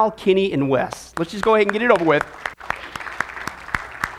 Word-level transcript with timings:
Al, 0.00 0.10
Kenny, 0.10 0.50
and 0.52 0.70
Wes. 0.70 1.12
Let's 1.18 1.30
just 1.30 1.44
go 1.44 1.56
ahead 1.56 1.66
and 1.66 1.72
get 1.74 1.82
it 1.82 1.90
over 1.90 2.04
with. 2.04 2.24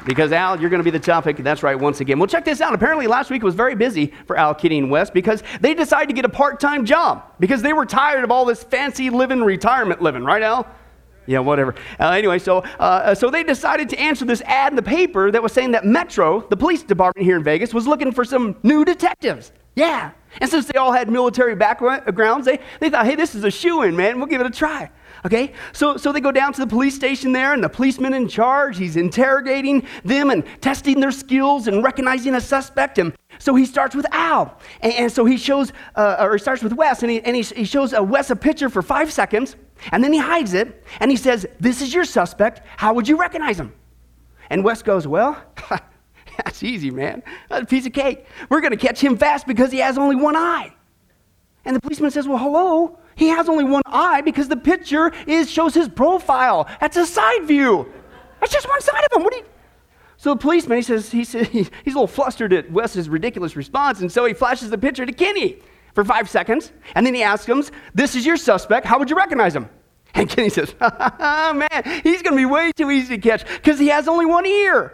Because 0.05 0.31
Al, 0.31 0.59
you're 0.61 0.69
going 0.69 0.79
to 0.79 0.83
be 0.83 0.91
the 0.91 0.99
topic. 0.99 1.37
That's 1.37 1.63
right, 1.63 1.79
once 1.79 2.01
again. 2.01 2.19
Well, 2.19 2.27
check 2.27 2.45
this 2.45 2.61
out. 2.61 2.75
Apparently, 2.75 3.07
last 3.07 3.31
week 3.31 3.41
was 3.41 3.55
very 3.55 3.73
busy 3.73 4.13
for 4.27 4.37
Al, 4.37 4.53
Kenny, 4.53 4.77
and 4.77 4.91
Wes 4.91 5.09
because 5.09 5.41
they 5.59 5.73
decided 5.73 6.07
to 6.09 6.13
get 6.13 6.23
a 6.23 6.29
part 6.29 6.59
time 6.59 6.85
job 6.85 7.23
because 7.39 7.63
they 7.63 7.73
were 7.73 7.87
tired 7.87 8.23
of 8.23 8.29
all 8.29 8.45
this 8.45 8.63
fancy 8.63 9.09
living, 9.09 9.41
retirement 9.41 10.03
living, 10.03 10.23
right, 10.23 10.43
Al? 10.43 10.67
Yeah, 11.25 11.39
whatever. 11.39 11.73
Uh, 11.99 12.09
anyway, 12.11 12.37
so, 12.37 12.59
uh, 12.59 13.15
so 13.15 13.31
they 13.31 13.43
decided 13.43 13.89
to 13.89 13.99
answer 13.99 14.25
this 14.25 14.41
ad 14.41 14.71
in 14.71 14.75
the 14.75 14.83
paper 14.83 15.31
that 15.31 15.41
was 15.41 15.51
saying 15.51 15.71
that 15.71 15.83
Metro, 15.83 16.41
the 16.47 16.57
police 16.57 16.83
department 16.83 17.25
here 17.25 17.37
in 17.37 17.43
Vegas, 17.43 17.73
was 17.73 17.87
looking 17.87 18.11
for 18.11 18.23
some 18.23 18.55
new 18.61 18.85
detectives. 18.85 19.51
Yeah. 19.75 20.11
And 20.39 20.49
since 20.49 20.67
they 20.67 20.77
all 20.77 20.91
had 20.91 21.09
military 21.09 21.55
backgrounds, 21.55 22.45
they, 22.45 22.59
they 22.79 22.91
thought, 22.91 23.05
hey, 23.05 23.15
this 23.15 23.33
is 23.33 23.43
a 23.43 23.51
shoe 23.51 23.81
in, 23.81 23.95
man. 23.95 24.17
We'll 24.17 24.27
give 24.27 24.41
it 24.41 24.47
a 24.47 24.51
try. 24.51 24.91
Okay? 25.25 25.53
So, 25.73 25.97
so 25.97 26.11
they 26.11 26.19
go 26.19 26.31
down 26.31 26.53
to 26.53 26.61
the 26.61 26.67
police 26.67 26.95
station 26.95 27.31
there, 27.31 27.53
and 27.53 27.63
the 27.63 27.69
policeman 27.69 28.13
in 28.13 28.27
charge, 28.27 28.77
he's 28.77 28.95
interrogating 28.95 29.85
them 30.03 30.29
and 30.29 30.43
testing 30.61 30.99
their 30.99 31.11
skills 31.11 31.67
and 31.67 31.83
recognizing 31.83 32.35
a 32.35 32.41
suspect. 32.41 32.97
And 32.97 33.13
so 33.39 33.55
he 33.55 33.65
starts 33.65 33.95
with 33.95 34.05
Al. 34.11 34.57
And, 34.81 34.93
and 34.93 35.11
so 35.11 35.25
he 35.25 35.37
shows, 35.37 35.73
uh, 35.95 36.17
or 36.19 36.33
he 36.33 36.39
starts 36.39 36.63
with 36.63 36.73
Wes, 36.73 37.03
and 37.03 37.11
he, 37.11 37.21
and 37.21 37.35
he, 37.35 37.43
he 37.43 37.65
shows 37.65 37.93
uh, 37.93 38.03
Wes 38.03 38.29
a 38.29 38.35
picture 38.35 38.69
for 38.69 38.81
five 38.81 39.11
seconds, 39.11 39.55
and 39.91 40.03
then 40.03 40.13
he 40.13 40.19
hides 40.19 40.53
it, 40.53 40.83
and 40.99 41.11
he 41.11 41.17
says, 41.17 41.45
This 41.59 41.81
is 41.81 41.93
your 41.93 42.05
suspect. 42.05 42.61
How 42.77 42.93
would 42.93 43.07
you 43.07 43.17
recognize 43.17 43.59
him? 43.59 43.73
And 44.49 44.63
Wes 44.63 44.81
goes, 44.81 45.07
Well, 45.07 45.41
That's 46.37 46.63
easy, 46.63 46.91
man. 46.91 47.23
That's 47.49 47.63
a 47.63 47.65
piece 47.65 47.85
of 47.85 47.93
cake. 47.93 48.25
We're 48.49 48.61
going 48.61 48.71
to 48.71 48.77
catch 48.77 48.99
him 49.01 49.17
fast 49.17 49.47
because 49.47 49.71
he 49.71 49.79
has 49.79 49.97
only 49.97 50.15
one 50.15 50.35
eye. 50.35 50.73
And 51.65 51.75
the 51.75 51.79
policeman 51.79 52.11
says, 52.11 52.27
Well, 52.27 52.37
hello. 52.37 52.97
He 53.21 53.27
has 53.27 53.47
only 53.47 53.63
one 53.63 53.83
eye 53.85 54.21
because 54.21 54.47
the 54.47 54.57
picture 54.57 55.11
is, 55.27 55.47
shows 55.47 55.75
his 55.75 55.87
profile. 55.87 56.67
That's 56.79 56.97
a 56.97 57.05
side 57.05 57.43
view. 57.43 57.87
That's 58.39 58.51
just 58.51 58.67
one 58.67 58.81
side 58.81 59.03
of 59.05 59.15
him. 59.15 59.23
What 59.23 59.31
do 59.31 59.37
you. 59.37 59.45
So 60.17 60.31
the 60.31 60.39
policeman, 60.39 60.79
he 60.79 60.81
says, 60.81 61.11
he 61.11 61.23
says 61.23 61.47
he's 61.51 61.67
a 61.67 61.71
little 61.85 62.07
flustered 62.07 62.51
at 62.51 62.71
Wes's 62.71 63.09
ridiculous 63.09 63.55
response, 63.55 64.01
and 64.01 64.11
so 64.11 64.25
he 64.25 64.33
flashes 64.33 64.71
the 64.71 64.77
picture 64.79 65.05
to 65.05 65.13
Kenny 65.13 65.59
for 65.93 66.03
five 66.03 66.31
seconds, 66.31 66.71
and 66.95 67.05
then 67.05 67.13
he 67.13 67.21
asks 67.21 67.45
him, 67.45 67.63
This 67.93 68.15
is 68.15 68.25
your 68.25 68.37
suspect. 68.37 68.87
How 68.87 68.97
would 68.97 69.11
you 69.11 69.15
recognize 69.15 69.55
him? 69.55 69.69
And 70.15 70.27
Kenny 70.27 70.49
says, 70.49 70.73
Man, 70.81 72.01
he's 72.03 72.23
going 72.23 72.33
to 72.33 72.37
be 72.37 72.45
way 72.45 72.71
too 72.71 72.89
easy 72.89 73.17
to 73.17 73.21
catch 73.21 73.45
because 73.45 73.77
he 73.77 73.89
has 73.89 74.07
only 74.07 74.25
one 74.25 74.47
ear. 74.47 74.93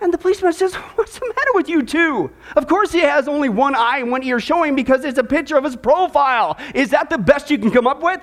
And 0.00 0.12
the 0.12 0.18
policeman 0.18 0.52
says, 0.52 0.74
What's 0.96 1.18
the 1.18 1.26
matter 1.26 1.50
with 1.54 1.68
you 1.68 1.82
two? 1.82 2.30
Of 2.56 2.66
course, 2.66 2.92
he 2.92 3.00
has 3.00 3.28
only 3.28 3.48
one 3.48 3.74
eye 3.74 3.98
and 3.98 4.10
one 4.10 4.22
ear 4.22 4.40
showing 4.40 4.74
because 4.74 5.04
it's 5.04 5.18
a 5.18 5.24
picture 5.24 5.56
of 5.56 5.64
his 5.64 5.76
profile. 5.76 6.58
Is 6.74 6.90
that 6.90 7.10
the 7.10 7.18
best 7.18 7.50
you 7.50 7.58
can 7.58 7.70
come 7.70 7.86
up 7.86 8.02
with? 8.02 8.20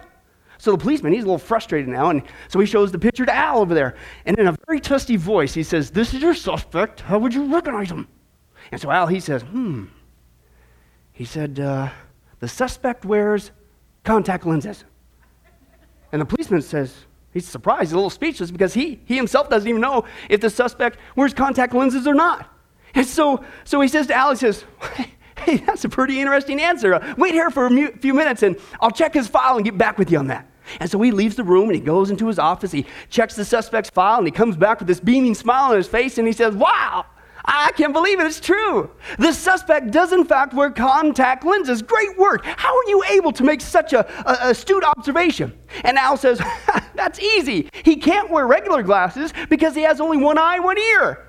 So 0.59 0.71
the 0.71 0.77
policeman, 0.77 1.11
he's 1.11 1.23
a 1.23 1.25
little 1.25 1.37
frustrated 1.39 1.89
now, 1.89 2.09
and 2.09 2.23
so 2.47 2.57
he 2.59 2.65
shows 2.65 2.91
the 2.91 2.99
picture 2.99 3.25
to 3.25 3.35
Al 3.35 3.59
over 3.59 3.73
there. 3.73 3.95
And 4.25 4.37
in 4.39 4.47
a 4.47 4.55
very 4.65 4.79
testy 4.79 5.17
voice, 5.17 5.53
he 5.53 5.63
says, 5.63 5.91
This 5.91 6.13
is 6.13 6.21
your 6.21 6.33
suspect. 6.33 7.01
How 7.01 7.19
would 7.19 7.33
you 7.33 7.53
recognize 7.53 7.91
him? 7.91 8.07
And 8.71 8.79
so 8.79 8.89
Al, 8.89 9.07
he 9.07 9.19
says, 9.19 9.41
Hmm. 9.41 9.85
He 11.11 11.25
said, 11.25 11.59
uh, 11.59 11.89
The 12.39 12.47
suspect 12.47 13.03
wears 13.03 13.51
contact 14.03 14.45
lenses. 14.45 14.85
And 16.11 16.21
the 16.21 16.25
policeman 16.25 16.61
says, 16.61 16.95
He's 17.33 17.47
surprised, 17.47 17.81
he's 17.81 17.93
a 17.93 17.95
little 17.95 18.09
speechless 18.09 18.51
because 18.51 18.73
he, 18.73 18.99
he 19.05 19.15
himself 19.15 19.49
doesn't 19.49 19.67
even 19.67 19.81
know 19.81 20.05
if 20.29 20.39
the 20.39 20.49
suspect 20.49 20.99
wears 21.15 21.33
contact 21.33 21.73
lenses 21.73 22.05
or 22.05 22.13
not. 22.13 22.47
And 22.93 23.05
so, 23.05 23.43
so 23.63 23.81
he 23.81 23.87
says 23.87 24.07
to 24.07 24.13
Alex, 24.13 24.41
says, 24.41 24.63
hey, 25.37 25.57
that's 25.57 25.83
a 25.83 25.89
pretty 25.89 26.19
interesting 26.19 26.61
answer. 26.61 26.99
Wait 27.17 27.33
here 27.33 27.49
for 27.49 27.65
a 27.65 27.97
few 27.97 28.13
minutes 28.13 28.43
and 28.43 28.55
I'll 28.79 28.91
check 28.91 29.13
his 29.13 29.27
file 29.27 29.55
and 29.55 29.65
get 29.65 29.77
back 29.77 29.97
with 29.97 30.11
you 30.11 30.19
on 30.19 30.27
that. 30.27 30.49
And 30.79 30.89
so 30.89 31.01
he 31.01 31.11
leaves 31.11 31.35
the 31.35 31.43
room 31.43 31.69
and 31.69 31.75
he 31.75 31.81
goes 31.81 32.09
into 32.09 32.27
his 32.27 32.39
office. 32.39 32.71
He 32.71 32.85
checks 33.09 33.35
the 33.35 33.43
suspect's 33.43 33.89
file 33.89 34.19
and 34.19 34.27
he 34.27 34.31
comes 34.31 34.55
back 34.55 34.79
with 34.79 34.87
this 34.87 34.99
beaming 34.99 35.35
smile 35.35 35.71
on 35.71 35.77
his 35.77 35.87
face 35.87 36.17
and 36.17 36.27
he 36.27 36.33
says, 36.33 36.55
Wow, 36.55 37.05
I 37.45 37.71
can't 37.75 37.91
believe 37.93 38.19
it. 38.19 38.25
It's 38.25 38.39
true. 38.39 38.89
The 39.19 39.33
suspect 39.33 39.91
does, 39.91 40.13
in 40.13 40.23
fact, 40.23 40.53
wear 40.53 40.71
contact 40.71 41.43
lenses. 41.43 41.81
Great 41.81 42.17
work. 42.17 42.45
How 42.45 42.75
are 42.75 42.87
you 42.87 43.03
able 43.09 43.33
to 43.33 43.43
make 43.43 43.59
such 43.59 43.91
a, 43.91 44.05
a 44.29 44.49
astute 44.49 44.83
observation? 44.83 45.57
And 45.83 45.97
Al 45.97 46.15
says, 46.15 46.41
That's 46.95 47.19
easy. 47.19 47.69
He 47.83 47.97
can't 47.97 48.29
wear 48.29 48.47
regular 48.47 48.81
glasses 48.81 49.33
because 49.49 49.75
he 49.75 49.81
has 49.81 49.99
only 49.99 50.17
one 50.17 50.37
eye 50.37 50.59
one 50.59 50.77
ear. 50.77 51.27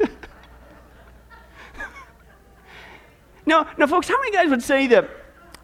now, 3.46 3.68
now, 3.78 3.86
folks, 3.86 4.08
how 4.08 4.18
many 4.18 4.32
guys 4.32 4.50
would 4.50 4.62
say 4.62 4.88
that 4.88 5.08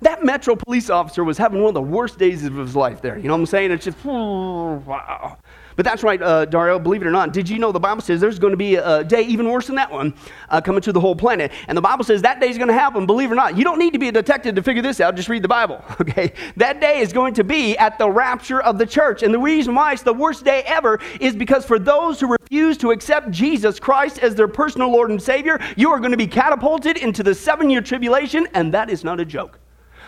that 0.01 0.25
Metro 0.25 0.55
police 0.55 0.89
officer 0.91 1.25
was 1.25 1.37
having 1.37 1.61
one 1.61 1.71
of 1.71 1.75
the 1.75 1.83
worst 1.83 2.17
days 2.19 2.45
of 2.45 2.55
his 2.55 2.77
life 2.77 3.03
there? 3.03 3.19
You 3.19 3.25
know 3.25 3.35
what 3.35 3.41
I'm 3.41 3.47
saying? 3.47 3.73
It's 3.73 3.85
just, 3.85 4.05
wow. 4.05 5.37
But 5.79 5.85
that's 5.85 6.03
right, 6.03 6.21
uh, 6.21 6.45
Dario, 6.45 6.77
believe 6.81 7.03
it 7.03 7.07
or 7.07 7.13
not. 7.13 7.33
Did 7.33 7.49
you 7.49 7.61
know 7.61 7.71
the 7.71 7.79
Bible 7.79 8.03
says 8.03 8.21
there's 8.21 8.41
going 8.41 8.51
to 8.51 8.57
be 8.57 8.75
a 8.75 9.05
day 9.05 9.23
even 9.23 9.49
worse 9.49 9.69
than 9.69 9.77
that 9.77 9.89
one 9.89 10.13
uh, 10.49 10.61
coming 10.61 10.81
to 10.81 10.91
the 10.91 10.99
whole 10.99 11.15
planet? 11.15 11.53
And 11.69 11.79
the 11.79 11.83
Bible 11.83 12.03
says 12.03 12.21
that 12.23 12.41
day 12.41 12.49
is 12.49 12.59
going 12.59 12.67
to 12.67 12.75
happen, 12.75 13.07
believe 13.07 13.31
it 13.31 13.35
or 13.35 13.37
not. 13.37 13.57
You 13.57 13.63
don't 13.63 13.79
need 13.79 13.93
to 13.93 13.99
be 14.01 14.09
a 14.09 14.13
detective 14.13 14.57
to 14.57 14.63
figure 14.65 14.83
this 14.83 15.01
out. 15.01 15.15
Just 15.15 15.29
read 15.29 15.45
the 15.45 15.49
Bible, 15.49 15.81
okay? 16.01 16.33
That 16.57 16.81
day 16.81 16.99
is 16.99 17.13
going 17.13 17.33
to 17.35 17.45
be 17.45 17.79
at 17.79 17.97
the 17.97 18.11
rapture 18.11 18.61
of 18.61 18.77
the 18.77 18.87
church. 18.87 19.23
And 19.23 19.33
the 19.33 19.39
reason 19.39 19.73
why 19.73 19.93
it's 19.93 20.03
the 20.03 20.13
worst 20.13 20.45
day 20.45 20.65
ever 20.67 20.99
is 21.21 21.37
because 21.37 21.65
for 21.65 21.79
those 21.79 22.19
who 22.19 22.27
refuse 22.27 22.77
to 22.79 22.91
accept 22.91 23.31
Jesus 23.31 23.79
Christ 23.79 24.19
as 24.19 24.35
their 24.35 24.49
personal 24.49 24.91
Lord 24.91 25.11
and 25.11 25.23
Savior, 25.23 25.61
you 25.77 25.93
are 25.93 26.01
going 26.01 26.11
to 26.11 26.17
be 26.17 26.27
catapulted 26.27 26.97
into 26.97 27.23
the 27.23 27.37
seven 27.37 27.71
year 27.71 27.83
tribulation, 27.83 28.49
and 28.53 28.75
that 28.75 28.91
is 28.91 29.05
not 29.05 29.21
a 29.21 29.25
joke. 29.25 29.61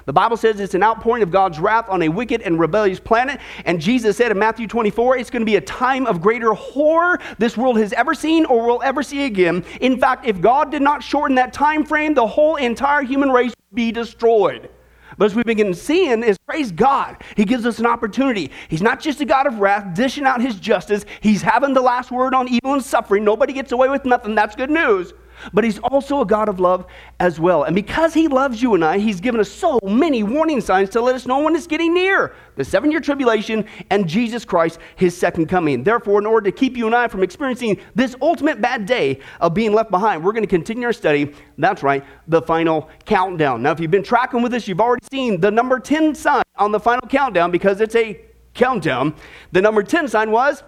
The 0.07 0.13
Bible 0.13 0.37
says 0.37 0.61
it's 0.61 0.75
an 0.75 0.83
outpouring 0.83 1.23
of 1.23 1.31
God's 1.31 1.59
wrath 1.59 1.89
on 1.89 2.03
a 2.03 2.09
wicked 2.09 2.43
and 2.43 2.59
rebellious 2.59 3.01
planet. 3.01 3.41
And 3.65 3.81
Jesus 3.81 4.17
said 4.17 4.31
in 4.31 4.39
Matthew 4.39 4.67
24, 4.67 5.19
it's 5.19 5.31
going 5.31 5.43
to 5.43 5.47
be 5.47 5.57
a 5.57 5.61
time 5.61 6.07
of 6.07 6.21
greater 6.21 6.53
horror 6.53 7.21
this 7.39 7.57
world 7.57 7.79
has 7.79 7.93
ever 7.93 8.15
seen 8.15 8.45
or 8.45 8.67
will 8.67 8.83
ever 8.83 9.03
see 9.03 9.25
again. 9.25 9.65
In 9.81 9.99
fact, 9.99 10.27
if 10.27 10.41
God 10.41 10.71
did 10.71 10.83
not 10.83 11.03
shorten 11.03 11.35
that 11.37 11.53
time 11.53 11.85
frame, 11.85 12.15
the 12.15 12.27
whole 12.27 12.57
entire 12.57 13.03
human 13.03 13.31
race 13.31 13.51
would 13.51 13.77
be 13.77 13.93
destroyed. 13.93 14.71
But 15.19 15.27
as 15.27 15.35
we 15.35 15.43
begin 15.43 15.75
seeing 15.75 16.23
is 16.23 16.39
praise 16.39 16.73
God. 16.73 17.23
He 17.37 17.45
gives 17.45 17.67
us 17.67 17.79
an 17.79 17.87
opportunity. 17.87 18.51
He's 18.69 18.81
not 18.81 19.01
just 19.01 19.21
a 19.21 19.27
God 19.27 19.47
of 19.47 19.59
wrath, 19.59 19.95
dishing 19.95 20.25
out 20.25 20.41
his 20.41 20.55
justice. 20.55 21.05
He's 21.21 21.43
having 21.43 21.75
the 21.75 21.83
last 21.83 22.11
word 22.11 22.33
on 22.33 22.49
evil 22.49 22.73
and 22.73 22.83
suffering. 22.83 23.23
Nobody 23.23 23.53
gets 23.53 23.73
away 23.73 23.91
with 23.91 24.07
nothing. 24.07 24.35
That's 24.35 24.57
good 24.57 24.71
news 24.71 25.13
but 25.53 25.65
he's 25.65 25.79
also 25.79 26.21
a 26.21 26.27
God 26.27 26.49
of 26.49 26.61
love 26.61 26.87
as 27.19 27.41
well. 27.41 27.65
And 27.65 27.75
because 27.75 28.15
he 28.15 28.29
loves 28.29 28.63
you 28.63 28.75
and 28.75 28.85
I, 28.85 28.99
he's 28.99 29.21
given 29.21 29.41
us 29.41 29.51
so 29.51 29.79
many 29.83 30.23
warning 30.23 30.61
signs 30.61 30.91
to 30.91 31.01
let 31.01 31.15
us 31.15 31.27
know 31.27 31.43
when 31.43 31.55
it's 31.57 31.67
getting 31.67 31.95
near 31.95 32.35
the 32.57 32.65
seven 32.65 32.91
year 32.91 33.01
tribulation 33.01 33.65
and 33.91 34.09
Jesus 34.09 34.45
Christ, 34.45 34.79
his 34.97 35.17
second 35.17 35.47
coming. 35.47 35.83
Therefore, 35.83 36.21
in 36.21 36.27
order 36.27 36.51
to 36.51 36.57
keep 36.57 36.77
you 36.77 36.87
and 36.87 36.95
I 36.95 37.09
from 37.09 37.23
experiencing 37.23 37.79
this 37.95 38.15
ultimate 38.21 38.61
bad 38.61 38.87
day 38.87 39.21
of 39.41 39.55
being 39.55 39.73
left 39.73 39.91
behind, 39.91 40.25
we're 40.25 40.33
going 40.33 40.45
to 40.45 40.49
continue 40.49 40.87
our 40.87 40.93
study. 40.93 41.35
That's 41.59 41.83
right, 41.83 42.05
the 42.29 42.43
final 42.43 42.89
countdown. 43.05 43.63
Now, 43.63 43.73
if 43.73 43.81
you've 43.81 43.91
been 43.91 44.03
tracking 44.03 44.43
with 44.43 44.55
us, 44.55 44.69
you've 44.69 44.81
already 44.81 45.07
seen 45.11 45.41
the 45.41 45.51
number 45.51 45.79
10 45.79 46.15
sign 46.15 46.43
on 46.57 46.73
the 46.73 46.81
final 46.81 47.09
countdown 47.09 47.51
because 47.51 47.81
it's 47.81 47.97
a 47.97 48.21
countdown. 48.55 49.15
The 49.53 49.63
number 49.63 49.83
10 49.83 50.09
sign 50.09 50.31
was 50.31 50.63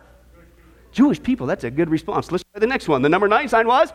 Jewish 0.93 1.23
people. 1.23 1.47
That's 1.47 1.65
a 1.65 1.71
good 1.71 1.91
response. 1.91 2.31
Let's 2.31 2.45
try 2.45 2.61
the 2.61 2.67
next 2.67 2.89
one. 2.89 3.03
The 3.03 3.09
number 3.09 3.29
9 3.29 3.49
sign 3.49 3.67
was 3.67 3.93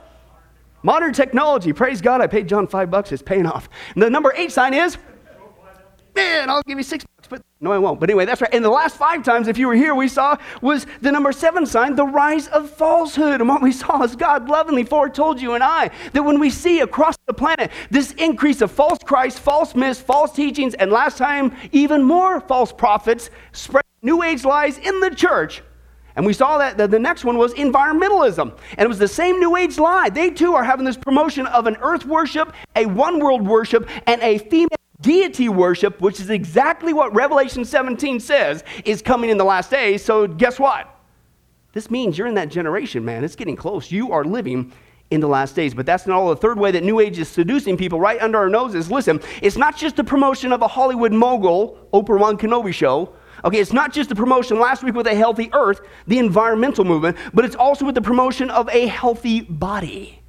Modern 0.88 1.12
technology, 1.12 1.74
praise 1.74 2.00
God, 2.00 2.22
I 2.22 2.28
paid 2.28 2.48
John 2.48 2.66
five 2.66 2.89
bucks, 2.89 3.12
it's 3.12 3.22
paying 3.22 3.45
off. 3.45 3.68
And 3.94 4.01
the 4.01 4.10
number 4.10 4.31
eight 4.38 4.54
sign 4.54 4.74
is, 4.74 4.98
man, 6.16 6.50
I'll 6.50 6.62
give 6.62 6.78
you 6.78 6.84
six 6.86 7.04
bucks, 7.04 7.28
but 7.28 7.42
no, 7.60 7.74
I 7.74 7.78
won't. 7.78 8.00
But 8.00 8.10
anyway, 8.10 8.24
that's 8.24 8.39
right. 8.39 8.54
And 8.54 8.63
the 8.63 8.69
last 8.69 8.95
five 8.95 9.22
times, 9.22 9.50
if 9.50 9.57
you 9.57 9.68
were 9.68 9.75
here, 9.75 9.94
we 9.94 10.07
saw 10.07 10.38
was 10.62 10.88
the 11.01 11.12
number 11.12 11.34
seven 11.34 11.66
sign, 11.66 11.98
the 11.98 12.06
rise 12.06 12.48
of 12.48 12.69
falsehood. 12.69 13.42
And 13.42 13.50
what 13.50 13.62
we 13.62 13.74
saw 13.74 14.01
is 14.01 14.16
God 14.16 14.48
lovingly 14.48 14.86
foretold 14.86 15.42
you 15.42 15.56
and 15.56 15.62
I 15.62 15.92
that 16.13 16.24
when 16.24 16.39
we 16.39 16.50
see 16.50 16.80
across 16.80 17.18
the 17.25 17.33
planet 17.33 17.69
this 17.92 18.13
increase 18.13 18.62
of 18.62 18.72
false 18.72 19.00
Christ, 19.04 19.42
false 19.42 19.75
myths, 19.75 20.00
false 20.00 20.31
teachings, 20.31 20.74
and 20.74 20.90
last 20.90 21.18
time, 21.18 21.54
even 21.74 22.01
more 22.01 22.40
false 22.40 22.72
prophets 22.72 23.30
spread 23.51 23.83
new 24.01 24.24
age 24.24 24.45
lies 24.45 24.78
in 24.78 25.01
the 25.01 25.10
church, 25.10 25.63
and 26.18 26.25
we 26.25 26.34
saw 26.34 26.58
that 26.58 26.78
the, 26.78 27.00
next 27.00 27.24
one 27.24 27.38
was 27.38 27.54
environmentalism. 27.54 28.52
And 28.72 28.80
it 28.80 28.88
was 28.88 28.98
the 28.98 29.08
same 29.08 29.40
New 29.40 29.56
Age 29.56 29.78
lie. 29.78 30.10
They 30.10 30.31
too 30.31 30.56
are 30.56 30.64
having 30.64 30.84
this 30.84 30.98
promotion 30.98 31.46
of 31.46 31.68
an 31.68 31.78
earth 31.80 32.06
worship, 32.08 32.54
a 32.75 32.88
one 32.88 33.19
world 33.19 33.48
worship, 33.48 33.88
and 34.08 34.19
a 34.24 34.40
female 34.40 34.68
deity 35.00 35.48
worship, 35.48 36.02
which 36.02 36.19
is 36.19 36.31
exactly 36.31 36.92
what 36.92 37.14
Revelation 37.14 37.64
17 37.64 38.19
says 38.19 38.64
is 38.84 39.04
coming 39.04 39.30
in 39.30 39.38
the 39.38 39.46
last 39.46 39.69
days. 39.69 40.04
So, 40.04 40.25
guess 40.25 40.60
what? 40.60 40.90
This 41.74 41.92
means 41.92 42.18
you're 42.18 42.25
in 42.25 42.34
that 42.34 42.50
generation, 42.50 43.06
man. 43.06 43.24
It's 43.24 43.36
getting 43.36 43.56
close. 43.56 43.92
You 43.92 44.12
are 44.12 44.24
living 44.24 44.74
in 45.12 45.22
the 45.22 45.28
last 45.28 45.56
days. 45.56 45.75
But 45.75 45.86
that's 45.86 46.08
not 46.08 46.18
all. 46.18 46.30
The 46.30 46.36
third 46.36 46.58
way 46.58 46.72
that 46.72 46.84
New 46.84 47.00
Age 47.00 47.19
is 47.19 47.28
seducing 47.28 47.78
people 47.78 48.00
right 48.00 48.19
under 48.19 48.40
our 48.40 48.50
noses. 48.50 48.90
Listen, 48.90 49.22
it's 49.44 49.56
not 49.56 49.78
just 49.78 49.96
the 49.96 50.04
promotion 50.04 50.52
of 50.52 50.64
a 50.64 50.68
Hollywood 50.68 51.14
mogul, 51.14 51.78
Oprah 51.94 52.19
Wan 52.19 52.40
Kenobi 52.40 52.74
show. 52.74 53.14
Okay, 53.45 53.60
it's 53.60 53.74
not 53.74 53.94
just 53.94 54.10
the 54.10 54.16
promotion 54.16 54.60
last 54.60 54.84
week 54.84 54.95
with 54.95 55.07
a 55.07 55.16
healthy 55.16 55.50
earth, 55.54 55.81
the 56.07 56.18
environmental 56.18 56.84
movement, 56.84 57.18
but 57.34 57.45
it's 57.45 57.56
also 57.56 57.86
with 57.86 57.95
the 57.95 58.01
promotion 58.01 58.50
of 58.50 58.68
a 58.69 58.88
healthy 58.88 59.42
body. 59.42 60.22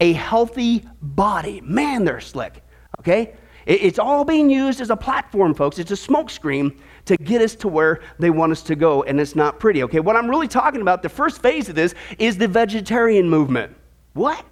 A 0.00 0.12
healthy 0.12 0.84
body. 1.00 1.60
Man, 1.62 2.04
they're 2.04 2.20
slick. 2.20 2.62
Okay? 2.98 3.34
It's 3.66 3.98
all 3.98 4.24
being 4.24 4.48
used 4.48 4.80
as 4.80 4.90
a 4.90 4.96
platform, 4.96 5.52
folks. 5.52 5.80
It's 5.80 5.90
a 5.90 5.94
smokescreen 5.94 6.78
to 7.06 7.16
get 7.16 7.42
us 7.42 7.56
to 7.56 7.68
where 7.68 8.00
they 8.18 8.30
want 8.30 8.52
us 8.52 8.62
to 8.62 8.76
go, 8.76 9.02
and 9.02 9.20
it's 9.20 9.34
not 9.34 9.58
pretty. 9.58 9.82
Okay, 9.84 9.98
what 9.98 10.14
I'm 10.14 10.30
really 10.30 10.46
talking 10.46 10.82
about, 10.82 11.02
the 11.02 11.08
first 11.08 11.42
phase 11.42 11.68
of 11.68 11.74
this 11.74 11.94
is 12.18 12.38
the 12.38 12.46
vegetarian 12.46 13.28
movement. 13.28 13.74
What? 14.12 14.44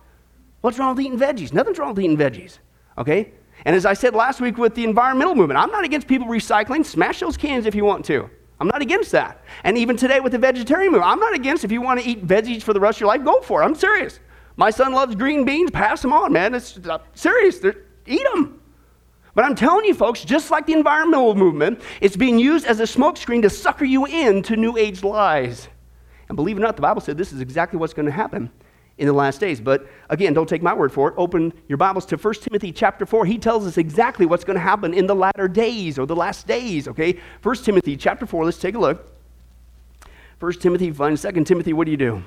What's 0.63 0.79
wrong 0.79 0.97
with 0.97 1.05
eating 1.05 1.19
veggies? 1.19 1.53
Nothing's 1.53 1.79
wrong 1.79 1.95
with 1.95 2.03
eating 2.03 2.17
veggies. 2.17 2.59
Okay? 2.99 3.33
And 3.65 3.75
as 3.75 3.87
I 3.87 3.95
said 3.95 4.15
last 4.15 4.41
week 4.41 4.59
with 4.59 4.75
the 4.75 4.85
environmental 4.85 5.35
movement, 5.35 5.59
I'm 5.59 5.71
not 5.71 5.85
against 5.85 6.07
people 6.07 6.27
recycling. 6.27 6.85
Smash 6.85 7.21
those 7.21 7.37
cans 7.37 7.67
if 7.67 7.75
you 7.75 7.85
want 7.85 8.05
to. 8.07 8.29
I'm 8.61 8.69
not 8.69 8.83
against 8.83 9.11
that. 9.13 9.43
And 9.65 9.77
even 9.79 9.97
today 9.97 10.21
with 10.21 10.33
the 10.33 10.39
vegetarian 10.39 10.93
movement, 10.93 11.11
I'm 11.11 11.19
not 11.19 11.35
against 11.35 11.65
if 11.65 11.73
you 11.73 11.81
want 11.81 12.01
to 12.01 12.07
eat 12.07 12.27
veggies 12.27 12.63
for 12.63 12.73
the 12.73 12.81
rest 12.81 12.99
of 12.99 13.01
your 13.01 13.09
life, 13.09 13.25
go 13.25 13.41
for 13.41 13.63
it. 13.63 13.65
I'm 13.65 13.75
serious. 13.75 14.21
My 14.57 14.71
son 14.71 14.93
loves 14.93 15.17
green 15.17 15.45
beans, 15.45 15.71
pass 15.71 16.03
them 16.03 16.13
on, 16.13 16.33
man. 16.33 16.55
It's 16.55 16.79
uh, 16.79 16.99
serious. 17.15 17.59
They're, 17.59 17.77
eat 18.07 18.23
them. 18.33 18.61
But 19.35 19.45
I'm 19.45 19.57
telling 19.57 19.85
you, 19.85 19.95
folks, 19.95 20.25
just 20.25 20.51
like 20.53 20.67
the 20.67 20.75
environmental 20.75 21.35
movement, 21.35 21.81
it's 22.01 22.17
being 22.17 22.39
used 22.39 22.67
as 22.67 22.79
a 22.79 22.85
smokescreen 22.85 23.43
to 23.43 23.51
sucker 23.51 23.85
you 23.85 24.05
into 24.07 24.55
New 24.55 24.77
Age 24.77 25.03
lies. 25.03 25.69
And 26.29 26.37
believe 26.37 26.57
it 26.57 26.61
or 26.61 26.63
not, 26.63 26.77
the 26.77 26.83
Bible 26.83 27.01
said 27.01 27.19
this 27.19 27.33
is 27.33 27.41
exactly 27.41 27.79
what's 27.79 27.95
going 27.95 28.07
to 28.07 28.13
happen 28.13 28.51
in 28.99 29.07
the 29.07 29.13
last 29.13 29.41
days. 29.41 29.61
But 29.61 29.87
again, 30.09 30.35
don't 30.35 30.49
take 30.49 30.63
my 30.63 30.73
word 30.73 30.93
for 30.93 31.09
it. 31.09 31.15
Open 31.17 31.53
your 31.69 31.79
Bibles 31.79 32.07
to 32.07 32.17
1 32.17 32.35
Timothy 32.35 32.73
chapter 32.73 33.07
4. 33.07 33.27
He 33.27 33.39
tells 33.39 33.67
us 33.67 33.77
exactly 33.77 34.27
what's 34.27 34.45
going 34.45 34.57
to 34.57 34.63
happen 34.63 34.95
in 34.95 35.07
the 35.07 35.15
latter 35.15 35.49
days 35.49 35.99
or 35.99 36.07
the 36.07 36.17
last 36.17 36.47
days, 36.47 36.87
okay? 36.89 37.19
1 37.43 37.57
Timothy 37.57 37.97
chapter 37.97 38.27
4, 38.27 38.45
let's 38.45 38.59
take 38.59 38.75
a 38.75 38.79
look. 38.79 39.11
1 40.39 40.53
Timothy, 40.55 40.91
find 40.91 41.19
2 41.19 41.45
Timothy, 41.45 41.73
what 41.73 41.87
do 41.87 41.91
you 41.91 41.97
do? 41.97 42.23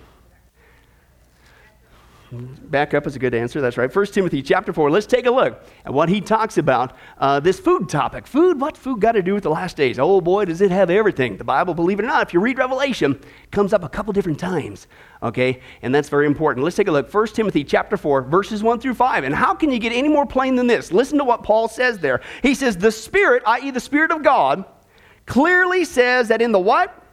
Back 2.29 2.93
up 2.93 3.07
is 3.07 3.15
a 3.15 3.19
good 3.19 3.33
answer. 3.33 3.61
That's 3.61 3.77
right. 3.77 3.93
1 3.93 4.05
Timothy 4.07 4.41
chapter 4.41 4.73
4. 4.73 4.91
Let's 4.91 5.05
take 5.05 5.25
a 5.25 5.31
look 5.31 5.63
at 5.85 5.93
what 5.93 6.09
he 6.09 6.19
talks 6.19 6.57
about 6.57 6.93
uh, 7.19 7.39
this 7.39 7.57
food 7.57 7.87
topic. 7.87 8.27
Food, 8.27 8.59
what 8.59 8.75
food 8.75 8.99
got 8.99 9.13
to 9.13 9.21
do 9.21 9.33
with 9.33 9.43
the 9.43 9.49
last 9.49 9.77
days? 9.77 9.97
Oh 9.97 10.19
boy, 10.19 10.43
does 10.43 10.59
it 10.59 10.69
have 10.69 10.89
everything. 10.89 11.37
The 11.37 11.45
Bible, 11.45 11.73
believe 11.73 11.99
it 11.99 12.03
or 12.03 12.07
not, 12.07 12.27
if 12.27 12.33
you 12.33 12.41
read 12.41 12.57
Revelation, 12.57 13.17
comes 13.51 13.71
up 13.71 13.85
a 13.85 13.89
couple 13.89 14.11
different 14.11 14.39
times. 14.39 14.87
Okay? 15.23 15.61
And 15.81 15.95
that's 15.95 16.09
very 16.09 16.25
important. 16.25 16.65
Let's 16.65 16.75
take 16.75 16.89
a 16.89 16.91
look. 16.91 17.13
1 17.13 17.27
Timothy 17.27 17.63
chapter 17.63 17.95
4, 17.95 18.23
verses 18.23 18.61
1 18.61 18.81
through 18.81 18.95
5. 18.95 19.23
And 19.23 19.33
how 19.33 19.53
can 19.53 19.71
you 19.71 19.79
get 19.79 19.93
any 19.93 20.09
more 20.09 20.25
plain 20.25 20.55
than 20.55 20.67
this? 20.67 20.91
Listen 20.91 21.17
to 21.19 21.23
what 21.23 21.43
Paul 21.43 21.69
says 21.69 21.99
there. 21.99 22.19
He 22.43 22.53
says, 22.53 22.75
The 22.75 22.91
Spirit, 22.91 23.43
i.e., 23.45 23.71
the 23.71 23.79
Spirit 23.79 24.11
of 24.11 24.21
God, 24.21 24.65
clearly 25.25 25.85
says 25.85 26.27
that 26.27 26.41
in 26.41 26.51
the 26.51 26.59
what? 26.59 27.06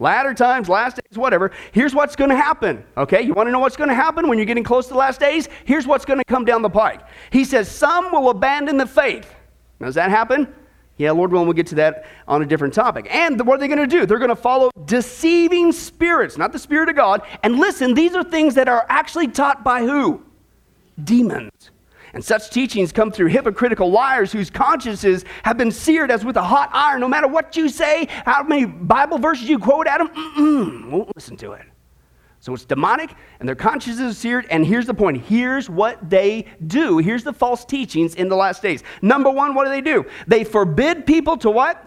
Latter 0.00 0.34
times, 0.34 0.68
last 0.68 0.96
days, 0.96 1.16
whatever, 1.16 1.52
here's 1.72 1.94
what's 1.94 2.16
going 2.16 2.30
to 2.30 2.36
happen. 2.36 2.82
Okay, 2.96 3.22
you 3.22 3.34
want 3.34 3.46
to 3.46 3.52
know 3.52 3.60
what's 3.60 3.76
going 3.76 3.88
to 3.88 3.94
happen 3.94 4.28
when 4.28 4.38
you're 4.38 4.46
getting 4.46 4.64
close 4.64 4.86
to 4.86 4.94
the 4.94 4.98
last 4.98 5.20
days? 5.20 5.48
Here's 5.64 5.86
what's 5.86 6.04
going 6.04 6.18
to 6.18 6.24
come 6.24 6.44
down 6.44 6.62
the 6.62 6.70
pike. 6.70 7.02
He 7.30 7.44
says, 7.44 7.70
Some 7.70 8.10
will 8.10 8.30
abandon 8.30 8.76
the 8.76 8.86
faith. 8.86 9.32
Does 9.80 9.94
that 9.94 10.10
happen? 10.10 10.52
Yeah, 10.96 11.12
Lord 11.12 11.32
willing, 11.32 11.46
we'll 11.46 11.54
get 11.54 11.68
to 11.68 11.76
that 11.76 12.04
on 12.28 12.42
a 12.42 12.46
different 12.46 12.74
topic. 12.74 13.06
And 13.10 13.46
what 13.46 13.54
are 13.54 13.58
they 13.58 13.68
going 13.68 13.78
to 13.78 13.86
do? 13.86 14.04
They're 14.04 14.18
going 14.18 14.28
to 14.28 14.36
follow 14.36 14.70
deceiving 14.84 15.72
spirits, 15.72 16.36
not 16.36 16.52
the 16.52 16.58
Spirit 16.58 16.90
of 16.90 16.96
God. 16.96 17.22
And 17.42 17.58
listen, 17.58 17.94
these 17.94 18.14
are 18.14 18.22
things 18.22 18.54
that 18.56 18.68
are 18.68 18.84
actually 18.90 19.28
taught 19.28 19.64
by 19.64 19.80
who? 19.80 20.22
Demons. 21.02 21.70
And 22.12 22.24
such 22.24 22.50
teachings 22.50 22.92
come 22.92 23.12
through 23.12 23.28
hypocritical 23.28 23.90
liars 23.90 24.32
whose 24.32 24.50
consciences 24.50 25.24
have 25.44 25.56
been 25.56 25.70
seared 25.70 26.10
as 26.10 26.24
with 26.24 26.36
a 26.36 26.42
hot 26.42 26.70
iron. 26.72 27.00
No 27.00 27.08
matter 27.08 27.28
what 27.28 27.56
you 27.56 27.68
say, 27.68 28.08
how 28.24 28.42
many 28.42 28.64
Bible 28.64 29.18
verses 29.18 29.48
you 29.48 29.58
quote 29.58 29.86
at 29.86 29.98
them, 29.98 30.90
won't 30.90 31.14
listen 31.14 31.36
to 31.38 31.52
it. 31.52 31.66
So 32.40 32.54
it's 32.54 32.64
demonic, 32.64 33.10
and 33.38 33.46
their 33.46 33.54
consciences 33.54 34.00
are 34.00 34.14
seared. 34.14 34.46
And 34.50 34.64
here's 34.64 34.86
the 34.86 34.94
point 34.94 35.22
here's 35.22 35.68
what 35.68 36.08
they 36.08 36.46
do. 36.66 36.96
Here's 36.98 37.22
the 37.22 37.34
false 37.34 37.66
teachings 37.66 38.14
in 38.14 38.28
the 38.30 38.36
last 38.36 38.62
days. 38.62 38.82
Number 39.02 39.30
one, 39.30 39.54
what 39.54 39.64
do 39.64 39.70
they 39.70 39.82
do? 39.82 40.06
They 40.26 40.44
forbid 40.44 41.06
people 41.06 41.36
to 41.38 41.50
what? 41.50 41.86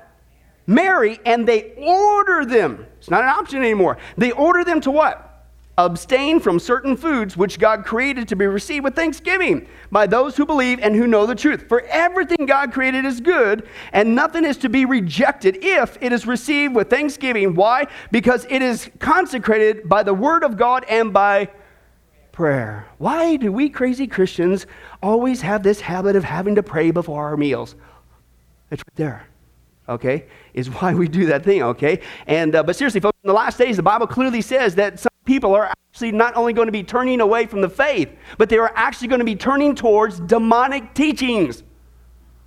Marry, 0.68 1.20
and 1.26 1.48
they 1.48 1.74
order 1.76 2.46
them. 2.46 2.86
It's 3.00 3.10
not 3.10 3.24
an 3.24 3.30
option 3.30 3.60
anymore. 3.60 3.98
They 4.16 4.32
order 4.32 4.64
them 4.64 4.80
to 4.82 4.92
what? 4.92 5.33
Abstain 5.78 6.40
from 6.40 6.60
certain 6.60 6.96
foods 6.96 7.36
which 7.36 7.60
God 7.60 7.84
created 7.84 8.28
to 8.28 8.36
be 8.36 8.46
received 8.46 8.84
with 8.84 8.96
thanksgiving 8.96 9.68
by 9.92 10.06
those 10.06 10.38
who 10.38 10.46
believe 10.46 10.80
and 10.80 10.96
who 10.96 11.08
know 11.08 11.26
the 11.26 11.36
truth. 11.36 11.68
For 11.68 11.82
everything 11.82 12.46
God 12.46 12.72
created 12.72 13.06
is 13.06 13.20
good, 13.20 13.68
and 13.92 14.14
nothing 14.16 14.46
is 14.46 14.58
to 14.58 14.70
be 14.70 14.86
rejected 14.86 15.64
if 15.64 15.98
it 16.02 16.12
is 16.12 16.28
received 16.28 16.76
with 16.76 16.90
thanksgiving. 16.90 17.56
Why? 17.56 17.88
Because 18.12 18.46
it 18.50 18.62
is 18.62 18.90
consecrated 19.00 19.90
by 19.90 20.04
the 20.04 20.14
word 20.14 20.44
of 20.44 20.58
God 20.58 20.86
and 20.88 21.12
by 21.12 21.50
prayer. 22.32 22.88
Why 23.00 23.36
do 23.36 23.52
we 23.52 23.70
crazy 23.70 24.08
Christians 24.08 24.68
always 25.02 25.42
have 25.42 25.64
this 25.64 25.82
habit 25.82 26.16
of 26.16 26.24
having 26.24 26.56
to 26.56 26.64
pray 26.64 26.92
before 26.92 27.26
our 27.26 27.38
meals? 27.38 27.76
It's 28.70 28.82
right 28.82 28.96
there 28.96 29.28
okay, 29.90 30.26
is 30.54 30.70
why 30.70 30.94
we 30.94 31.08
do 31.08 31.26
that 31.26 31.44
thing, 31.44 31.62
okay? 31.62 32.00
And 32.28 32.56
uh, 32.56 32.64
but 32.64 32.76
seriously, 32.76 33.02
folks, 33.02 33.18
in 33.24 33.28
the 33.28 33.34
last 33.34 33.58
days, 33.58 33.78
the 33.78 33.84
Bible 33.84 34.08
clearly 34.08 34.42
says 34.42 34.76
that 34.76 35.00
some 35.00 35.13
people 35.26 35.56
are 35.56 35.72
actually 35.94 36.12
not 36.12 36.36
only 36.36 36.54
going 36.54 36.68
to 36.68 36.72
be 36.72 36.84
turning 36.84 37.22
away 37.22 37.46
from 37.46 37.62
the 37.62 37.70
faith, 37.70 38.10
but 38.38 38.50
they 38.50 38.58
are 38.58 38.72
actually 38.76 39.08
going 39.08 39.20
to 39.20 39.26
be 39.26 39.36
turning 39.36 39.76
towards 39.76 40.20
demonic 40.20 40.94
teachings. 40.94 41.64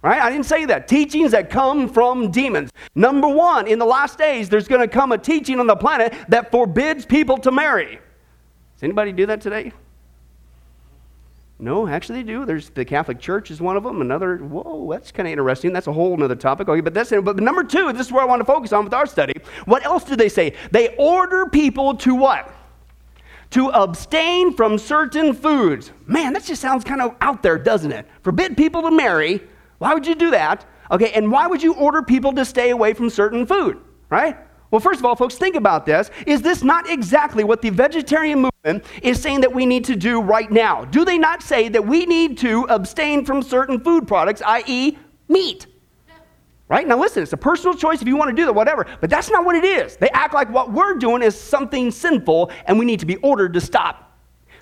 Right? 0.02 0.20
I 0.20 0.30
didn't 0.30 0.46
say 0.46 0.66
that. 0.66 0.86
Teachings 0.86 1.32
that 1.32 1.50
come 1.50 1.88
from 1.88 2.30
demons. 2.30 2.70
Number 2.94 3.28
one, 3.28 3.66
in 3.66 3.78
the 3.78 3.86
last 3.86 4.18
days, 4.18 4.48
there's 4.48 4.68
going 4.68 4.80
to 4.80 4.88
come 4.88 5.10
a 5.10 5.18
teaching 5.18 5.58
on 5.58 5.66
the 5.66 5.74
planet 5.74 6.14
that 6.28 6.50
forbids 6.50 7.04
people 7.04 7.38
to 7.38 7.50
marry. 7.50 7.98
Does 8.76 8.82
anybody 8.82 9.10
do 9.10 9.26
that 9.26 9.40
today? 9.40 9.72
No, 11.58 11.88
actually 11.88 12.22
they 12.22 12.32
do. 12.32 12.44
There's 12.44 12.68
the 12.68 12.84
Catholic 12.84 13.18
Church 13.18 13.50
is 13.50 13.60
one 13.60 13.76
of 13.76 13.82
them. 13.82 14.02
Another, 14.02 14.36
whoa, 14.36 14.88
that's 14.92 15.10
kind 15.10 15.26
of 15.26 15.32
interesting. 15.32 15.72
That's 15.72 15.86
a 15.86 15.92
whole 15.92 16.22
other 16.22 16.36
topic. 16.36 16.68
Okay, 16.68 16.82
but 16.82 16.92
that's 16.92 17.10
but 17.10 17.38
number 17.38 17.64
two, 17.64 17.92
this 17.94 18.06
is 18.06 18.12
where 18.12 18.22
I 18.22 18.26
want 18.26 18.40
to 18.40 18.44
focus 18.44 18.74
on 18.74 18.84
with 18.84 18.92
our 18.92 19.06
study. 19.06 19.32
What 19.64 19.84
else 19.86 20.04
do 20.04 20.16
they 20.16 20.28
say? 20.28 20.52
They 20.70 20.94
order 20.98 21.46
people 21.46 21.96
to 21.96 22.14
what? 22.14 22.52
To 23.50 23.70
abstain 23.70 24.52
from 24.52 24.78
certain 24.78 25.32
foods. 25.32 25.92
Man, 26.06 26.32
that 26.32 26.44
just 26.44 26.60
sounds 26.60 26.84
kind 26.84 27.00
of 27.00 27.14
out 27.20 27.42
there, 27.42 27.58
doesn't 27.58 27.92
it? 27.92 28.06
Forbid 28.22 28.56
people 28.56 28.82
to 28.82 28.90
marry. 28.90 29.42
Why 29.78 29.94
would 29.94 30.06
you 30.06 30.14
do 30.14 30.30
that? 30.30 30.64
Okay, 30.90 31.12
and 31.12 31.30
why 31.30 31.46
would 31.46 31.62
you 31.62 31.74
order 31.74 32.02
people 32.02 32.32
to 32.34 32.44
stay 32.44 32.70
away 32.70 32.92
from 32.94 33.10
certain 33.10 33.46
food? 33.46 33.78
Right? 34.10 34.36
Well, 34.70 34.80
first 34.80 34.98
of 34.98 35.06
all, 35.06 35.14
folks, 35.14 35.36
think 35.36 35.54
about 35.54 35.86
this. 35.86 36.10
Is 36.26 36.42
this 36.42 36.62
not 36.62 36.90
exactly 36.90 37.44
what 37.44 37.62
the 37.62 37.70
vegetarian 37.70 38.42
movement 38.42 38.84
is 39.02 39.20
saying 39.20 39.40
that 39.42 39.54
we 39.54 39.64
need 39.64 39.84
to 39.84 39.96
do 39.96 40.20
right 40.20 40.50
now? 40.50 40.84
Do 40.84 41.04
they 41.04 41.18
not 41.18 41.42
say 41.42 41.68
that 41.68 41.86
we 41.86 42.04
need 42.04 42.36
to 42.38 42.64
abstain 42.64 43.24
from 43.24 43.42
certain 43.42 43.80
food 43.80 44.08
products, 44.08 44.42
i.e., 44.44 44.98
meat? 45.28 45.66
Right? 46.68 46.86
Now, 46.86 46.98
listen, 46.98 47.22
it's 47.22 47.32
a 47.32 47.36
personal 47.36 47.76
choice 47.76 48.02
if 48.02 48.08
you 48.08 48.16
want 48.16 48.30
to 48.30 48.34
do 48.34 48.44
that, 48.44 48.52
whatever, 48.52 48.86
but 49.00 49.08
that's 49.08 49.30
not 49.30 49.44
what 49.44 49.54
it 49.54 49.64
is. 49.64 49.96
They 49.96 50.08
act 50.10 50.34
like 50.34 50.50
what 50.50 50.72
we're 50.72 50.94
doing 50.94 51.22
is 51.22 51.38
something 51.40 51.92
sinful 51.92 52.50
and 52.66 52.76
we 52.76 52.84
need 52.84 52.98
to 53.00 53.06
be 53.06 53.16
ordered 53.16 53.52
to 53.54 53.60
stop. 53.60 54.06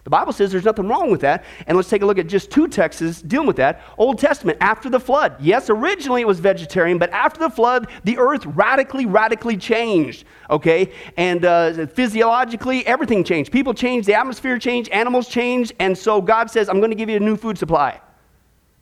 The 0.05 0.11
Bible 0.11 0.35
says 0.35 0.53
there's 0.53 0.67
nothing 0.67 0.87
wrong 0.87 1.11
with 1.11 1.23
that. 1.23 1.45
And 1.67 1.77
let's 1.77 1.89
take 1.89 2.03
a 2.03 2.07
look 2.07 2.19
at 2.19 2.27
just 2.27 2.51
two 2.51 2.69
texts 2.69 3.23
dealing 3.23 3.47
with 3.47 3.57
that. 3.57 3.81
Old 3.97 4.19
Testament, 4.19 4.59
after 4.61 4.91
the 4.91 5.01
flood. 5.01 5.35
Yes, 5.41 5.71
originally 5.71 6.21
it 6.21 6.27
was 6.27 6.41
vegetarian, 6.41 6.99
but 6.99 7.11
after 7.11 7.41
the 7.41 7.49
flood, 7.49 7.89
the 8.05 8.19
earth 8.19 8.45
radically, 8.45 9.07
radically 9.07 9.57
changed. 9.57 10.27
Okay? 10.51 10.93
And 11.17 11.47
uh, 11.47 11.87
physiologically, 11.87 12.87
everything 12.87 13.25
changed. 13.25 13.51
People 13.51 13.73
changed, 13.73 14.07
the 14.07 14.15
atmosphere 14.15 14.59
changed, 14.59 14.91
animals 14.91 15.27
changed. 15.27 15.73
And 15.81 15.97
so 15.97 16.21
God 16.21 16.51
says, 16.51 16.69
I'm 16.69 16.81
going 16.81 16.91
to 16.91 16.97
give 16.97 17.09
you 17.09 17.17
a 17.17 17.21
new 17.21 17.37
food 17.37 17.57
supply. 17.57 17.99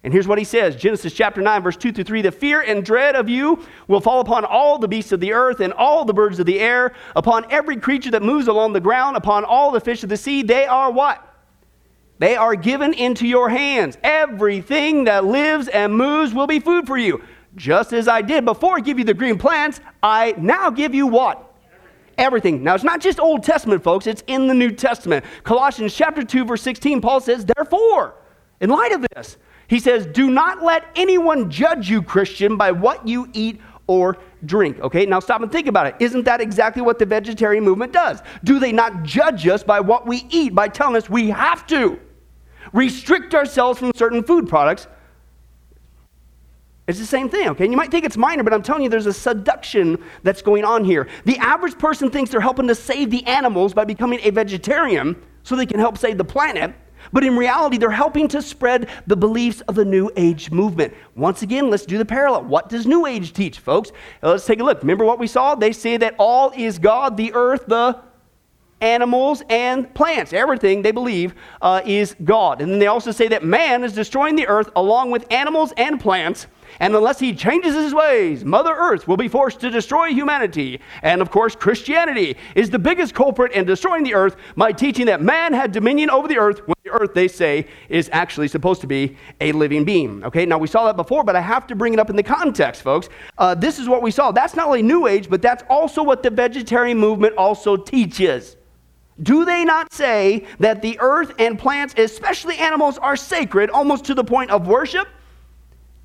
And 0.04 0.12
here's 0.12 0.26
what 0.26 0.38
he 0.38 0.44
says 0.44 0.74
Genesis 0.74 1.12
chapter 1.12 1.40
9, 1.40 1.62
verse 1.62 1.76
2 1.76 1.92
through 1.92 2.04
3 2.04 2.22
The 2.22 2.32
fear 2.32 2.60
and 2.60 2.84
dread 2.84 3.14
of 3.14 3.28
you 3.28 3.64
will 3.86 4.00
fall 4.00 4.20
upon 4.20 4.44
all 4.44 4.78
the 4.78 4.88
beasts 4.88 5.12
of 5.12 5.20
the 5.20 5.32
earth 5.32 5.60
and 5.60 5.72
all 5.72 6.04
the 6.04 6.14
birds 6.14 6.38
of 6.38 6.46
the 6.46 6.58
air, 6.58 6.94
upon 7.14 7.50
every 7.50 7.76
creature 7.76 8.10
that 8.10 8.22
moves 8.22 8.48
along 8.48 8.72
the 8.72 8.80
ground, 8.80 9.16
upon 9.16 9.44
all 9.44 9.70
the 9.70 9.80
fish 9.80 10.02
of 10.02 10.08
the 10.08 10.16
sea. 10.16 10.42
They 10.42 10.66
are 10.66 10.90
what? 10.90 11.28
They 12.18 12.36
are 12.36 12.54
given 12.54 12.94
into 12.94 13.26
your 13.26 13.48
hands. 13.48 13.96
Everything 14.02 15.04
that 15.04 15.24
lives 15.24 15.68
and 15.68 15.94
moves 15.94 16.34
will 16.34 16.46
be 16.46 16.60
food 16.60 16.86
for 16.86 16.96
you. 16.96 17.22
Just 17.54 17.92
as 17.92 18.08
I 18.08 18.22
did 18.22 18.44
before 18.44 18.76
I 18.76 18.80
give 18.80 18.98
you 18.98 19.04
the 19.04 19.14
green 19.14 19.38
plants, 19.38 19.80
I 20.02 20.34
now 20.38 20.70
give 20.70 20.94
you 20.94 21.06
what? 21.06 21.48
Everything. 22.18 22.62
Now, 22.62 22.74
it's 22.74 22.84
not 22.84 23.00
just 23.00 23.18
Old 23.18 23.42
Testament, 23.42 23.82
folks, 23.82 24.06
it's 24.06 24.22
in 24.26 24.46
the 24.46 24.54
New 24.54 24.70
Testament. 24.70 25.24
Colossians 25.44 25.94
chapter 25.94 26.22
2, 26.22 26.44
verse 26.44 26.62
16, 26.62 27.00
Paul 27.00 27.20
says, 27.20 27.44
Therefore, 27.44 28.14
in 28.60 28.70
light 28.70 28.92
of 28.92 29.04
this, 29.14 29.36
he 29.72 29.78
says, 29.78 30.04
Do 30.04 30.28
not 30.30 30.62
let 30.62 30.84
anyone 30.96 31.50
judge 31.50 31.88
you, 31.88 32.02
Christian, 32.02 32.58
by 32.58 32.72
what 32.72 33.08
you 33.08 33.30
eat 33.32 33.58
or 33.86 34.18
drink. 34.44 34.78
Okay, 34.80 35.06
now 35.06 35.18
stop 35.18 35.40
and 35.40 35.50
think 35.50 35.66
about 35.66 35.86
it. 35.86 35.94
Isn't 35.98 36.26
that 36.26 36.42
exactly 36.42 36.82
what 36.82 36.98
the 36.98 37.06
vegetarian 37.06 37.64
movement 37.64 37.90
does? 37.90 38.20
Do 38.44 38.58
they 38.58 38.70
not 38.70 39.02
judge 39.02 39.48
us 39.48 39.62
by 39.62 39.80
what 39.80 40.06
we 40.06 40.26
eat, 40.28 40.54
by 40.54 40.68
telling 40.68 40.94
us 40.96 41.08
we 41.08 41.30
have 41.30 41.66
to 41.68 41.98
restrict 42.74 43.34
ourselves 43.34 43.78
from 43.78 43.92
certain 43.94 44.22
food 44.22 44.46
products? 44.46 44.88
It's 46.86 46.98
the 46.98 47.06
same 47.06 47.30
thing, 47.30 47.48
okay? 47.48 47.64
And 47.64 47.72
you 47.72 47.78
might 47.78 47.90
think 47.90 48.04
it's 48.04 48.18
minor, 48.18 48.42
but 48.42 48.52
I'm 48.52 48.62
telling 48.62 48.82
you, 48.82 48.90
there's 48.90 49.06
a 49.06 49.12
seduction 49.14 49.96
that's 50.22 50.42
going 50.42 50.66
on 50.66 50.84
here. 50.84 51.08
The 51.24 51.38
average 51.38 51.78
person 51.78 52.10
thinks 52.10 52.30
they're 52.30 52.42
helping 52.42 52.68
to 52.68 52.74
save 52.74 53.08
the 53.10 53.24
animals 53.24 53.72
by 53.72 53.86
becoming 53.86 54.20
a 54.22 54.32
vegetarian 54.32 55.16
so 55.44 55.56
they 55.56 55.64
can 55.64 55.78
help 55.78 55.96
save 55.96 56.18
the 56.18 56.24
planet. 56.24 56.74
But 57.12 57.24
in 57.24 57.36
reality, 57.36 57.76
they're 57.76 57.90
helping 57.90 58.28
to 58.28 58.40
spread 58.40 58.88
the 59.06 59.16
beliefs 59.16 59.60
of 59.62 59.74
the 59.74 59.84
New 59.84 60.10
Age 60.16 60.50
movement. 60.50 60.94
Once 61.14 61.42
again, 61.42 61.68
let's 61.68 61.84
do 61.84 61.98
the 61.98 62.04
parallel. 62.04 62.44
What 62.44 62.68
does 62.68 62.86
New 62.86 63.06
Age 63.06 63.32
teach, 63.32 63.58
folks? 63.58 63.92
Let's 64.22 64.46
take 64.46 64.60
a 64.60 64.64
look. 64.64 64.80
Remember 64.80 65.04
what 65.04 65.18
we 65.18 65.26
saw? 65.26 65.54
They 65.54 65.72
say 65.72 65.96
that 65.98 66.14
all 66.18 66.52
is 66.56 66.78
God, 66.78 67.16
the 67.16 67.32
earth, 67.34 67.66
the 67.66 68.00
animals, 68.80 69.42
and 69.48 69.92
plants. 69.94 70.32
Everything 70.32 70.82
they 70.82 70.90
believe 70.90 71.34
uh, 71.60 71.82
is 71.84 72.16
God. 72.24 72.60
And 72.60 72.72
then 72.72 72.78
they 72.78 72.88
also 72.88 73.12
say 73.12 73.28
that 73.28 73.44
man 73.44 73.84
is 73.84 73.92
destroying 73.92 74.34
the 74.36 74.46
earth 74.46 74.70
along 74.74 75.10
with 75.10 75.30
animals 75.30 75.72
and 75.76 76.00
plants. 76.00 76.46
And 76.80 76.94
unless 76.94 77.18
he 77.18 77.34
changes 77.34 77.74
his 77.74 77.94
ways, 77.94 78.44
Mother 78.44 78.72
Earth 78.72 79.06
will 79.06 79.16
be 79.16 79.28
forced 79.28 79.60
to 79.60 79.70
destroy 79.70 80.08
humanity. 80.08 80.80
And 81.02 81.20
of 81.20 81.30
course, 81.30 81.54
Christianity 81.54 82.36
is 82.54 82.70
the 82.70 82.78
biggest 82.78 83.14
culprit 83.14 83.52
in 83.52 83.64
destroying 83.64 84.04
the 84.04 84.14
earth 84.14 84.36
by 84.56 84.72
teaching 84.72 85.06
that 85.06 85.20
man 85.20 85.52
had 85.52 85.72
dominion 85.72 86.10
over 86.10 86.28
the 86.28 86.38
earth 86.38 86.60
when 86.66 86.74
the 86.84 86.90
earth, 86.90 87.14
they 87.14 87.28
say, 87.28 87.66
is 87.88 88.08
actually 88.12 88.48
supposed 88.48 88.80
to 88.80 88.86
be 88.86 89.16
a 89.40 89.52
living 89.52 89.84
being. 89.84 90.24
Okay, 90.24 90.46
now 90.46 90.58
we 90.58 90.66
saw 90.66 90.86
that 90.86 90.96
before, 90.96 91.24
but 91.24 91.36
I 91.36 91.40
have 91.40 91.66
to 91.68 91.74
bring 91.74 91.92
it 91.92 91.98
up 91.98 92.10
in 92.10 92.16
the 92.16 92.22
context, 92.22 92.82
folks. 92.82 93.08
Uh, 93.38 93.54
this 93.54 93.78
is 93.78 93.88
what 93.88 94.02
we 94.02 94.10
saw. 94.10 94.32
That's 94.32 94.54
not 94.54 94.66
only 94.66 94.82
New 94.82 95.06
Age, 95.06 95.28
but 95.28 95.42
that's 95.42 95.62
also 95.68 96.02
what 96.02 96.22
the 96.22 96.30
vegetarian 96.30 96.98
movement 96.98 97.36
also 97.36 97.76
teaches. 97.76 98.56
Do 99.22 99.44
they 99.44 99.64
not 99.64 99.92
say 99.92 100.46
that 100.58 100.82
the 100.82 100.98
earth 101.00 101.34
and 101.38 101.58
plants, 101.58 101.94
especially 101.96 102.56
animals, 102.56 102.98
are 102.98 103.16
sacred 103.16 103.70
almost 103.70 104.04
to 104.06 104.14
the 104.14 104.24
point 104.24 104.50
of 104.50 104.66
worship? 104.66 105.06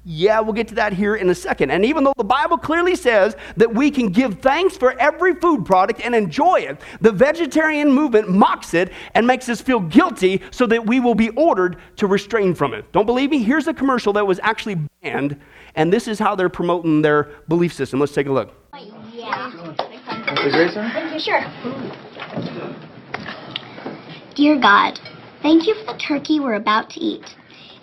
Yeah, 0.09 0.39
we'll 0.39 0.53
get 0.53 0.69
to 0.69 0.75
that 0.75 0.93
here 0.93 1.17
in 1.17 1.29
a 1.29 1.35
second. 1.35 1.69
And 1.69 1.83
even 1.83 2.05
though 2.05 2.13
the 2.15 2.23
Bible 2.23 2.57
clearly 2.57 2.95
says 2.95 3.35
that 3.57 3.75
we 3.75 3.91
can 3.91 4.07
give 4.07 4.39
thanks 4.39 4.77
for 4.77 4.97
every 5.01 5.35
food 5.35 5.65
product 5.65 5.99
and 5.99 6.15
enjoy 6.15 6.61
it, 6.61 6.79
the 7.01 7.11
vegetarian 7.11 7.91
movement 7.91 8.29
mocks 8.29 8.73
it 8.73 8.93
and 9.15 9.27
makes 9.27 9.49
us 9.49 9.59
feel 9.59 9.81
guilty 9.81 10.41
so 10.49 10.65
that 10.67 10.85
we 10.85 11.01
will 11.01 11.13
be 11.13 11.27
ordered 11.31 11.75
to 11.97 12.07
restrain 12.07 12.55
from 12.55 12.73
it. 12.73 12.89
Don't 12.93 13.05
believe 13.05 13.31
me? 13.31 13.43
Here's 13.43 13.67
a 13.67 13.73
commercial 13.73 14.13
that 14.13 14.25
was 14.25 14.39
actually 14.43 14.75
banned, 15.03 15.37
and 15.75 15.91
this 15.91 16.07
is 16.07 16.19
how 16.19 16.35
they're 16.35 16.47
promoting 16.47 17.01
their 17.01 17.23
belief 17.49 17.73
system. 17.73 17.99
Let's 17.99 18.13
take 18.13 18.27
a 18.27 18.31
look. 18.31 18.53
Yeah. 19.11 19.51
Sure. 21.19 21.43
Dear 24.35 24.57
God, 24.57 25.01
thank 25.41 25.67
you 25.67 25.75
for 25.75 25.91
the 25.91 25.99
turkey 25.99 26.39
we're 26.39 26.53
about 26.53 26.89
to 26.91 27.01
eat, 27.01 27.35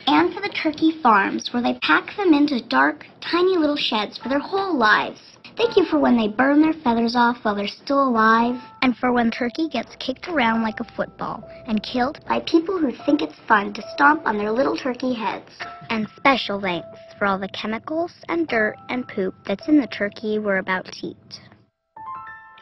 and 0.07 0.35
for 0.35 0.41
the 0.41 0.55
turkey 0.55 0.93
farms 1.03 1.51
where 1.53 1.63
they 1.63 1.79
pack 1.81 2.17
them 2.17 2.35
into 2.35 2.67
dark, 2.69 3.07
tiny 3.21 3.57
little 3.57 3.77
sheds 3.77 4.19
for 4.19 4.29
their 4.29 4.39
whole 4.39 4.77
lives. 4.77 5.21
Thank 5.57 5.77
you 5.77 5.85
for 5.85 6.01
when 6.01 6.17
they 6.17 6.27
burn 6.27 6.61
their 6.61 6.73
feathers 6.73 7.15
off 7.15 7.39
while 7.43 7.55
they're 7.55 7.69
still 7.69 8.09
alive, 8.09 8.61
and 8.83 8.97
for 8.97 9.13
when 9.13 9.31
turkey 9.31 9.69
gets 9.69 9.95
kicked 10.01 10.29
around 10.29 10.63
like 10.63 10.81
a 10.81 10.93
football 10.97 11.49
and 11.69 11.83
killed 11.83 12.19
by 12.29 12.41
people 12.41 12.77
who 12.79 12.91
think 13.07 13.23
it's 13.23 13.39
fun 13.47 13.73
to 13.75 13.83
stomp 13.95 14.27
on 14.27 14.37
their 14.37 14.51
little 14.51 14.77
turkey 14.77 15.15
heads. 15.15 15.51
And 15.91 16.09
special 16.17 16.61
thanks 16.61 16.99
for 17.19 17.27
all 17.27 17.39
the 17.39 17.49
chemicals 17.49 18.13
and 18.29 18.49
dirt 18.49 18.77
and 18.89 19.07
poop 19.07 19.35
that's 19.47 19.69
in 19.69 19.81
the 19.81 19.87
turkey 19.87 20.41
we're 20.41 20.59
about 20.59 20.87
to 20.87 21.07
eat. 21.07 21.41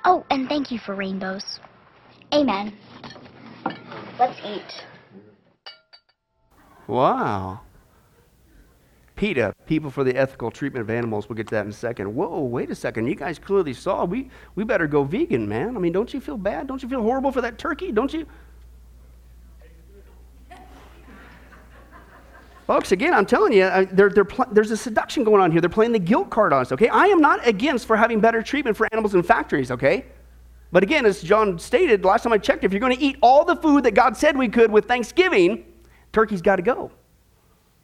Oh, 0.05 0.27
and 0.31 0.49
thank 0.49 0.71
you 0.71 0.79
for 0.79 0.95
rainbows. 0.95 1.61
Amen. 2.35 2.77
Let's 4.19 4.39
eat. 4.45 4.92
Wow. 6.87 7.61
PETA, 9.17 9.55
People 9.67 9.91
for 9.91 10.05
the 10.05 10.17
Ethical 10.17 10.51
Treatment 10.51 10.83
of 10.83 10.91
Animals. 10.91 11.29
We'll 11.29 11.37
get 11.37 11.47
to 11.49 11.55
that 11.55 11.65
in 11.65 11.71
a 11.71 11.75
second. 11.75 12.15
Whoa, 12.15 12.41
wait 12.41 12.71
a 12.71 12.75
second. 12.75 13.07
You 13.07 13.15
guys 13.15 13.39
clearly 13.39 13.75
saw 13.75 14.05
we, 14.05 14.31
we 14.55 14.65
better 14.65 14.87
go 14.87 15.05
vegan, 15.05 15.49
man. 15.49 15.77
I 15.77 15.81
mean, 15.81 15.93
don't 15.93 16.13
you 16.13 16.21
feel 16.21 16.37
bad? 16.37 16.67
Don't 16.67 16.83
you 16.83 16.89
feel 16.89 17.03
horrible 17.03 17.31
for 17.31 17.41
that 17.41 17.59
turkey? 17.59 17.93
Don't 17.93 18.13
you? 18.13 18.27
Folks, 22.67 22.93
again, 22.93 23.13
I'm 23.13 23.27
telling 23.27 23.53
you, 23.53 23.65
uh, 23.65 23.87
they're, 23.93 24.09
they're 24.09 24.25
pl- 24.25 24.47
there's 24.51 24.71
a 24.71 24.77
seduction 24.77 25.25
going 25.25 25.41
on 25.43 25.51
here. 25.51 25.61
They're 25.61 25.69
playing 25.69 25.93
the 25.93 25.99
guilt 25.99 26.31
card 26.31 26.53
on 26.53 26.63
us, 26.63 26.73
okay? 26.73 26.89
I 26.89 27.07
am 27.07 27.21
not 27.21 27.47
against 27.47 27.87
for 27.87 27.97
having 27.97 28.21
better 28.21 28.43
treatment 28.43 28.77
for 28.77 28.89
animals 28.93 29.15
in 29.15 29.23
factories, 29.23 29.71
okay? 29.71 30.07
But 30.71 30.83
again, 30.83 31.05
as 31.05 31.23
John 31.23 31.59
stated, 31.59 32.05
last 32.05 32.23
time 32.23 32.33
I 32.33 32.39
checked, 32.39 32.65
if 32.65 32.73
you're 32.73 32.81
going 32.81 32.97
to 32.97 33.03
eat 33.03 33.17
all 33.21 33.45
the 33.45 33.57
food 33.57 33.85
that 33.85 33.93
God 33.93 34.17
said 34.17 34.37
we 34.37 34.49
could 34.49 34.71
with 34.71 34.87
Thanksgiving, 34.87 35.65
turkey's 36.13 36.43
got 36.43 36.57
to 36.57 36.63
go. 36.63 36.91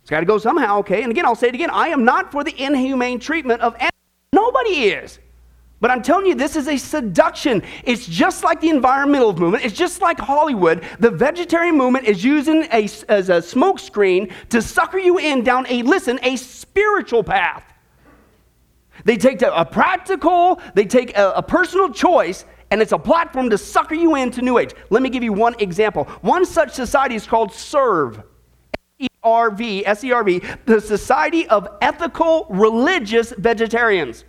It's 0.02 0.10
got 0.10 0.20
to 0.20 0.26
go 0.26 0.38
somehow, 0.38 0.78
okay? 0.78 1.02
And 1.02 1.10
again, 1.10 1.26
I'll 1.26 1.34
say 1.34 1.48
it 1.48 1.54
again 1.54 1.70
I 1.70 1.88
am 1.88 2.04
not 2.04 2.32
for 2.32 2.44
the 2.44 2.54
inhumane 2.62 3.18
treatment 3.20 3.60
of 3.60 3.74
animals. 3.74 3.92
Nobody 4.32 4.90
is. 4.90 5.18
But 5.80 5.92
I'm 5.92 6.02
telling 6.02 6.26
you, 6.26 6.34
this 6.34 6.56
is 6.56 6.66
a 6.66 6.76
seduction. 6.76 7.62
It's 7.84 8.06
just 8.06 8.42
like 8.42 8.60
the 8.60 8.68
environmental 8.68 9.32
movement. 9.32 9.64
It's 9.64 9.76
just 9.76 10.00
like 10.00 10.18
Hollywood. 10.18 10.82
The 10.98 11.10
vegetarian 11.10 11.76
movement 11.76 12.06
is 12.06 12.24
using 12.24 12.64
a, 12.72 12.88
as 13.08 13.28
a 13.28 13.38
smokescreen 13.38 14.32
to 14.48 14.60
sucker 14.60 14.98
you 14.98 15.18
in 15.18 15.44
down 15.44 15.66
a, 15.68 15.82
listen, 15.82 16.18
a 16.22 16.34
spiritual 16.36 17.22
path. 17.22 17.64
They 19.04 19.16
take 19.16 19.40
a 19.42 19.64
practical, 19.64 20.60
they 20.74 20.84
take 20.84 21.16
a, 21.16 21.34
a 21.36 21.42
personal 21.42 21.90
choice, 21.90 22.44
and 22.70 22.82
it's 22.82 22.92
a 22.92 22.98
platform 22.98 23.50
to 23.50 23.58
sucker 23.58 23.94
you 23.94 24.14
into 24.14 24.42
New 24.42 24.58
Age. 24.58 24.74
Let 24.90 25.02
me 25.02 25.10
give 25.10 25.22
you 25.22 25.32
one 25.32 25.54
example. 25.58 26.04
One 26.20 26.44
such 26.44 26.72
society 26.72 27.14
is 27.14 27.26
called 27.26 27.50
SERV. 27.50 28.22
S-E-R-V, 29.00 29.86
S-E-R-V, 29.86 30.42
the 30.66 30.80
Society 30.80 31.46
of 31.48 31.68
Ethical 31.80 32.46
Religious 32.50 33.32
Vegetarians. 33.38 34.24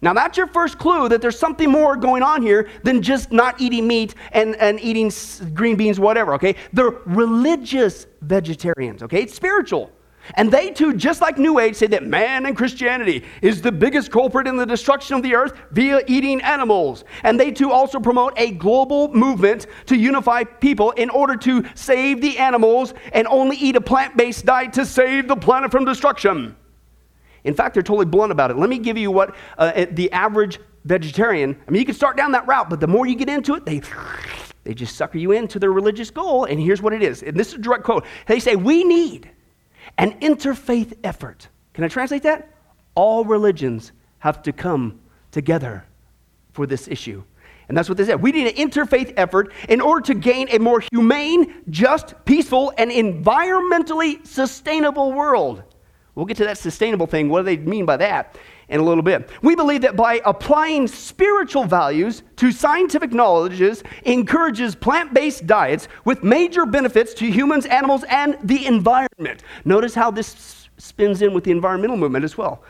Now, 0.00 0.12
that's 0.12 0.36
your 0.36 0.46
first 0.46 0.78
clue 0.78 1.08
that 1.08 1.22
there's 1.22 1.38
something 1.38 1.70
more 1.70 1.96
going 1.96 2.22
on 2.22 2.42
here 2.42 2.68
than 2.82 3.00
just 3.00 3.32
not 3.32 3.60
eating 3.60 3.88
meat 3.88 4.14
and, 4.32 4.54
and 4.56 4.78
eating 4.80 5.10
green 5.54 5.76
beans, 5.76 5.98
whatever, 5.98 6.34
okay? 6.34 6.56
They're 6.72 6.90
religious 7.06 8.06
vegetarians, 8.20 9.02
okay? 9.02 9.22
It's 9.22 9.34
spiritual. 9.34 9.90
And 10.34 10.50
they 10.50 10.70
too, 10.70 10.94
just 10.94 11.20
like 11.20 11.38
New 11.38 11.58
Age, 11.58 11.76
say 11.76 11.86
that 11.88 12.04
man 12.04 12.46
and 12.46 12.56
Christianity 12.56 13.24
is 13.42 13.60
the 13.60 13.70
biggest 13.70 14.10
culprit 14.10 14.46
in 14.46 14.56
the 14.56 14.64
destruction 14.64 15.16
of 15.16 15.22
the 15.22 15.34
earth 15.34 15.52
via 15.70 16.00
eating 16.06 16.40
animals. 16.40 17.04
And 17.22 17.38
they 17.38 17.50
too 17.50 17.70
also 17.70 18.00
promote 18.00 18.32
a 18.36 18.52
global 18.52 19.12
movement 19.12 19.66
to 19.86 19.96
unify 19.96 20.44
people 20.44 20.92
in 20.92 21.10
order 21.10 21.36
to 21.36 21.64
save 21.74 22.20
the 22.20 22.38
animals 22.38 22.94
and 23.12 23.26
only 23.26 23.56
eat 23.56 23.76
a 23.76 23.80
plant 23.80 24.16
based 24.16 24.46
diet 24.46 24.72
to 24.74 24.86
save 24.86 25.28
the 25.28 25.36
planet 25.36 25.70
from 25.70 25.84
destruction. 25.84 26.56
In 27.44 27.54
fact, 27.54 27.74
they're 27.74 27.82
totally 27.82 28.06
blunt 28.06 28.32
about 28.32 28.50
it. 28.50 28.56
Let 28.56 28.70
me 28.70 28.78
give 28.78 28.96
you 28.96 29.10
what 29.10 29.36
uh, 29.58 29.86
the 29.90 30.10
average 30.12 30.58
vegetarian, 30.84 31.56
I 31.66 31.70
mean, 31.70 31.80
you 31.80 31.86
can 31.86 31.94
start 31.94 32.16
down 32.16 32.32
that 32.32 32.46
route, 32.46 32.70
but 32.70 32.80
the 32.80 32.86
more 32.86 33.06
you 33.06 33.14
get 33.14 33.28
into 33.28 33.54
it, 33.54 33.64
they. 33.64 33.82
They 34.64 34.72
just 34.72 34.96
sucker 34.96 35.18
you 35.18 35.32
into 35.32 35.58
their 35.58 35.72
religious 35.72 36.10
goal, 36.10 36.46
and 36.46 36.58
here's 36.58 36.80
what 36.80 36.94
it 36.94 37.02
is. 37.02 37.22
And 37.22 37.36
this 37.36 37.48
is 37.48 37.54
a 37.54 37.58
direct 37.58 37.84
quote. 37.84 38.06
They 38.26 38.40
say, 38.40 38.56
We 38.56 38.82
need 38.82 39.30
an 39.98 40.18
interfaith 40.20 40.94
effort. 41.04 41.48
Can 41.72 41.84
I 41.84 41.88
translate 41.88 42.22
that? 42.22 42.48
All 42.94 43.24
religions 43.24 43.92
have 44.18 44.42
to 44.42 44.52
come 44.52 45.00
together 45.30 45.84
for 46.52 46.66
this 46.66 46.88
issue. 46.88 47.22
And 47.68 47.76
that's 47.76 47.88
what 47.88 47.98
they 47.98 48.04
said. 48.04 48.20
We 48.20 48.32
need 48.32 48.46
an 48.46 48.70
interfaith 48.70 49.14
effort 49.16 49.52
in 49.68 49.80
order 49.80 50.02
to 50.06 50.14
gain 50.14 50.48
a 50.50 50.58
more 50.58 50.82
humane, 50.92 51.62
just, 51.70 52.14
peaceful, 52.24 52.72
and 52.76 52.90
environmentally 52.90 54.24
sustainable 54.26 55.12
world. 55.12 55.62
We'll 56.14 56.26
get 56.26 56.36
to 56.38 56.44
that 56.44 56.58
sustainable 56.58 57.06
thing. 57.06 57.28
What 57.28 57.40
do 57.40 57.44
they 57.44 57.56
mean 57.56 57.86
by 57.86 57.96
that? 57.96 58.36
In 58.68 58.80
a 58.80 58.82
little 58.82 59.02
bit. 59.02 59.28
We 59.42 59.54
believe 59.54 59.82
that 59.82 59.96
by 59.96 60.20
applying 60.24 60.88
spiritual 60.88 61.64
values 61.64 62.22
to 62.36 62.52
scientific 62.52 63.12
knowledges 63.12 63.82
encourages 64.04 64.74
plant-based 64.74 65.46
diets 65.46 65.88
with 66.04 66.22
major 66.22 66.66
benefits 66.66 67.14
to 67.14 67.30
humans, 67.30 67.66
animals, 67.66 68.04
and 68.08 68.38
the 68.42 68.66
environment. 68.66 69.42
Notice 69.64 69.94
how 69.94 70.10
this 70.10 70.68
spins 70.78 71.22
in 71.22 71.32
with 71.34 71.44
the 71.44 71.50
environmental 71.50 71.96
movement 71.96 72.24
as 72.24 72.36
well. 72.36 72.62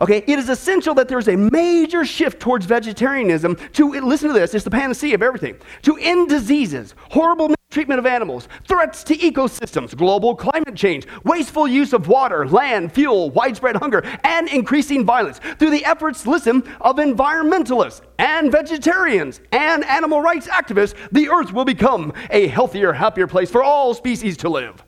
Okay, 0.00 0.24
it 0.26 0.38
is 0.38 0.48
essential 0.48 0.94
that 0.94 1.08
there's 1.08 1.28
a 1.28 1.36
major 1.36 2.04
shift 2.04 2.40
towards 2.40 2.66
vegetarianism 2.66 3.56
to, 3.74 3.92
listen 4.00 4.28
to 4.28 4.34
this, 4.34 4.52
it's 4.52 4.64
the 4.64 4.70
panacea 4.70 5.14
of 5.14 5.22
everything, 5.22 5.56
to 5.82 5.96
end 5.98 6.28
diseases, 6.28 6.94
horrible 7.10 7.54
treatment 7.72 7.98
of 7.98 8.06
animals, 8.06 8.46
threats 8.68 9.02
to 9.04 9.16
ecosystems, 9.16 9.96
global 9.96 10.36
climate 10.36 10.76
change, 10.76 11.06
wasteful 11.24 11.66
use 11.66 11.92
of 11.92 12.06
water, 12.06 12.46
land, 12.46 12.92
fuel, 12.92 13.30
widespread 13.30 13.76
hunger, 13.76 14.02
and 14.22 14.48
increasing 14.48 15.04
violence. 15.04 15.40
Through 15.58 15.70
the 15.70 15.84
efforts, 15.84 16.26
listen, 16.26 16.62
of 16.80 16.96
environmentalists 16.96 18.02
and 18.18 18.52
vegetarians 18.52 19.40
and 19.50 19.84
animal 19.86 20.20
rights 20.20 20.46
activists, 20.46 20.94
the 21.10 21.28
earth 21.28 21.52
will 21.52 21.64
become 21.64 22.12
a 22.30 22.46
healthier, 22.46 22.92
happier 22.92 23.26
place 23.26 23.50
for 23.50 23.62
all 23.62 23.94
species 23.94 24.36
to 24.38 24.48
live. 24.48 24.84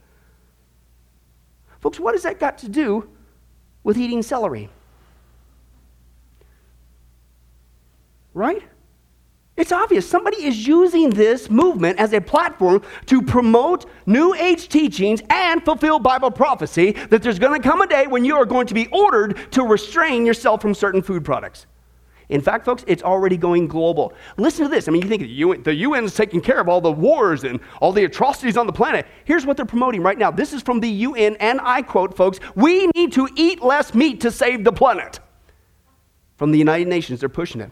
Folks, 1.80 1.98
what 1.98 2.14
has 2.14 2.22
that 2.22 2.38
got 2.38 2.58
to 2.58 2.68
do 2.68 3.08
with 3.82 3.98
eating 3.98 4.22
celery? 4.22 4.70
Right? 8.32 8.62
It's 9.56 9.70
obvious. 9.70 10.08
Somebody 10.08 10.44
is 10.44 10.66
using 10.66 11.10
this 11.10 11.48
movement 11.48 12.00
as 12.00 12.12
a 12.12 12.20
platform 12.20 12.82
to 13.06 13.22
promote 13.22 13.86
New 14.04 14.34
Age 14.34 14.68
teachings 14.68 15.22
and 15.30 15.64
fulfill 15.64 16.00
Bible 16.00 16.32
prophecy 16.32 16.92
that 17.10 17.22
there's 17.22 17.38
going 17.38 17.60
to 17.60 17.68
come 17.68 17.80
a 17.80 17.86
day 17.86 18.08
when 18.08 18.24
you 18.24 18.34
are 18.36 18.44
going 18.44 18.66
to 18.66 18.74
be 18.74 18.88
ordered 18.88 19.52
to 19.52 19.62
restrain 19.62 20.26
yourself 20.26 20.60
from 20.60 20.74
certain 20.74 21.02
food 21.02 21.24
products. 21.24 21.66
In 22.30 22.40
fact, 22.40 22.64
folks, 22.64 22.84
it's 22.88 23.02
already 23.02 23.36
going 23.36 23.68
global. 23.68 24.12
Listen 24.38 24.64
to 24.64 24.70
this. 24.70 24.88
I 24.88 24.92
mean, 24.92 25.02
you 25.02 25.08
think 25.08 25.22
the, 25.22 25.28
UN, 25.28 25.62
the 25.62 25.84
UN's 25.84 26.14
taking 26.14 26.40
care 26.40 26.58
of 26.58 26.68
all 26.68 26.80
the 26.80 26.90
wars 26.90 27.44
and 27.44 27.60
all 27.80 27.92
the 27.92 28.04
atrocities 28.04 28.56
on 28.56 28.66
the 28.66 28.72
planet. 28.72 29.06
Here's 29.24 29.46
what 29.46 29.56
they're 29.56 29.66
promoting 29.66 30.02
right 30.02 30.18
now. 30.18 30.30
This 30.30 30.52
is 30.52 30.62
from 30.62 30.80
the 30.80 30.88
UN, 30.88 31.36
and 31.36 31.60
I 31.62 31.82
quote, 31.82 32.16
folks, 32.16 32.40
we 32.56 32.88
need 32.96 33.12
to 33.12 33.28
eat 33.36 33.62
less 33.62 33.94
meat 33.94 34.22
to 34.22 34.30
save 34.30 34.64
the 34.64 34.72
planet. 34.72 35.20
From 36.36 36.50
the 36.50 36.58
United 36.58 36.88
Nations, 36.88 37.20
they're 37.20 37.28
pushing 37.28 37.60
it. 37.60 37.70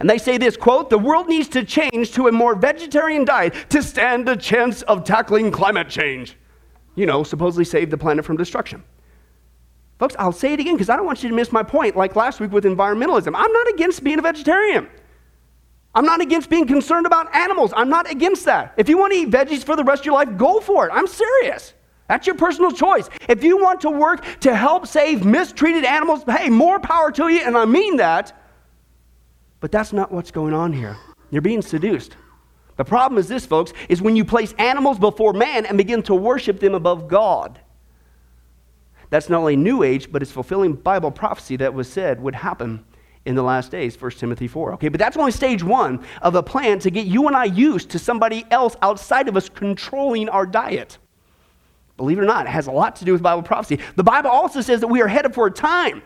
And 0.00 0.08
they 0.08 0.18
say 0.18 0.38
this 0.38 0.56
quote, 0.56 0.90
the 0.90 0.98
world 0.98 1.28
needs 1.28 1.48
to 1.48 1.64
change 1.64 2.12
to 2.12 2.28
a 2.28 2.32
more 2.32 2.54
vegetarian 2.54 3.24
diet 3.24 3.54
to 3.70 3.82
stand 3.82 4.28
a 4.28 4.36
chance 4.36 4.82
of 4.82 5.04
tackling 5.04 5.50
climate 5.50 5.88
change. 5.88 6.36
You 6.94 7.06
know, 7.06 7.22
supposedly 7.22 7.64
save 7.64 7.90
the 7.90 7.98
planet 7.98 8.24
from 8.24 8.36
destruction. 8.36 8.82
Folks, 9.98 10.16
I'll 10.18 10.32
say 10.32 10.52
it 10.52 10.60
again 10.60 10.74
because 10.74 10.90
I 10.90 10.96
don't 10.96 11.06
want 11.06 11.22
you 11.22 11.28
to 11.28 11.34
miss 11.34 11.52
my 11.52 11.62
point, 11.62 11.96
like 11.96 12.16
last 12.16 12.40
week 12.40 12.52
with 12.52 12.64
environmentalism. 12.64 13.32
I'm 13.34 13.52
not 13.52 13.68
against 13.68 14.02
being 14.02 14.18
a 14.18 14.22
vegetarian. 14.22 14.88
I'm 15.94 16.04
not 16.04 16.20
against 16.20 16.50
being 16.50 16.66
concerned 16.66 17.06
about 17.06 17.34
animals. 17.34 17.72
I'm 17.76 17.88
not 17.88 18.10
against 18.10 18.44
that. 18.46 18.74
If 18.76 18.88
you 18.88 18.98
want 18.98 19.12
to 19.12 19.18
eat 19.20 19.30
veggies 19.30 19.62
for 19.62 19.76
the 19.76 19.84
rest 19.84 20.02
of 20.02 20.06
your 20.06 20.14
life, 20.14 20.36
go 20.36 20.60
for 20.60 20.88
it. 20.88 20.90
I'm 20.92 21.06
serious. 21.06 21.74
That's 22.08 22.26
your 22.26 22.36
personal 22.36 22.72
choice. 22.72 23.08
If 23.28 23.44
you 23.44 23.56
want 23.56 23.80
to 23.82 23.90
work 23.90 24.24
to 24.40 24.54
help 24.54 24.86
save 24.86 25.24
mistreated 25.24 25.84
animals, 25.84 26.24
hey, 26.28 26.50
more 26.50 26.80
power 26.80 27.10
to 27.12 27.28
you, 27.28 27.40
and 27.40 27.56
I 27.56 27.64
mean 27.64 27.96
that. 27.96 28.36
But 29.64 29.72
that's 29.72 29.94
not 29.94 30.12
what's 30.12 30.30
going 30.30 30.52
on 30.52 30.74
here. 30.74 30.98
You're 31.30 31.40
being 31.40 31.62
seduced. 31.62 32.18
The 32.76 32.84
problem 32.84 33.16
is 33.16 33.28
this, 33.28 33.46
folks, 33.46 33.72
is 33.88 34.02
when 34.02 34.14
you 34.14 34.22
place 34.22 34.52
animals 34.58 34.98
before 34.98 35.32
man 35.32 35.64
and 35.64 35.78
begin 35.78 36.02
to 36.02 36.14
worship 36.14 36.60
them 36.60 36.74
above 36.74 37.08
God. 37.08 37.58
That's 39.08 39.30
not 39.30 39.38
only 39.38 39.56
New 39.56 39.82
Age, 39.82 40.12
but 40.12 40.20
it's 40.20 40.30
fulfilling 40.30 40.74
Bible 40.74 41.10
prophecy 41.10 41.56
that 41.56 41.72
was 41.72 41.90
said 41.90 42.20
would 42.20 42.34
happen 42.34 42.84
in 43.24 43.36
the 43.36 43.42
last 43.42 43.70
days, 43.70 43.98
1 43.98 44.10
Timothy 44.10 44.48
4. 44.48 44.74
Okay, 44.74 44.90
but 44.90 45.00
that's 45.00 45.16
only 45.16 45.32
stage 45.32 45.64
one 45.64 46.04
of 46.20 46.34
a 46.34 46.42
plan 46.42 46.78
to 46.80 46.90
get 46.90 47.06
you 47.06 47.26
and 47.26 47.34
I 47.34 47.44
used 47.44 47.88
to 47.92 47.98
somebody 47.98 48.44
else 48.50 48.76
outside 48.82 49.28
of 49.28 49.36
us 49.38 49.48
controlling 49.48 50.28
our 50.28 50.44
diet. 50.44 50.98
Believe 51.96 52.18
it 52.18 52.20
or 52.20 52.26
not, 52.26 52.44
it 52.44 52.50
has 52.50 52.66
a 52.66 52.70
lot 52.70 52.96
to 52.96 53.06
do 53.06 53.12
with 53.12 53.22
Bible 53.22 53.42
prophecy. 53.42 53.78
The 53.96 54.04
Bible 54.04 54.28
also 54.28 54.60
says 54.60 54.82
that 54.82 54.88
we 54.88 55.00
are 55.00 55.08
headed 55.08 55.32
for 55.32 55.46
a 55.46 55.50
time 55.50 56.02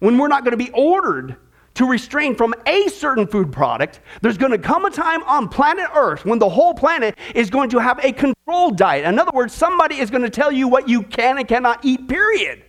when 0.00 0.18
we're 0.18 0.28
not 0.28 0.44
going 0.44 0.58
to 0.58 0.62
be 0.62 0.70
ordered 0.74 1.38
to 1.74 1.86
restrain 1.86 2.34
from 2.34 2.54
a 2.66 2.88
certain 2.88 3.26
food 3.26 3.52
product, 3.52 4.00
there's 4.22 4.38
going 4.38 4.52
to 4.52 4.58
come 4.58 4.84
a 4.84 4.90
time 4.90 5.22
on 5.24 5.48
planet 5.48 5.88
Earth 5.94 6.24
when 6.24 6.38
the 6.38 6.48
whole 6.48 6.74
planet 6.74 7.18
is 7.34 7.50
going 7.50 7.70
to 7.70 7.78
have 7.78 7.98
a 8.04 8.12
controlled 8.12 8.76
diet. 8.76 9.04
In 9.04 9.18
other 9.18 9.32
words, 9.34 9.52
somebody 9.52 9.98
is 9.98 10.10
going 10.10 10.22
to 10.22 10.30
tell 10.30 10.52
you 10.52 10.68
what 10.68 10.88
you 10.88 11.02
can 11.02 11.38
and 11.38 11.48
cannot 11.48 11.84
eat, 11.84 12.08
period. 12.08 12.62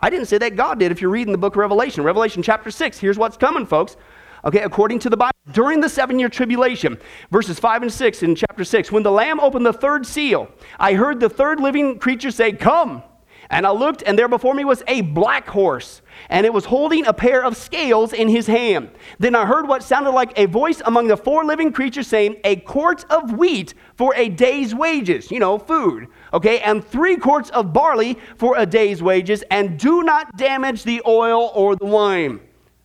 I 0.00 0.10
didn't 0.10 0.26
say 0.26 0.38
that 0.38 0.54
God 0.54 0.78
did 0.78 0.92
if 0.92 1.00
you're 1.00 1.10
reading 1.10 1.32
the 1.32 1.38
book 1.38 1.54
of 1.54 1.58
Revelation. 1.58 2.04
Revelation 2.04 2.42
chapter 2.42 2.70
6, 2.70 2.98
here's 2.98 3.18
what's 3.18 3.36
coming, 3.36 3.66
folks. 3.66 3.96
Okay, 4.44 4.60
according 4.60 5.00
to 5.00 5.10
the 5.10 5.16
Bible, 5.16 5.32
during 5.52 5.80
the 5.80 5.88
seven 5.88 6.18
year 6.18 6.28
tribulation, 6.28 6.96
verses 7.32 7.58
5 7.58 7.82
and 7.82 7.92
6 7.92 8.22
in 8.22 8.36
chapter 8.36 8.62
6, 8.62 8.92
when 8.92 9.02
the 9.02 9.10
Lamb 9.10 9.40
opened 9.40 9.66
the 9.66 9.72
third 9.72 10.06
seal, 10.06 10.48
I 10.78 10.94
heard 10.94 11.18
the 11.18 11.28
third 11.28 11.58
living 11.58 11.98
creature 11.98 12.30
say, 12.30 12.52
Come. 12.52 13.02
And 13.50 13.66
I 13.66 13.70
looked, 13.70 14.02
and 14.02 14.18
there 14.18 14.28
before 14.28 14.54
me 14.54 14.64
was 14.64 14.82
a 14.86 15.00
black 15.00 15.48
horse, 15.48 16.02
and 16.28 16.46
it 16.46 16.52
was 16.52 16.64
holding 16.64 17.06
a 17.06 17.12
pair 17.12 17.44
of 17.44 17.56
scales 17.56 18.12
in 18.12 18.28
his 18.28 18.46
hand. 18.46 18.90
Then 19.18 19.34
I 19.34 19.46
heard 19.46 19.68
what 19.68 19.82
sounded 19.82 20.10
like 20.10 20.38
a 20.38 20.46
voice 20.46 20.82
among 20.84 21.08
the 21.08 21.16
four 21.16 21.44
living 21.44 21.72
creatures 21.72 22.06
saying, 22.06 22.36
A 22.44 22.56
quart 22.56 23.04
of 23.10 23.32
wheat 23.32 23.74
for 23.96 24.14
a 24.16 24.28
day's 24.28 24.74
wages, 24.74 25.30
you 25.30 25.40
know, 25.40 25.58
food, 25.58 26.08
okay, 26.32 26.60
and 26.60 26.84
three 26.84 27.16
quarts 27.16 27.50
of 27.50 27.72
barley 27.72 28.18
for 28.36 28.56
a 28.56 28.66
day's 28.66 29.02
wages, 29.02 29.42
and 29.50 29.78
do 29.78 30.02
not 30.02 30.36
damage 30.36 30.84
the 30.84 31.02
oil 31.06 31.50
or 31.54 31.76
the 31.76 31.86
wine. 31.86 32.40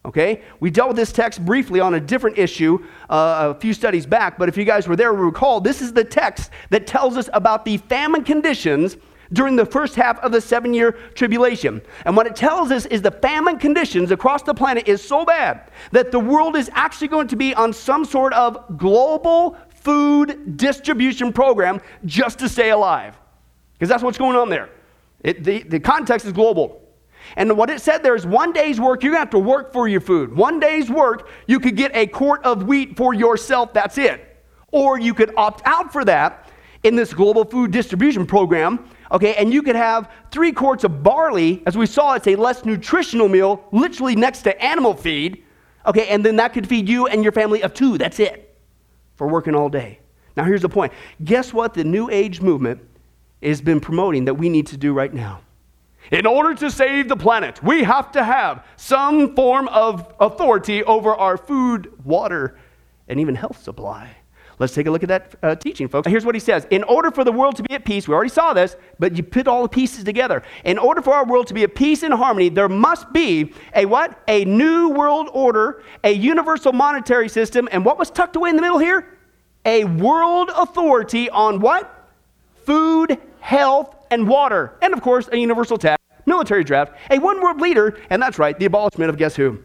Okay? 0.05 0.41
We 0.59 0.69
dealt 0.69 0.89
with 0.89 0.97
this 0.97 1.13
text 1.13 1.45
briefly 1.45 1.79
on 1.79 1.93
a 1.93 1.99
different 1.99 2.37
issue 2.37 2.85
uh, 3.09 3.53
a 3.55 3.59
few 3.59 3.73
studies 3.73 4.05
back, 4.05 4.37
but 4.37 4.49
if 4.49 4.57
you 4.57 4.65
guys 4.65 4.87
were 4.87 4.95
there, 4.95 5.13
recall 5.13 5.61
this 5.61 5.81
is 5.81 5.93
the 5.93 6.03
text 6.03 6.51
that 6.71 6.85
tells 6.87 7.15
us 7.15 7.29
about 7.33 7.63
the 7.63 7.77
famine 7.77 8.23
conditions 8.23 8.97
during 9.33 9.55
the 9.55 9.65
first 9.65 9.95
half 9.95 10.19
of 10.19 10.31
the 10.31 10.39
seven 10.39 10.73
year 10.73 10.93
tribulation. 11.13 11.81
And 12.05 12.15
what 12.15 12.27
it 12.27 12.35
tells 12.35 12.71
us 12.71 12.85
is 12.85 13.01
the 13.01 13.11
famine 13.11 13.57
conditions 13.57 14.11
across 14.11 14.43
the 14.43 14.53
planet 14.53 14.87
is 14.87 15.05
so 15.05 15.25
bad 15.25 15.69
that 15.91 16.11
the 16.11 16.19
world 16.19 16.55
is 16.55 16.69
actually 16.73 17.09
going 17.09 17.27
to 17.27 17.35
be 17.35 17.53
on 17.53 17.73
some 17.73 18.05
sort 18.05 18.33
of 18.33 18.77
global 18.77 19.57
food 19.69 20.55
distribution 20.55 21.33
program 21.33 21.81
just 22.05 22.39
to 22.39 22.47
stay 22.47 22.69
alive. 22.69 23.17
Because 23.73 23.89
that's 23.89 24.03
what's 24.03 24.17
going 24.17 24.37
on 24.37 24.49
there. 24.49 24.69
It, 25.21 25.43
the, 25.43 25.63
the 25.63 25.79
context 25.79 26.25
is 26.25 26.31
global. 26.31 26.81
And 27.37 27.57
what 27.57 27.69
it 27.69 27.81
said 27.81 28.03
there 28.03 28.15
is 28.15 28.25
one 28.25 28.51
day's 28.51 28.79
work, 28.79 29.03
you're 29.03 29.13
going 29.13 29.21
to 29.21 29.25
have 29.25 29.29
to 29.31 29.39
work 29.39 29.73
for 29.73 29.87
your 29.87 30.01
food. 30.01 30.33
One 30.35 30.59
day's 30.59 30.89
work, 30.89 31.29
you 31.47 31.59
could 31.59 31.75
get 31.75 31.95
a 31.95 32.05
quart 32.07 32.43
of 32.43 32.63
wheat 32.63 32.97
for 32.97 33.13
yourself, 33.13 33.73
that's 33.73 33.97
it. 33.97 34.43
Or 34.71 34.99
you 34.99 35.13
could 35.13 35.33
opt 35.37 35.61
out 35.65 35.91
for 35.91 36.03
that 36.05 36.49
in 36.83 36.95
this 36.95 37.13
global 37.13 37.45
food 37.45 37.71
distribution 37.71 38.25
program 38.25 38.89
okay, 39.13 39.35
and 39.35 39.53
you 39.53 39.61
could 39.61 39.75
have 39.75 40.11
three 40.31 40.51
quarts 40.51 40.83
of 40.83 41.03
barley, 41.03 41.61
as 41.65 41.77
we 41.77 41.85
saw, 41.85 42.13
it's 42.15 42.27
a 42.27 42.35
less 42.35 42.65
nutritional 42.65 43.29
meal, 43.29 43.63
literally 43.71 44.15
next 44.15 44.41
to 44.41 44.61
animal 44.61 44.95
feed, 44.95 45.43
okay, 45.85 46.07
and 46.07 46.25
then 46.25 46.35
that 46.37 46.53
could 46.53 46.67
feed 46.67 46.89
you 46.89 47.07
and 47.07 47.23
your 47.23 47.31
family 47.31 47.61
of 47.61 47.73
two. 47.73 47.97
That's 47.97 48.19
it 48.19 48.57
for 49.15 49.27
working 49.27 49.55
all 49.55 49.69
day. 49.69 49.99
Now, 50.35 50.43
here's 50.45 50.61
the 50.63 50.69
point 50.69 50.91
guess 51.23 51.53
what 51.53 51.73
the 51.75 51.83
New 51.83 52.09
Age 52.09 52.41
movement 52.41 52.81
has 53.41 53.61
been 53.61 53.79
promoting 53.79 54.25
that 54.25 54.33
we 54.33 54.49
need 54.49 54.67
to 54.67 54.77
do 54.77 54.93
right 54.93 55.13
now? 55.13 55.41
In 56.11 56.25
order 56.25 56.53
to 56.55 56.69
save 56.69 57.07
the 57.07 57.15
planet, 57.15 57.63
we 57.63 57.83
have 57.83 58.11
to 58.11 58.23
have 58.23 58.65
some 58.75 59.35
form 59.35 59.67
of 59.69 60.13
authority 60.19 60.83
over 60.83 61.15
our 61.15 61.37
food, 61.37 61.93
water, 62.03 62.57
and 63.07 63.19
even 63.19 63.35
health 63.35 63.61
supply. 63.63 64.17
Let's 64.63 64.73
take 64.73 64.87
a 64.87 64.91
look 64.91 65.03
at 65.03 65.09
that 65.09 65.35
uh, 65.43 65.55
teaching, 65.55 65.89
folks. 65.89 66.07
Here's 66.07 66.25
what 66.25 66.35
he 66.35 66.39
says 66.39 66.65
In 66.69 66.83
order 66.83 67.11
for 67.11 67.25
the 67.25 67.33
world 67.33 67.57
to 67.57 67.63
be 67.63 67.73
at 67.73 67.83
peace, 67.83 68.07
we 68.07 68.13
already 68.13 68.29
saw 68.29 68.53
this, 68.53 68.77
but 68.97 69.17
you 69.17 69.21
put 69.21 69.45
all 69.45 69.61
the 69.61 69.67
pieces 69.67 70.05
together. 70.05 70.41
In 70.63 70.77
order 70.77 71.01
for 71.01 71.13
our 71.13 71.25
world 71.25 71.47
to 71.47 71.53
be 71.53 71.63
at 71.63 71.75
peace 71.75 72.01
and 72.01 72.13
harmony, 72.13 72.47
there 72.47 72.69
must 72.69 73.11
be 73.11 73.51
a 73.75 73.85
what? 73.85 74.23
A 74.29 74.45
new 74.45 74.87
world 74.87 75.27
order, 75.33 75.83
a 76.05 76.11
universal 76.11 76.71
monetary 76.71 77.27
system, 77.27 77.67
and 77.73 77.83
what 77.83 77.99
was 77.99 78.09
tucked 78.09 78.37
away 78.37 78.51
in 78.51 78.55
the 78.55 78.61
middle 78.61 78.77
here? 78.77 79.17
A 79.65 79.83
world 79.83 80.49
authority 80.55 81.29
on 81.29 81.59
what? 81.59 82.09
Food, 82.65 83.17
health, 83.41 83.93
and 84.11 84.29
water. 84.29 84.77
And 84.81 84.93
of 84.93 85.01
course, 85.01 85.27
a 85.33 85.35
universal 85.35 85.77
tax, 85.77 86.01
military 86.25 86.63
draft, 86.63 86.93
a 87.11 87.19
one 87.19 87.41
world 87.41 87.59
leader, 87.59 87.99
and 88.09 88.21
that's 88.21 88.39
right, 88.39 88.57
the 88.57 88.63
abolishment 88.63 89.09
of 89.09 89.17
guess 89.17 89.35
who? 89.35 89.61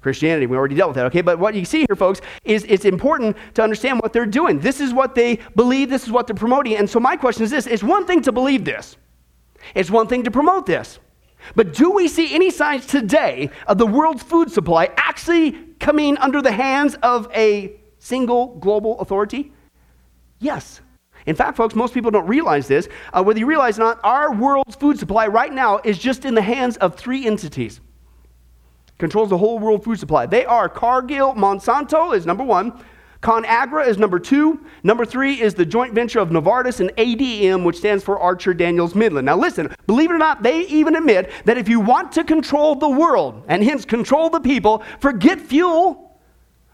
Christianity. 0.00 0.46
We 0.46 0.56
already 0.56 0.74
dealt 0.74 0.90
with 0.90 0.96
that, 0.96 1.06
okay? 1.06 1.20
But 1.20 1.38
what 1.38 1.54
you 1.54 1.64
see 1.64 1.84
here, 1.88 1.96
folks, 1.96 2.20
is 2.44 2.64
it's 2.68 2.84
important 2.84 3.36
to 3.54 3.62
understand 3.62 4.00
what 4.00 4.12
they're 4.12 4.26
doing. 4.26 4.58
This 4.58 4.80
is 4.80 4.94
what 4.94 5.14
they 5.14 5.38
believe, 5.56 5.90
this 5.90 6.04
is 6.04 6.10
what 6.10 6.26
they're 6.26 6.34
promoting. 6.34 6.76
And 6.76 6.88
so 6.88 7.00
my 7.00 7.16
question 7.16 7.44
is 7.44 7.50
this 7.50 7.66
it's 7.66 7.82
one 7.82 8.06
thing 8.06 8.22
to 8.22 8.32
believe 8.32 8.64
this, 8.64 8.96
it's 9.74 9.90
one 9.90 10.06
thing 10.06 10.22
to 10.24 10.30
promote 10.30 10.66
this. 10.66 10.98
But 11.54 11.72
do 11.72 11.90
we 11.90 12.06
see 12.06 12.34
any 12.34 12.50
signs 12.50 12.86
today 12.86 13.50
of 13.66 13.78
the 13.78 13.86
world's 13.86 14.22
food 14.22 14.50
supply 14.50 14.90
actually 14.96 15.52
coming 15.78 16.18
under 16.18 16.42
the 16.42 16.52
hands 16.52 16.96
of 17.02 17.30
a 17.34 17.76
single 17.98 18.58
global 18.58 19.00
authority? 19.00 19.52
Yes. 20.38 20.80
In 21.26 21.36
fact, 21.36 21.56
folks, 21.56 21.74
most 21.74 21.94
people 21.94 22.10
don't 22.10 22.26
realize 22.26 22.68
this. 22.68 22.88
Uh, 23.12 23.22
whether 23.22 23.38
you 23.38 23.46
realize 23.46 23.78
or 23.78 23.82
not, 23.82 24.00
our 24.04 24.34
world's 24.34 24.76
food 24.76 24.98
supply 24.98 25.26
right 25.26 25.52
now 25.52 25.80
is 25.84 25.98
just 25.98 26.24
in 26.24 26.34
the 26.34 26.42
hands 26.42 26.76
of 26.78 26.94
three 26.94 27.26
entities 27.26 27.80
controls 29.00 29.30
the 29.30 29.38
whole 29.38 29.58
world 29.58 29.82
food 29.82 29.98
supply. 29.98 30.26
They 30.26 30.44
are 30.44 30.68
Cargill 30.68 31.34
Monsanto 31.34 32.14
is 32.14 32.26
number 32.26 32.44
one. 32.44 32.72
ConAgra 33.22 33.86
is 33.86 33.98
number 33.98 34.18
two. 34.18 34.64
Number 34.82 35.04
three 35.04 35.40
is 35.40 35.54
the 35.54 35.66
joint 35.66 35.92
venture 35.92 36.20
of 36.20 36.30
Novartis 36.30 36.80
and 36.80 36.90
ADM, 36.96 37.64
which 37.64 37.76
stands 37.76 38.02
for 38.02 38.18
Archer 38.18 38.54
Daniels 38.54 38.94
Midland. 38.94 39.26
Now, 39.26 39.36
listen, 39.36 39.74
believe 39.86 40.10
it 40.10 40.14
or 40.14 40.18
not, 40.18 40.42
they 40.42 40.62
even 40.68 40.96
admit 40.96 41.30
that 41.44 41.58
if 41.58 41.68
you 41.68 41.80
want 41.80 42.12
to 42.12 42.24
control 42.24 42.76
the 42.76 42.88
world 42.88 43.44
and 43.48 43.62
hence 43.62 43.84
control 43.84 44.30
the 44.30 44.40
people, 44.40 44.82
forget 45.00 45.38
fuel, 45.38 46.18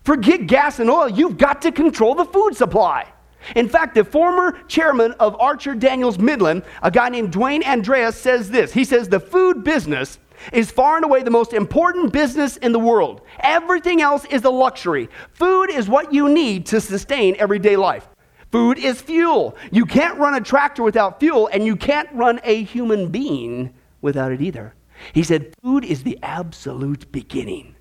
forget 0.05 0.47
gas 0.47 0.79
and 0.79 0.89
oil, 0.89 1.09
you've 1.09 1.37
got 1.37 1.63
to 1.63 1.73
control 1.73 2.15
the 2.15 2.25
food 2.25 2.55
supply. 2.57 3.13
In 3.57 3.69
fact, 3.69 3.95
the 3.95 4.05
former 4.05 4.59
chairman 4.67 5.13
of 5.13 5.37
Archer 5.41 5.75
Daniels 5.75 6.19
Midland, 6.19 6.63
a 6.83 6.91
guy 6.91 7.09
named 7.09 7.33
Dwayne 7.33 7.65
Andreas, 7.65 8.17
says 8.17 8.51
this. 8.51 8.73
He 8.73 8.85
says, 8.85 9.09
The 9.09 9.21
food 9.21 9.63
business 9.63 10.19
is 10.53 10.71
far 10.71 10.97
and 10.97 11.05
away 11.05 11.23
the 11.23 11.31
most 11.31 11.53
important 11.53 12.13
business 12.13 12.57
in 12.59 12.73
the 12.73 12.79
world. 12.79 13.23
Everything 13.41 14.01
else 14.01 14.25
is 14.27 14.45
a 14.45 14.51
luxury. 14.51 15.09
Food 15.33 15.71
is 15.71 15.89
what 15.89 16.13
you 16.13 16.29
need 16.29 16.67
to 16.67 16.81
sustain 16.81 17.37
everyday 17.39 17.77
life. 17.77 18.09
Food 18.53 18.79
is 18.79 19.01
fuel. 19.01 19.57
You 19.71 19.85
can't 19.85 20.19
run 20.19 20.35
a 20.35 20.41
tractor 20.41 20.83
without 20.83 21.21
fuel, 21.21 21.49
and 21.53 21.65
you 21.65 21.77
can't 21.77 22.09
run 22.13 22.41
a 22.45 22.63
human 22.63 23.09
being 23.09 23.75
without 24.01 24.33
it 24.33 24.41
either. 24.41 24.75
He 25.13 25.23
said, 25.23 25.55
Food 25.63 25.85
is 25.85 26.03
the 26.03 26.19
absolute 26.23 27.11
beginning 27.13 27.75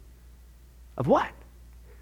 of 0.97 1.07
what? 1.07 1.29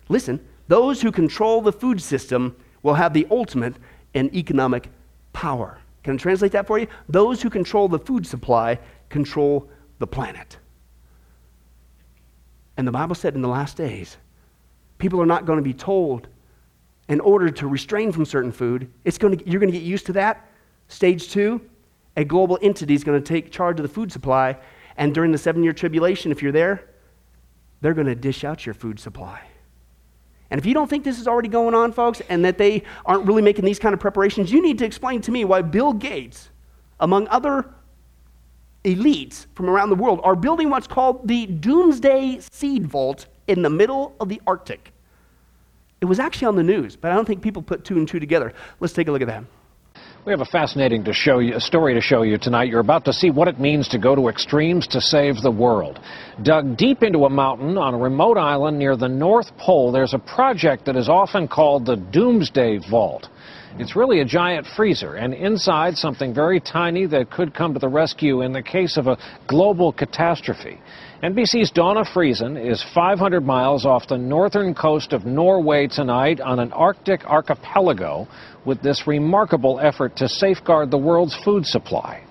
Listen, 0.09 0.39
those 0.67 1.01
who 1.01 1.11
control 1.11 1.61
the 1.61 1.71
food 1.71 2.01
system 2.01 2.55
will 2.81 2.93
have 2.93 3.13
the 3.13 3.27
ultimate 3.29 3.75
in 4.13 4.33
economic 4.35 4.89
power. 5.33 5.79
Can 6.03 6.15
I 6.15 6.17
translate 6.17 6.51
that 6.51 6.67
for 6.67 6.79
you? 6.79 6.87
Those 7.07 7.41
who 7.41 7.49
control 7.49 7.87
the 7.87 7.99
food 7.99 8.25
supply 8.27 8.79
control 9.09 9.69
the 9.99 10.07
planet. 10.07 10.57
And 12.77 12.87
the 12.87 12.91
Bible 12.91 13.15
said 13.15 13.35
in 13.35 13.41
the 13.41 13.47
last 13.47 13.77
days, 13.77 14.17
people 14.97 15.21
are 15.21 15.25
not 15.25 15.45
going 15.45 15.57
to 15.57 15.63
be 15.63 15.73
told 15.73 16.27
in 17.09 17.19
order 17.19 17.49
to 17.49 17.67
restrain 17.67 18.11
from 18.11 18.25
certain 18.25 18.51
food. 18.51 18.91
It's 19.03 19.17
going 19.17 19.37
to, 19.37 19.49
you're 19.49 19.59
going 19.59 19.71
to 19.71 19.77
get 19.77 19.85
used 19.85 20.05
to 20.07 20.13
that. 20.13 20.49
Stage 20.87 21.29
two, 21.29 21.61
a 22.15 22.23
global 22.23 22.57
entity 22.61 22.93
is 22.93 23.03
going 23.03 23.21
to 23.21 23.27
take 23.27 23.51
charge 23.51 23.79
of 23.79 23.83
the 23.83 23.93
food 23.93 24.11
supply. 24.11 24.57
And 24.97 25.13
during 25.13 25.31
the 25.31 25.37
seven 25.37 25.63
year 25.63 25.73
tribulation, 25.73 26.31
if 26.31 26.41
you're 26.41 26.51
there, 26.51 26.89
they're 27.81 27.93
going 27.93 28.07
to 28.07 28.15
dish 28.15 28.43
out 28.43 28.65
your 28.65 28.73
food 28.73 28.99
supply. 28.99 29.41
And 30.49 30.59
if 30.59 30.65
you 30.65 30.73
don't 30.73 30.87
think 30.87 31.03
this 31.03 31.19
is 31.19 31.27
already 31.27 31.49
going 31.49 31.73
on, 31.73 31.91
folks, 31.91 32.21
and 32.29 32.45
that 32.45 32.57
they 32.57 32.83
aren't 33.05 33.25
really 33.25 33.41
making 33.41 33.65
these 33.65 33.79
kind 33.79 33.93
of 33.93 33.99
preparations, 33.99 34.51
you 34.51 34.61
need 34.61 34.77
to 34.79 34.85
explain 34.85 35.19
to 35.21 35.31
me 35.31 35.45
why 35.45 35.63
Bill 35.63 35.93
Gates, 35.93 36.49
among 36.99 37.27
other 37.29 37.72
elites 38.83 39.45
from 39.55 39.69
around 39.69 39.89
the 39.89 39.95
world, 39.95 40.19
are 40.23 40.35
building 40.35 40.69
what's 40.69 40.87
called 40.87 41.27
the 41.27 41.45
Doomsday 41.45 42.39
Seed 42.51 42.85
Vault 42.85 43.27
in 43.47 43.61
the 43.61 43.69
middle 43.69 44.15
of 44.19 44.29
the 44.29 44.41
Arctic. 44.45 44.91
It 46.01 46.05
was 46.05 46.19
actually 46.19 46.47
on 46.47 46.55
the 46.55 46.63
news, 46.63 46.95
but 46.95 47.11
I 47.11 47.15
don't 47.15 47.25
think 47.25 47.41
people 47.41 47.61
put 47.61 47.85
two 47.85 47.95
and 47.95 48.07
two 48.07 48.19
together. 48.19 48.53
Let's 48.79 48.93
take 48.93 49.07
a 49.07 49.11
look 49.11 49.21
at 49.21 49.27
that. 49.27 49.43
We 50.25 50.31
have 50.31 50.39
a 50.39 50.45
fascinating 50.45 51.03
to 51.03 51.13
show 51.13 51.39
you, 51.39 51.55
a 51.55 51.59
story 51.59 51.93
to 51.95 52.01
show 52.01 52.21
you 52.21 52.37
tonight. 52.37 52.69
You're 52.69 52.79
about 52.79 53.03
to 53.05 53.13
see 53.13 53.29
what 53.29 53.49
it 53.49 53.59
means 53.59 53.89
to 53.89 53.97
go 53.97 54.15
to 54.15 54.29
extremes 54.29 54.87
to 54.87 55.01
save 55.01 55.41
the 55.41 55.51
world. 55.51 55.99
Dug 56.41 56.77
deep 56.77 57.03
into 57.03 57.25
a 57.25 57.29
mountain 57.29 57.77
on 57.77 57.93
a 57.93 57.97
remote 57.97 58.37
island 58.37 58.79
near 58.79 58.95
the 58.95 59.09
North 59.09 59.55
Pole, 59.57 59.91
there's 59.91 60.13
a 60.13 60.19
project 60.19 60.85
that 60.85 60.95
is 60.95 61.09
often 61.09 61.47
called 61.47 61.85
the 61.85 61.97
Doomsday 61.97 62.79
Vault. 62.89 63.27
It's 63.79 63.95
really 63.95 64.19
a 64.19 64.25
giant 64.25 64.67
freezer, 64.75 65.15
and 65.15 65.33
inside 65.33 65.97
something 65.97 66.31
very 66.31 66.59
tiny 66.59 67.07
that 67.07 67.31
could 67.31 67.55
come 67.55 67.73
to 67.73 67.79
the 67.79 67.89
rescue 67.89 68.41
in 68.41 68.53
the 68.53 68.61
case 68.61 68.97
of 68.97 69.07
a 69.07 69.17
global 69.47 69.91
catastrophe. 69.91 70.79
NBC's 71.23 71.71
Dawna 71.71 72.05
Friesen 72.05 72.55
is 72.55 72.85
500 72.93 73.43
miles 73.43 73.83
off 73.83 74.07
the 74.07 74.17
northern 74.17 74.75
coast 74.75 75.11
of 75.11 75.25
Norway 75.25 75.87
tonight 75.87 76.39
on 76.39 76.59
an 76.59 76.71
Arctic 76.73 77.25
archipelago 77.25 78.27
with 78.63 78.79
this 78.83 79.07
remarkable 79.07 79.79
effort 79.79 80.15
to 80.17 80.29
safeguard 80.29 80.91
the 80.91 80.97
world's 80.97 81.35
food 81.43 81.65
supply. 81.65 82.23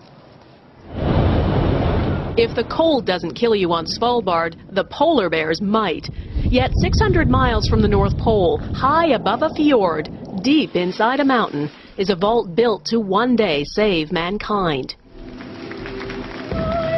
If 2.35 2.55
the 2.55 2.64
cold 2.64 3.05
doesn't 3.05 3.35
kill 3.35 3.55
you 3.55 3.72
on 3.72 3.85
Svalbard, 3.85 4.57
the 4.74 4.85
polar 4.85 5.28
bears 5.28 5.61
might. 5.61 6.09
Yet 6.44 6.70
600 6.81 7.28
miles 7.28 7.68
from 7.68 7.83
the 7.83 7.88
North 7.88 8.16
Pole, 8.16 8.59
high 8.59 9.09
above 9.09 9.42
a 9.42 9.50
fjord, 9.55 10.09
deep 10.42 10.76
inside 10.76 11.20
a 11.20 11.24
mountain, 11.24 11.70
is 11.96 12.11
a 12.11 12.16
vault 12.16 12.55
built 12.55 12.85
to 12.87 12.98
one 12.98 13.37
day 13.37 13.64
save 13.64 14.12
mankind. 14.12 14.94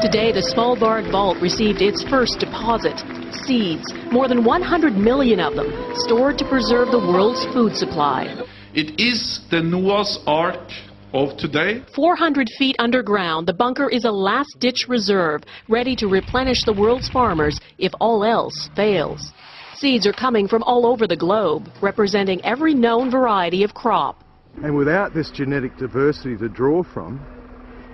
Today, 0.03 0.33
the 0.33 0.43
Svalbard 0.55 1.11
Vault 1.11 1.39
received 1.41 1.81
its 1.81 2.03
first 2.05 2.39
deposit, 2.39 2.99
seeds, 3.47 3.85
more 4.13 4.29
than 4.29 4.45
100 4.45 4.97
million 4.97 5.41
of 5.41 5.55
them, 5.57 5.73
stored 5.95 6.37
to 6.39 6.49
preserve 6.49 6.91
the 6.91 6.99
world's 6.99 7.45
food 7.55 7.75
supply. 7.75 8.27
It 8.75 9.01
is 9.01 9.41
the 9.51 9.63
Noah's 9.63 10.19
Ark 10.27 10.69
of 11.15 11.37
today. 11.37 11.83
400 11.95 12.49
feet 12.59 12.77
underground, 12.79 13.47
the 13.47 13.55
bunker 13.55 13.89
is 13.89 14.05
a 14.05 14.11
last-ditch 14.11 14.87
reserve, 14.89 15.43
ready 15.69 15.95
to 15.97 16.09
replenish 16.09 16.65
the 16.65 16.73
world's 16.73 17.09
farmers 17.09 17.59
if 17.79 17.93
all 18.01 18.25
else 18.25 18.69
fails. 18.77 19.33
Seeds 19.77 20.07
are 20.07 20.13
coming 20.13 20.47
from 20.47 20.63
all 20.63 20.87
over 20.87 21.07
the 21.07 21.17
globe, 21.17 21.69
representing 21.83 22.45
every 22.45 22.75
known 22.75 23.11
variety 23.11 23.65
of 23.65 23.75
crop. 23.75 24.23
And 24.63 24.77
without 24.77 25.15
this 25.15 25.31
genetic 25.31 25.77
diversity 25.77 26.37
to 26.37 26.49
draw 26.49 26.85
from, 26.85 27.19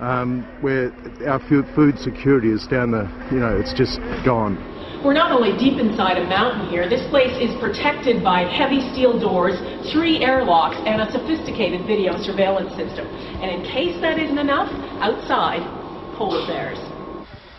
um, 0.00 0.42
where 0.60 0.92
our 1.26 1.40
food 1.48 1.98
security 1.98 2.50
is 2.50 2.66
down 2.66 2.90
the, 2.90 3.08
you 3.32 3.40
know, 3.40 3.56
it's 3.56 3.72
just 3.72 3.98
gone. 4.24 4.56
We're 5.04 5.14
not 5.14 5.32
only 5.32 5.56
deep 5.56 5.80
inside 5.80 6.18
a 6.18 6.28
mountain 6.28 6.68
here, 6.68 6.86
this 6.86 7.08
place 7.08 7.32
is 7.40 7.58
protected 7.58 8.22
by 8.22 8.44
heavy 8.44 8.80
steel 8.92 9.18
doors, 9.18 9.56
three 9.90 10.22
airlocks, 10.22 10.76
and 10.84 11.00
a 11.00 11.10
sophisticated 11.10 11.86
video 11.86 12.20
surveillance 12.20 12.76
system. 12.76 13.06
And 13.40 13.48
in 13.48 13.64
case 13.64 13.98
that 14.02 14.18
isn't 14.18 14.36
enough, 14.36 14.68
outside, 15.00 15.64
polar 16.18 16.46
bears. 16.46 16.78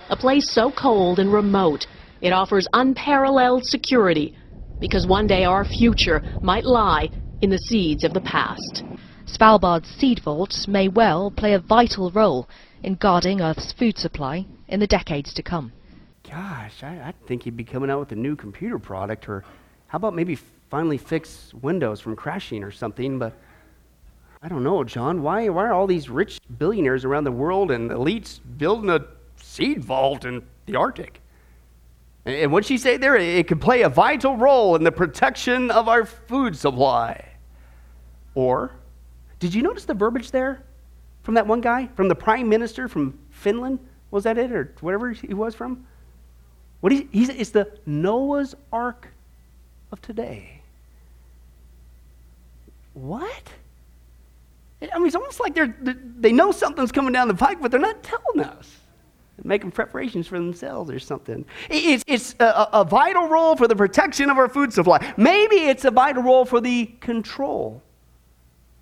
A 0.10 0.16
place 0.16 0.52
so 0.52 0.72
cold 0.72 1.18
and 1.18 1.34
remote, 1.34 1.88
it 2.22 2.32
offers 2.32 2.68
unparalleled 2.74 3.66
security, 3.66 4.36
because 4.80 5.08
one 5.08 5.28
day 5.28 5.44
our 5.44 5.66
future 5.66 6.22
might 6.42 6.66
lie 6.66 7.10
in 7.42 7.50
the 7.50 7.58
seeds 7.58 8.04
of 8.04 8.14
the 8.14 8.22
past. 8.22 8.84
Svalbard's 9.26 9.90
seed 9.90 10.22
vaults 10.24 10.68
may 10.68 10.88
well 10.88 11.32
play 11.32 11.54
a 11.54 11.60
vital 11.60 12.12
role 12.12 12.48
in 12.84 12.96
guarding 12.96 13.42
Earth's 13.42 13.72
food 13.74 13.98
supply 13.98 14.46
in 14.68 14.80
the 14.80 14.88
decades 14.88 15.34
to 15.34 15.44
come. 15.44 15.72
Gosh, 16.30 16.84
I, 16.84 17.10
I 17.10 17.14
think 17.28 17.44
he'd 17.44 17.58
be 17.58 17.64
coming 17.64 17.90
out 17.90 18.00
with 18.00 18.12
a 18.12 18.16
new 18.16 18.36
computer 18.36 18.80
product, 18.80 19.28
or 19.28 19.44
how 19.88 19.98
about 19.98 20.16
maybe 20.16 20.38
finally 20.70 20.98
fix 20.98 21.54
Windows 21.62 22.00
from 22.00 22.16
crashing 22.16 22.64
or 22.64 22.72
something, 22.72 23.20
but 23.20 23.34
I 24.42 24.48
don't 24.48 24.64
know, 24.64 24.84
John. 24.84 25.22
Why, 25.22 25.50
why 25.50 25.66
are 25.66 25.74
all 25.74 25.88
these 25.88 26.10
rich 26.10 26.40
billionaires 26.58 27.06
around 27.06 27.26
the 27.26 27.32
world 27.32 27.70
and 27.70 27.92
elites 27.92 28.40
building 28.58 28.90
a 28.90 29.06
seed 29.36 29.84
vault 29.84 30.26
in 30.26 30.44
the 30.66 30.76
Arctic? 30.76 31.22
And, 32.26 32.52
what 32.52 32.66
she 32.66 32.78
say 32.78 32.98
there? 32.98 33.16
It 33.16 33.48
could 33.48 33.62
play 33.62 33.82
a 33.82 33.90
vital 33.90 34.38
role 34.38 34.76
in 34.76 34.84
the 34.84 34.92
protection 34.92 35.72
of 35.72 35.88
our 35.88 36.06
food 36.06 36.56
supply. 36.56 37.26
Or 38.36 38.72
did 39.40 39.54
you 39.54 39.62
notice 39.62 39.86
the 39.86 39.94
verbiage 39.94 40.32
there 40.32 40.64
from 41.24 41.34
that 41.34 41.48
one 41.48 41.62
guy, 41.62 41.90
from 41.96 42.08
the 42.08 42.16
prime 42.16 42.48
minister 42.48 42.88
from 42.88 43.18
Finland? 43.32 43.80
Was 44.12 44.26
that 44.26 44.38
it, 44.38 44.52
or 44.52 44.74
whatever 44.82 45.12
he 45.12 45.34
was 45.34 45.56
from? 45.56 45.86
What 46.82 46.92
he, 46.92 47.08
he's, 47.12 47.30
it's 47.30 47.52
the 47.52 47.72
Noah's 47.86 48.56
Ark 48.72 49.08
of 49.92 50.02
today. 50.02 50.62
What? 52.94 53.54
I 54.82 54.98
mean, 54.98 55.08
it's 55.08 55.16
almost 55.16 55.40
like 55.40 55.54
they're, 55.54 55.76
they 55.80 56.32
know 56.32 56.52
something's 56.52 56.92
coming 56.92 57.14
down 57.14 57.28
the 57.28 57.36
pike, 57.36 57.62
but 57.62 57.72
they're 57.72 57.80
not 57.80 58.04
telling 58.04 58.42
us. 58.42 58.81
Making 59.44 59.72
preparations 59.72 60.28
for 60.28 60.38
themselves 60.38 60.92
or 60.92 61.00
something. 61.00 61.46
It's, 61.70 62.04
it's 62.08 62.36
a, 62.40 62.70
a 62.74 62.84
vital 62.84 63.28
role 63.28 63.56
for 63.56 63.68
the 63.68 63.76
protection 63.76 64.30
of 64.30 64.38
our 64.38 64.48
food 64.48 64.72
supply. 64.72 65.14
Maybe 65.18 65.56
it's 65.56 65.86
a 65.86 65.92
vital 65.92 66.24
role 66.24 66.46
for 66.46 66.62
the 66.62 66.86
control 67.00 67.82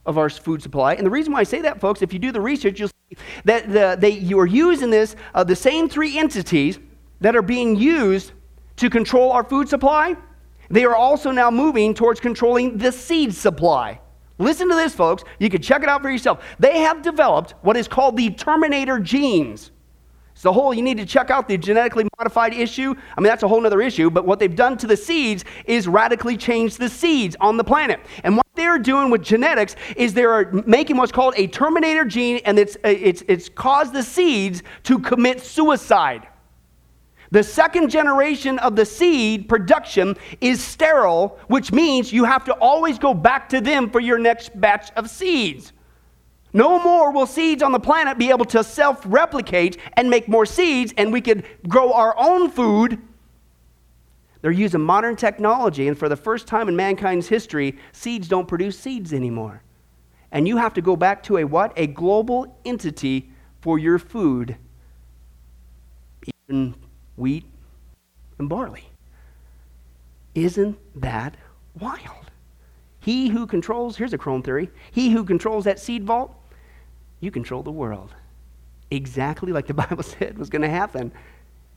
of 0.05 0.17
our 0.17 0.29
food 0.29 0.61
supply. 0.61 0.95
And 0.95 1.05
the 1.05 1.09
reason 1.09 1.33
why 1.33 1.39
I 1.39 1.43
say 1.43 1.61
that, 1.61 1.79
folks, 1.79 2.01
if 2.01 2.11
you 2.11 2.19
do 2.19 2.31
the 2.31 2.41
research, 2.41 2.79
you'll 2.79 2.89
see 2.89 3.17
that 3.45 3.71
the, 3.71 3.97
they, 3.99 4.09
you 4.09 4.39
are 4.39 4.45
using 4.45 4.89
this, 4.89 5.15
uh, 5.33 5.43
the 5.43 5.55
same 5.55 5.87
three 5.87 6.17
entities 6.17 6.79
that 7.21 7.35
are 7.35 7.41
being 7.41 7.75
used 7.75 8.31
to 8.77 8.89
control 8.89 9.31
our 9.31 9.43
food 9.43 9.69
supply, 9.69 10.15
they 10.69 10.85
are 10.85 10.95
also 10.95 11.31
now 11.31 11.51
moving 11.51 11.93
towards 11.93 12.19
controlling 12.19 12.77
the 12.77 12.91
seed 12.91 13.33
supply. 13.33 13.99
Listen 14.37 14.69
to 14.69 14.75
this, 14.75 14.95
folks. 14.95 15.23
You 15.39 15.49
can 15.49 15.61
check 15.61 15.83
it 15.83 15.89
out 15.89 16.01
for 16.01 16.09
yourself. 16.09 16.43
They 16.59 16.79
have 16.79 17.01
developed 17.01 17.55
what 17.61 17.75
is 17.75 17.87
called 17.87 18.15
the 18.15 18.29
Terminator 18.31 18.99
genes. 18.99 19.71
The 20.41 20.53
whole, 20.53 20.73
you 20.73 20.81
need 20.81 20.97
to 20.97 21.05
check 21.05 21.29
out 21.29 21.47
the 21.47 21.57
genetically 21.57 22.07
modified 22.17 22.53
issue. 22.53 22.95
I 23.17 23.21
mean, 23.21 23.27
that's 23.27 23.43
a 23.43 23.47
whole 23.47 23.65
other 23.65 23.81
issue, 23.81 24.09
but 24.09 24.25
what 24.25 24.39
they've 24.39 24.55
done 24.55 24.77
to 24.77 24.87
the 24.87 24.95
seeds 24.95 25.43
is 25.65 25.87
radically 25.87 26.37
change 26.37 26.77
the 26.77 26.87
seeds 26.87 27.35
on 27.41 27.57
the 27.57 27.63
planet. 27.63 27.99
And 28.23 28.37
what 28.37 28.45
they're 28.55 28.79
doing 28.79 29.09
with 29.09 29.21
genetics 29.21 29.75
is 29.97 30.13
they're 30.13 30.51
making 30.65 30.95
what's 30.95 31.11
called 31.11 31.33
a 31.35 31.47
terminator 31.47 32.05
gene, 32.05 32.39
and 32.45 32.57
it's, 32.57 32.77
it's, 32.83 33.23
it's 33.27 33.49
caused 33.49 33.91
the 33.93 34.03
seeds 34.03 34.63
to 34.83 34.99
commit 34.99 35.41
suicide. 35.41 36.27
The 37.31 37.43
second 37.43 37.89
generation 37.89 38.57
of 38.59 38.75
the 38.75 38.85
seed 38.85 39.49
production 39.49 40.15
is 40.41 40.63
sterile, 40.63 41.37
which 41.47 41.71
means 41.71 42.11
you 42.11 42.23
have 42.23 42.45
to 42.45 42.53
always 42.53 42.97
go 42.97 43.13
back 43.13 43.49
to 43.49 43.61
them 43.61 43.89
for 43.89 43.99
your 43.99 44.17
next 44.17 44.59
batch 44.59 44.89
of 44.95 45.09
seeds. 45.09 45.73
No 46.51 46.81
more 46.81 47.11
will 47.11 47.27
seeds 47.27 47.61
on 47.61 47.71
the 47.71 47.79
planet 47.79 48.17
be 48.17 48.29
able 48.29 48.45
to 48.45 48.63
self 48.63 49.03
replicate 49.05 49.77
and 49.93 50.09
make 50.09 50.27
more 50.27 50.45
seeds, 50.45 50.93
and 50.97 51.13
we 51.13 51.21
could 51.21 51.45
grow 51.67 51.93
our 51.93 52.17
own 52.17 52.49
food. 52.49 52.99
They're 54.41 54.51
using 54.51 54.81
modern 54.81 55.15
technology, 55.15 55.87
and 55.87 55.97
for 55.97 56.09
the 56.09 56.15
first 56.15 56.47
time 56.47 56.69
in 56.69 56.75
mankind's 56.75 57.27
history, 57.27 57.77
seeds 57.91 58.27
don't 58.27 58.47
produce 58.47 58.79
seeds 58.79 59.13
anymore. 59.13 59.61
And 60.31 60.47
you 60.47 60.57
have 60.57 60.73
to 60.75 60.81
go 60.81 60.95
back 60.95 61.23
to 61.23 61.37
a 61.37 61.43
what? 61.43 61.73
A 61.75 61.87
global 61.87 62.59
entity 62.65 63.31
for 63.61 63.77
your 63.77 63.99
food. 63.99 64.55
Even 66.47 66.75
wheat 67.17 67.45
and 68.37 68.47
barley. 68.47 68.89
Isn't 70.35 70.77
that 70.95 71.35
wild? 71.79 72.31
He 73.01 73.27
who 73.29 73.45
controls, 73.45 73.97
here's 73.97 74.13
a 74.13 74.17
Crone 74.17 74.41
theory, 74.41 74.69
he 74.91 75.11
who 75.11 75.23
controls 75.23 75.65
that 75.65 75.79
seed 75.79 76.03
vault 76.03 76.38
you 77.19 77.31
control 77.31 77.63
the 77.63 77.71
world. 77.71 78.13
Exactly 78.91 79.51
like 79.51 79.67
the 79.67 79.73
Bible 79.85 80.03
said 80.03 80.37
was 80.37 80.49
going 80.49 80.61
to 80.61 80.69
happen 80.69 81.11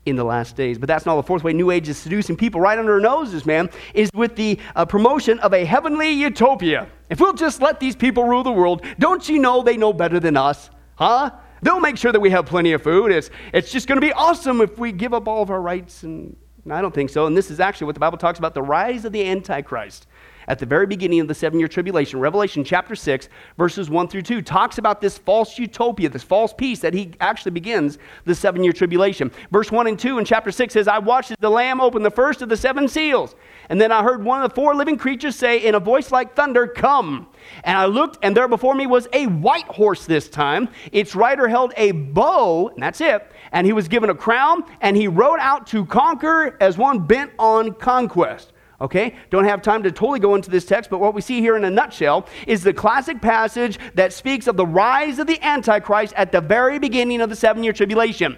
in 0.05 0.15
the 0.15 0.23
last 0.23 0.55
days. 0.55 0.77
But 0.77 0.87
that's 0.87 1.05
not 1.05 1.15
the 1.15 1.23
fourth 1.23 1.43
way 1.43 1.53
New 1.53 1.71
Age 1.71 1.87
is 1.87 1.97
seducing 1.97 2.35
people 2.35 2.59
right 2.59 2.77
under 2.77 2.93
our 2.93 2.99
noses, 2.99 3.45
man, 3.45 3.69
is 3.93 4.09
with 4.13 4.35
the 4.35 4.59
uh, 4.75 4.85
promotion 4.85 5.39
of 5.39 5.53
a 5.53 5.63
heavenly 5.63 6.11
utopia. 6.11 6.87
If 7.09 7.19
we'll 7.19 7.33
just 7.33 7.61
let 7.61 7.79
these 7.79 7.95
people 7.95 8.25
rule 8.25 8.43
the 8.43 8.51
world, 8.51 8.83
don't 8.99 9.27
you 9.27 9.39
know 9.39 9.61
they 9.61 9.77
know 9.77 9.93
better 9.93 10.19
than 10.19 10.35
us? 10.35 10.69
Huh? 10.95 11.31
They'll 11.61 11.79
make 11.79 11.97
sure 11.97 12.11
that 12.11 12.19
we 12.19 12.29
have 12.31 12.45
plenty 12.45 12.73
of 12.73 12.81
food. 12.81 13.11
It's, 13.11 13.29
it's 13.53 13.71
just 13.71 13.87
going 13.87 13.99
to 13.99 14.05
be 14.05 14.11
awesome 14.11 14.59
if 14.59 14.77
we 14.77 14.91
give 14.91 15.13
up 15.13 15.27
all 15.27 15.41
of 15.41 15.49
our 15.49 15.61
rights 15.61 16.03
and 16.03 16.35
I 16.69 16.81
don't 16.81 16.93
think 16.93 17.09
so. 17.09 17.25
And 17.25 17.35
this 17.35 17.51
is 17.51 17.59
actually 17.59 17.85
what 17.85 17.95
the 17.95 17.99
Bible 17.99 18.17
talks 18.17 18.39
about 18.39 18.53
the 18.53 18.61
rise 18.61 19.05
of 19.05 19.11
the 19.11 19.27
Antichrist 19.27 20.07
at 20.47 20.59
the 20.59 20.65
very 20.65 20.85
beginning 20.85 21.19
of 21.19 21.27
the 21.27 21.33
seven 21.33 21.59
year 21.59 21.67
tribulation. 21.67 22.19
Revelation 22.19 22.63
chapter 22.63 22.95
6, 22.95 23.29
verses 23.57 23.89
1 23.89 24.07
through 24.07 24.21
2, 24.21 24.41
talks 24.41 24.77
about 24.77 25.01
this 25.01 25.17
false 25.17 25.57
utopia, 25.57 26.09
this 26.09 26.23
false 26.23 26.53
peace 26.53 26.79
that 26.79 26.93
he 26.93 27.11
actually 27.19 27.51
begins 27.51 27.97
the 28.25 28.35
seven 28.35 28.63
year 28.63 28.73
tribulation. 28.73 29.31
Verse 29.51 29.71
1 29.71 29.87
and 29.87 29.99
2 29.99 30.19
in 30.19 30.25
chapter 30.25 30.51
6 30.51 30.73
says, 30.73 30.87
I 30.87 30.99
watched 30.99 31.39
the 31.39 31.49
Lamb 31.49 31.81
open 31.81 32.03
the 32.03 32.11
first 32.11 32.41
of 32.41 32.49
the 32.49 32.57
seven 32.57 32.87
seals. 32.87 33.35
And 33.69 33.79
then 33.79 33.91
I 33.91 34.03
heard 34.03 34.23
one 34.23 34.41
of 34.41 34.49
the 34.49 34.55
four 34.55 34.75
living 34.75 34.97
creatures 34.97 35.35
say 35.35 35.57
in 35.65 35.75
a 35.75 35.79
voice 35.79 36.11
like 36.11 36.35
thunder, 36.35 36.67
Come. 36.67 37.27
And 37.63 37.77
I 37.77 37.85
looked, 37.85 38.17
and 38.21 38.35
there 38.35 38.47
before 38.47 38.75
me 38.75 38.87
was 38.87 39.07
a 39.13 39.27
white 39.27 39.65
horse 39.65 40.05
this 40.05 40.29
time. 40.29 40.69
Its 40.91 41.15
rider 41.15 41.47
held 41.47 41.73
a 41.77 41.91
bow, 41.91 42.69
and 42.69 42.81
that's 42.81 43.01
it. 43.01 43.31
And 43.51 43.65
he 43.65 43.73
was 43.73 43.87
given 43.87 44.09
a 44.09 44.15
crown, 44.15 44.63
and 44.81 44.95
he 44.95 45.07
rode 45.07 45.39
out 45.39 45.67
to 45.67 45.85
conquer 45.85 46.57
as 46.61 46.77
one 46.77 46.99
bent 46.99 47.31
on 47.37 47.73
conquest. 47.73 48.52
Okay? 48.83 49.15
Don't 49.29 49.45
have 49.45 49.61
time 49.61 49.81
to 49.83 49.91
totally 49.91 50.19
go 50.19 50.35
into 50.35 50.51
this 50.51 50.65
text, 50.65 50.89
but 50.89 50.99
what 50.99 51.13
we 51.13 51.21
see 51.21 51.39
here 51.39 51.55
in 51.55 51.63
a 51.63 51.69
nutshell 51.69 52.27
is 52.45 52.63
the 52.63 52.73
classic 52.73 53.21
passage 53.21 53.79
that 53.95 54.11
speaks 54.11 54.45
of 54.45 54.57
the 54.57 54.65
rise 54.65 55.19
of 55.19 55.25
the 55.25 55.41
Antichrist 55.41 56.13
at 56.17 56.33
the 56.33 56.41
very 56.41 56.79
beginning 56.79 57.21
of 57.21 57.29
the 57.29 57.35
seven 57.35 57.63
year 57.63 57.71
tribulation. 57.71 58.37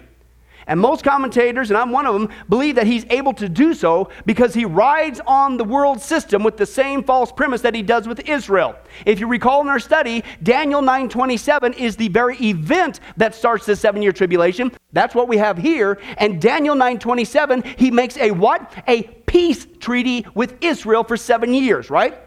And 0.68 0.80
most 0.80 1.04
commentators, 1.04 1.70
and 1.70 1.78
I'm 1.78 1.92
one 1.92 2.06
of 2.06 2.14
them, 2.14 2.28
believe 2.48 2.74
that 2.74 2.88
he's 2.88 3.04
able 3.08 3.32
to 3.34 3.48
do 3.48 3.72
so 3.72 4.08
because 4.24 4.52
he 4.52 4.64
rides 4.64 5.20
on 5.24 5.56
the 5.56 5.64
world 5.64 6.00
system 6.00 6.42
with 6.42 6.56
the 6.56 6.66
same 6.66 7.04
false 7.04 7.30
premise 7.30 7.60
that 7.60 7.72
he 7.72 7.82
does 7.82 8.08
with 8.08 8.28
Israel. 8.28 8.74
If 9.04 9.20
you 9.20 9.28
recall 9.28 9.60
in 9.60 9.68
our 9.68 9.78
study, 9.78 10.24
Daniel 10.42 10.82
9:27 10.82 11.74
is 11.78 11.94
the 11.94 12.08
very 12.08 12.36
event 12.38 12.98
that 13.16 13.36
starts 13.36 13.64
the 13.64 13.74
7-year 13.74 14.10
tribulation. 14.10 14.72
That's 14.92 15.14
what 15.14 15.28
we 15.28 15.36
have 15.36 15.56
here. 15.56 16.00
And 16.18 16.42
Daniel 16.42 16.74
9:27, 16.74 17.78
he 17.78 17.92
makes 17.92 18.16
a 18.16 18.32
what? 18.32 18.72
A 18.88 19.04
peace 19.04 19.68
treaty 19.78 20.26
with 20.34 20.56
Israel 20.62 21.04
for 21.04 21.16
7 21.16 21.54
years, 21.54 21.90
right? 21.90 22.18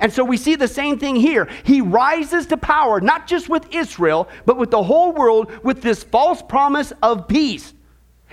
And 0.00 0.10
so 0.12 0.24
we 0.24 0.38
see 0.38 0.56
the 0.56 0.66
same 0.66 0.98
thing 0.98 1.14
here. 1.14 1.48
He 1.62 1.80
rises 1.80 2.46
to 2.46 2.56
power, 2.56 3.00
not 3.00 3.28
just 3.28 3.48
with 3.48 3.72
Israel, 3.72 4.26
but 4.46 4.56
with 4.56 4.70
the 4.72 4.82
whole 4.82 5.12
world 5.12 5.52
with 5.62 5.82
this 5.82 6.02
false 6.02 6.42
promise 6.42 6.92
of 7.02 7.28
peace. 7.28 7.73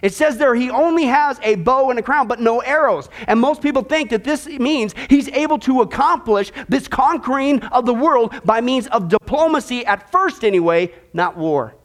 It 0.02 0.14
says 0.14 0.38
there 0.38 0.56
he 0.56 0.70
only 0.70 1.06
has 1.06 1.40
a 1.44 1.56
bow 1.56 1.90
and 1.92 2.00
a 2.00 2.02
crown, 2.02 2.28
but 2.28 2.40
no 2.40 2.60
arrows. 2.60 3.10
And 3.28 3.40
most 3.40 3.62
people 3.62 3.84
think 3.84 4.10
that 4.10 4.24
this 4.24 4.48
means 4.48 4.96
he's 5.10 5.30
able 5.30 5.60
to 5.60 5.82
accomplish 5.82 6.52
this 6.68 6.88
conquering 6.88 7.62
of 7.66 7.86
the 7.86 7.94
world 7.94 8.34
by 8.44 8.62
means 8.62 8.88
of 8.88 9.10
diplomacy, 9.10 9.86
at 9.86 10.12
first 10.12 10.44
anyway, 10.44 10.94
not 11.14 11.38
war. 11.38 11.76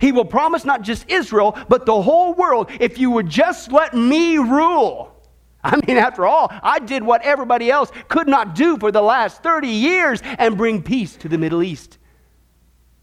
He 0.00 0.12
will 0.12 0.24
promise 0.24 0.64
not 0.64 0.82
just 0.82 1.10
Israel, 1.10 1.56
but 1.68 1.86
the 1.86 2.02
whole 2.02 2.34
world 2.34 2.70
if 2.80 2.98
you 2.98 3.10
would 3.10 3.28
just 3.28 3.72
let 3.72 3.94
me 3.94 4.38
rule. 4.38 5.14
I 5.64 5.76
mean, 5.86 5.96
after 5.96 6.26
all, 6.26 6.50
I 6.62 6.78
did 6.78 7.02
what 7.02 7.22
everybody 7.22 7.70
else 7.70 7.90
could 8.08 8.28
not 8.28 8.54
do 8.54 8.76
for 8.76 8.92
the 8.92 9.02
last 9.02 9.42
30 9.42 9.68
years 9.68 10.20
and 10.22 10.56
bring 10.56 10.82
peace 10.82 11.16
to 11.16 11.28
the 11.28 11.38
Middle 11.38 11.62
East. 11.62 11.98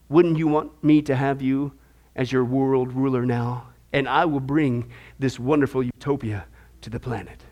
Wouldn't 0.09 0.37
you 0.37 0.47
want 0.47 0.83
me 0.83 1.01
to 1.03 1.15
have 1.15 1.41
you 1.41 1.73
as 2.15 2.31
your 2.31 2.45
world 2.45 2.93
ruler 2.93 3.25
now? 3.25 3.67
And 3.95 4.09
I 4.09 4.25
will 4.25 4.41
bring 4.41 4.91
this 5.19 5.39
wonderful 5.39 5.81
utopia 5.81 6.45
to 6.81 6.89
the 6.89 6.99
planet. 6.99 7.45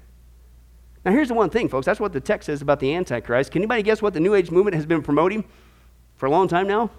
Now, 1.05 1.11
here's 1.11 1.29
the 1.29 1.33
one 1.33 1.49
thing, 1.49 1.69
folks. 1.69 1.85
That's 1.85 2.01
what 2.01 2.11
the 2.11 2.19
text 2.19 2.47
says 2.47 2.61
about 2.61 2.81
the 2.81 2.93
Antichrist. 2.93 3.51
Can 3.51 3.61
anybody 3.61 3.81
guess 3.81 4.01
what 4.01 4.13
the 4.13 4.19
New 4.19 4.35
Age 4.35 4.51
movement 4.51 4.75
has 4.75 4.85
been 4.85 5.01
promoting 5.01 5.45
for 6.15 6.25
a 6.25 6.29
long 6.29 6.49
time 6.49 6.67
now? 6.67 6.91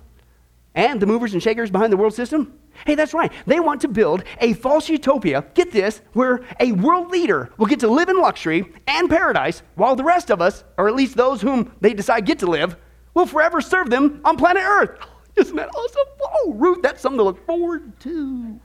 And 0.74 0.98
the 0.98 1.06
movers 1.06 1.34
and 1.34 1.42
shakers 1.42 1.70
behind 1.70 1.92
the 1.92 1.96
world 1.98 2.14
system? 2.14 2.58
Hey, 2.86 2.94
that's 2.94 3.12
right. 3.12 3.30
They 3.46 3.60
want 3.60 3.82
to 3.82 3.88
build 3.88 4.24
a 4.40 4.54
false 4.54 4.88
utopia, 4.88 5.44
get 5.52 5.70
this, 5.70 6.00
where 6.14 6.40
a 6.58 6.72
world 6.72 7.10
leader 7.10 7.52
will 7.58 7.66
get 7.66 7.80
to 7.80 7.88
live 7.88 8.08
in 8.08 8.18
luxury 8.18 8.64
and 8.86 9.10
paradise 9.10 9.62
while 9.74 9.94
the 9.94 10.04
rest 10.04 10.30
of 10.30 10.40
us, 10.40 10.64
or 10.78 10.88
at 10.88 10.94
least 10.94 11.16
those 11.16 11.42
whom 11.42 11.70
they 11.82 11.92
decide 11.92 12.24
get 12.24 12.38
to 12.38 12.46
live, 12.46 12.76
will 13.12 13.26
forever 13.26 13.60
serve 13.60 13.90
them 13.90 14.22
on 14.24 14.38
planet 14.38 14.62
Earth. 14.64 14.98
Isn't 15.36 15.56
that 15.56 15.68
awesome? 15.68 16.06
Oh, 16.22 16.54
Ruth, 16.56 16.80
that's 16.80 17.02
something 17.02 17.18
to 17.18 17.24
look 17.24 17.44
forward 17.44 18.00
to. 18.00 18.58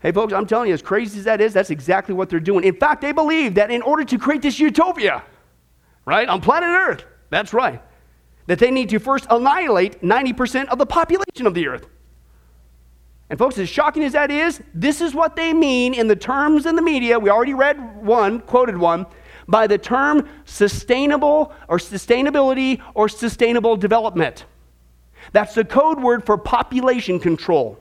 Hey, 0.00 0.12
folks, 0.12 0.32
I'm 0.32 0.46
telling 0.46 0.68
you, 0.68 0.74
as 0.74 0.80
crazy 0.80 1.18
as 1.18 1.24
that 1.26 1.42
is, 1.42 1.52
that's 1.52 1.68
exactly 1.68 2.14
what 2.14 2.30
they're 2.30 2.40
doing. 2.40 2.64
In 2.64 2.74
fact, 2.74 3.02
they 3.02 3.12
believe 3.12 3.54
that 3.56 3.70
in 3.70 3.82
order 3.82 4.02
to 4.04 4.18
create 4.18 4.40
this 4.40 4.58
utopia, 4.58 5.22
right, 6.06 6.26
on 6.26 6.40
planet 6.40 6.70
Earth, 6.70 7.04
that's 7.28 7.52
right, 7.52 7.82
that 8.46 8.58
they 8.58 8.70
need 8.70 8.88
to 8.88 8.98
first 8.98 9.26
annihilate 9.28 10.00
90% 10.00 10.68
of 10.68 10.78
the 10.78 10.86
population 10.86 11.46
of 11.46 11.52
the 11.52 11.68
Earth. 11.68 11.86
And, 13.28 13.38
folks, 13.38 13.58
as 13.58 13.68
shocking 13.68 14.02
as 14.02 14.12
that 14.12 14.30
is, 14.30 14.62
this 14.74 15.02
is 15.02 15.14
what 15.14 15.36
they 15.36 15.52
mean 15.52 15.92
in 15.92 16.08
the 16.08 16.16
terms 16.16 16.64
in 16.64 16.76
the 16.76 16.82
media. 16.82 17.18
We 17.18 17.28
already 17.28 17.54
read 17.54 18.02
one, 18.02 18.40
quoted 18.40 18.76
one, 18.78 19.06
by 19.46 19.66
the 19.66 19.78
term 19.78 20.28
sustainable 20.46 21.52
or 21.68 21.76
sustainability 21.76 22.80
or 22.94 23.08
sustainable 23.08 23.76
development. 23.76 24.46
That's 25.32 25.54
the 25.54 25.64
code 25.64 26.00
word 26.00 26.24
for 26.24 26.38
population 26.38 27.20
control. 27.20 27.78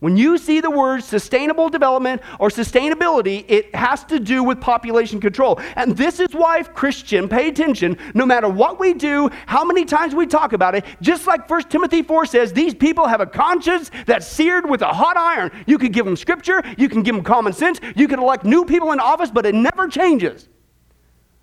When 0.00 0.16
you 0.16 0.36
see 0.36 0.60
the 0.60 0.70
word 0.70 1.02
sustainable 1.02 1.68
development 1.68 2.20
or 2.38 2.48
sustainability, 2.48 3.44
it 3.48 3.74
has 3.74 4.04
to 4.04 4.20
do 4.20 4.42
with 4.42 4.60
population 4.60 5.20
control. 5.20 5.60
And 5.76 5.96
this 5.96 6.20
is 6.20 6.28
why, 6.32 6.58
if 6.58 6.74
Christian, 6.74 7.28
pay 7.28 7.48
attention, 7.48 7.96
no 8.12 8.26
matter 8.26 8.48
what 8.48 8.78
we 8.78 8.92
do, 8.92 9.30
how 9.46 9.64
many 9.64 9.84
times 9.84 10.14
we 10.14 10.26
talk 10.26 10.52
about 10.52 10.74
it, 10.74 10.84
just 11.00 11.26
like 11.26 11.48
1 11.48 11.62
Timothy 11.64 12.02
4 12.02 12.26
says, 12.26 12.52
these 12.52 12.74
people 12.74 13.06
have 13.06 13.20
a 13.20 13.26
conscience 13.26 13.90
that's 14.04 14.26
seared 14.26 14.68
with 14.68 14.82
a 14.82 14.92
hot 14.92 15.16
iron. 15.16 15.50
You 15.66 15.78
can 15.78 15.90
give 15.90 16.04
them 16.04 16.16
scripture, 16.16 16.62
you 16.76 16.88
can 16.88 17.02
give 17.02 17.14
them 17.14 17.24
common 17.24 17.52
sense, 17.52 17.80
you 17.96 18.08
can 18.08 18.18
elect 18.18 18.44
new 18.44 18.64
people 18.64 18.92
in 18.92 19.00
office, 19.00 19.30
but 19.30 19.46
it 19.46 19.54
never 19.54 19.88
changes. 19.88 20.48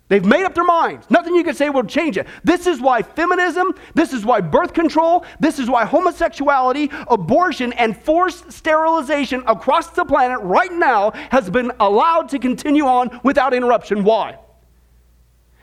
They've 0.08 0.24
made 0.24 0.44
up 0.44 0.54
their 0.54 0.64
minds. 0.64 1.06
Nothing 1.10 1.34
you 1.34 1.44
can 1.44 1.54
say 1.54 1.70
will 1.70 1.84
change 1.84 2.18
it. 2.18 2.26
This 2.44 2.66
is 2.66 2.80
why 2.80 3.02
feminism, 3.02 3.74
this 3.94 4.12
is 4.12 4.26
why 4.26 4.42
birth 4.42 4.74
control, 4.74 5.24
this 5.40 5.58
is 5.58 5.70
why 5.70 5.86
homosexuality, 5.86 6.90
abortion, 7.08 7.72
and 7.72 7.96
forced 7.96 8.52
sterilization 8.52 9.42
across 9.46 9.88
the 9.88 10.04
planet 10.04 10.38
right 10.40 10.72
now 10.72 11.12
has 11.30 11.48
been 11.48 11.72
allowed 11.80 12.28
to 12.30 12.38
continue 12.38 12.84
on 12.84 13.20
without 13.22 13.54
interruption. 13.54 14.04
Why? 14.04 14.38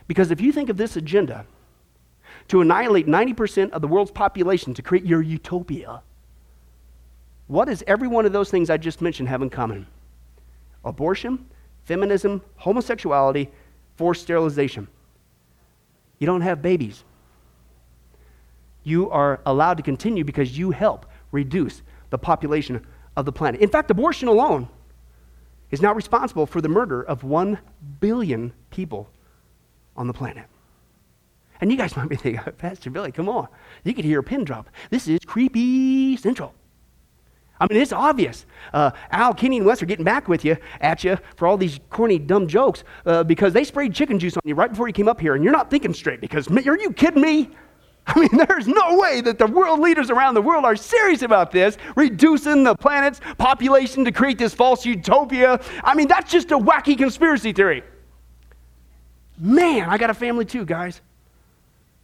Because 0.08 0.32
if 0.32 0.41
you 0.41 0.52
think 0.52 0.69
of 0.69 0.78
this 0.78 0.95
agenda 0.95 1.45
to 2.47 2.62
annihilate 2.62 3.06
90% 3.06 3.69
of 3.69 3.82
the 3.82 3.88
world's 3.88 4.10
population 4.10 4.73
to 4.73 4.82
create 4.82 5.06
your 5.06 5.21
utopia, 5.21 6.02
what 7.45 7.65
does 7.65 7.84
every 7.86 8.08
one 8.08 8.25
of 8.25 8.32
those 8.32 8.49
things 8.49 8.71
I 8.71 8.78
just 8.78 9.02
mentioned 9.02 9.30
have 9.30 9.43
in 9.43 9.52
common? 9.52 9.86
Abortion, 10.84 11.45
feminism, 11.84 12.41
homosexuality, 12.56 13.49
forced 14.00 14.22
sterilization. 14.22 14.88
You 16.20 16.26
don't 16.26 16.40
have 16.40 16.62
babies. 16.62 17.04
You 18.84 19.10
are 19.10 19.42
allowed 19.46 19.76
to 19.76 19.84
continue 19.84 20.24
because 20.24 20.58
you 20.58 20.72
help 20.72 21.06
reduce 21.34 21.82
the 22.10 22.18
population 22.18 22.88
of 23.18 23.26
the 23.26 23.34
planet. 23.34 23.60
In 23.60 23.68
fact, 23.68 23.92
abortion 23.92 24.30
alone 24.30 24.70
is 25.70 25.82
now 25.82 25.94
responsible 25.94 26.46
for 26.46 26.62
the 26.62 26.70
murder 26.70 27.04
of 27.04 27.26
1 27.26 27.60
billion 28.00 28.54
people 28.70 29.10
on 29.98 30.08
the 30.08 30.14
planet. 30.14 30.46
And 31.60 31.70
you 31.70 31.78
guys 31.78 31.94
might 31.98 32.08
be 32.08 32.16
thinking, 32.16 32.42
Pastor 32.54 32.90
Billy, 32.90 33.12
come 33.12 33.28
on. 33.28 33.50
You 33.84 33.94
could 33.94 34.06
hear 34.06 34.20
a 34.20 34.24
pin 34.24 34.46
drop. 34.46 34.70
This 34.92 35.10
is 35.10 35.20
creepy 35.26 36.16
central. 36.16 36.54
I 37.60 37.67
mean, 37.69 37.82
it's 37.82 37.91
obvious. 37.91 38.45
Uh, 38.74 38.91
Al, 39.12 39.34
Kenny, 39.34 39.58
and 39.58 39.65
Wes 39.65 39.82
are 39.82 39.86
getting 39.86 40.06
back 40.06 40.28
with 40.28 40.45
you 40.45 40.58
at 40.80 41.04
you 41.04 41.17
for 41.36 41.48
all 41.48 41.58
these 41.58 41.80
corny, 41.89 42.17
dumb 42.17 42.48
jokes 42.48 42.84
uh, 43.06 43.24
because 43.24 43.52
they 43.52 43.63
sprayed 43.63 43.93
chicken 43.93 44.17
juice 44.17 44.38
on 44.38 44.41
you 44.45 44.56
right 44.56 44.69
before 44.69 44.88
you 44.88 44.93
came 44.93 45.10
up 45.10 45.19
here, 45.19 45.36
and 45.36 45.43
you're 45.43 45.54
not 45.54 45.69
thinking 45.69 45.93
straight. 45.93 46.22
Because 46.22 46.48
are 46.50 46.78
you 46.78 46.91
kidding 46.93 47.22
me? 47.22 47.50
I 48.08 48.19
mean, 48.19 48.38
there's 48.48 48.67
no 48.67 48.98
way 48.98 49.22
that 49.22 49.38
the 49.38 49.45
world 49.45 49.82
leaders 49.82 50.10
around 50.10 50.34
the 50.34 50.41
world 50.41 50.65
are 50.65 50.76
serious 50.76 51.22
about 51.22 51.52
this, 51.52 51.78
reducing 51.95 52.63
the 52.63 52.76
planet's 52.76 53.19
population 53.38 54.06
to 54.06 54.12
create 54.12 54.39
this 54.39 54.54
false 54.54 54.86
utopia. 54.86 55.62
I 55.84 55.93
mean, 55.93 56.08
that's 56.08 56.32
just 56.32 56.52
a 56.52 56.58
wacky 56.58 56.98
conspiracy 56.98 57.54
theory. 57.54 57.84
Man, 59.38 59.89
I 59.89 59.98
got 59.98 60.10
a 60.10 60.13
family 60.13 60.45
too, 60.45 60.65
guys. 60.65 61.02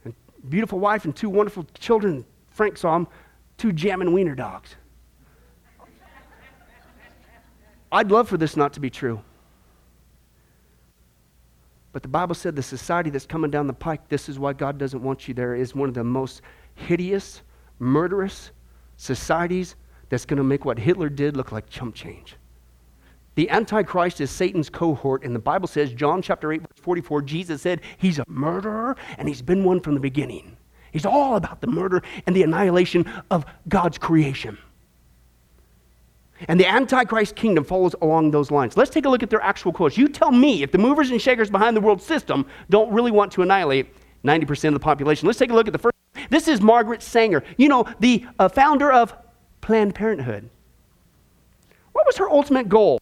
A 0.04 0.12
beautiful 0.48 0.78
wife 0.78 1.06
and 1.06 1.16
two 1.16 1.28
wonderful 1.28 1.66
children. 1.78 2.24
Frank 2.50 2.78
saw 2.78 2.92
them, 2.92 3.08
two 3.58 3.72
jamming 3.72 4.12
wiener 4.12 4.34
dogs. 4.34 4.76
I'd 7.96 8.10
love 8.10 8.28
for 8.28 8.36
this 8.36 8.58
not 8.58 8.74
to 8.74 8.80
be 8.80 8.90
true. 8.90 9.22
But 11.94 12.02
the 12.02 12.10
Bible 12.10 12.34
said 12.34 12.54
the 12.54 12.62
society 12.62 13.08
that's 13.08 13.24
coming 13.24 13.50
down 13.50 13.66
the 13.66 13.72
pike, 13.72 14.06
this 14.10 14.28
is 14.28 14.38
why 14.38 14.52
God 14.52 14.76
doesn't 14.76 15.02
want 15.02 15.26
you 15.26 15.32
there, 15.32 15.54
is 15.54 15.74
one 15.74 15.88
of 15.88 15.94
the 15.94 16.04
most 16.04 16.42
hideous, 16.74 17.40
murderous 17.78 18.50
societies 18.98 19.76
that's 20.10 20.26
going 20.26 20.36
to 20.36 20.44
make 20.44 20.66
what 20.66 20.78
Hitler 20.78 21.08
did 21.08 21.38
look 21.38 21.52
like 21.52 21.70
chump 21.70 21.94
change. 21.94 22.36
The 23.34 23.48
Antichrist 23.48 24.20
is 24.20 24.30
Satan's 24.30 24.68
cohort, 24.68 25.24
and 25.24 25.34
the 25.34 25.38
Bible 25.40 25.66
says, 25.66 25.94
John 25.94 26.20
chapter 26.20 26.52
8, 26.52 26.60
verse 26.60 26.68
44, 26.82 27.22
Jesus 27.22 27.62
said, 27.62 27.80
He's 27.96 28.18
a 28.18 28.24
murderer, 28.28 28.94
and 29.16 29.26
he's 29.26 29.40
been 29.40 29.64
one 29.64 29.80
from 29.80 29.94
the 29.94 30.00
beginning. 30.00 30.58
He's 30.92 31.06
all 31.06 31.36
about 31.36 31.62
the 31.62 31.66
murder 31.66 32.02
and 32.26 32.36
the 32.36 32.42
annihilation 32.42 33.10
of 33.30 33.46
God's 33.70 33.96
creation. 33.96 34.58
And 36.48 36.60
the 36.60 36.66
Antichrist 36.66 37.34
kingdom 37.34 37.64
follows 37.64 37.94
along 38.02 38.30
those 38.30 38.50
lines. 38.50 38.76
Let's 38.76 38.90
take 38.90 39.06
a 39.06 39.08
look 39.08 39.22
at 39.22 39.30
their 39.30 39.40
actual 39.40 39.72
quotes. 39.72 39.96
You 39.96 40.08
tell 40.08 40.30
me 40.30 40.62
if 40.62 40.70
the 40.70 40.78
movers 40.78 41.10
and 41.10 41.20
shakers 41.20 41.50
behind 41.50 41.76
the 41.76 41.80
world 41.80 42.02
system 42.02 42.46
don't 42.68 42.92
really 42.92 43.10
want 43.10 43.32
to 43.32 43.42
annihilate 43.42 43.94
90% 44.24 44.68
of 44.68 44.74
the 44.74 44.80
population. 44.80 45.26
Let's 45.26 45.38
take 45.38 45.50
a 45.50 45.54
look 45.54 45.66
at 45.66 45.72
the 45.72 45.78
first. 45.78 45.94
This 46.30 46.48
is 46.48 46.60
Margaret 46.60 47.02
Sanger, 47.02 47.42
you 47.56 47.68
know, 47.68 47.86
the 48.00 48.26
uh, 48.38 48.48
founder 48.48 48.90
of 48.90 49.14
Planned 49.60 49.94
Parenthood. 49.94 50.50
What 51.92 52.06
was 52.06 52.16
her 52.18 52.28
ultimate 52.28 52.68
goal? 52.68 53.00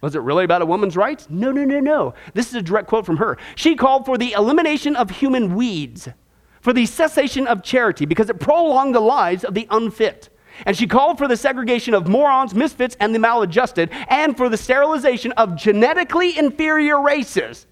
Was 0.00 0.14
it 0.14 0.20
really 0.20 0.44
about 0.44 0.60
a 0.60 0.66
woman's 0.66 0.96
rights? 0.96 1.28
No, 1.30 1.50
no, 1.50 1.64
no, 1.64 1.80
no. 1.80 2.14
This 2.34 2.48
is 2.48 2.54
a 2.54 2.62
direct 2.62 2.88
quote 2.88 3.06
from 3.06 3.16
her. 3.16 3.38
She 3.54 3.74
called 3.74 4.04
for 4.04 4.18
the 4.18 4.32
elimination 4.32 4.96
of 4.96 5.08
human 5.10 5.54
weeds, 5.54 6.08
for 6.60 6.74
the 6.74 6.84
cessation 6.84 7.46
of 7.46 7.62
charity, 7.62 8.04
because 8.04 8.28
it 8.28 8.38
prolonged 8.38 8.94
the 8.94 9.00
lives 9.00 9.44
of 9.44 9.54
the 9.54 9.66
unfit. 9.70 10.28
And 10.66 10.76
she 10.76 10.86
called 10.86 11.18
for 11.18 11.28
the 11.28 11.36
segregation 11.36 11.94
of 11.94 12.08
morons, 12.08 12.54
misfits, 12.54 12.96
and 13.00 13.14
the 13.14 13.18
maladjusted, 13.18 13.90
and 14.08 14.36
for 14.36 14.48
the 14.48 14.56
sterilization 14.56 15.32
of 15.32 15.56
genetically 15.56 16.36
inferior 16.38 17.00
races. 17.00 17.66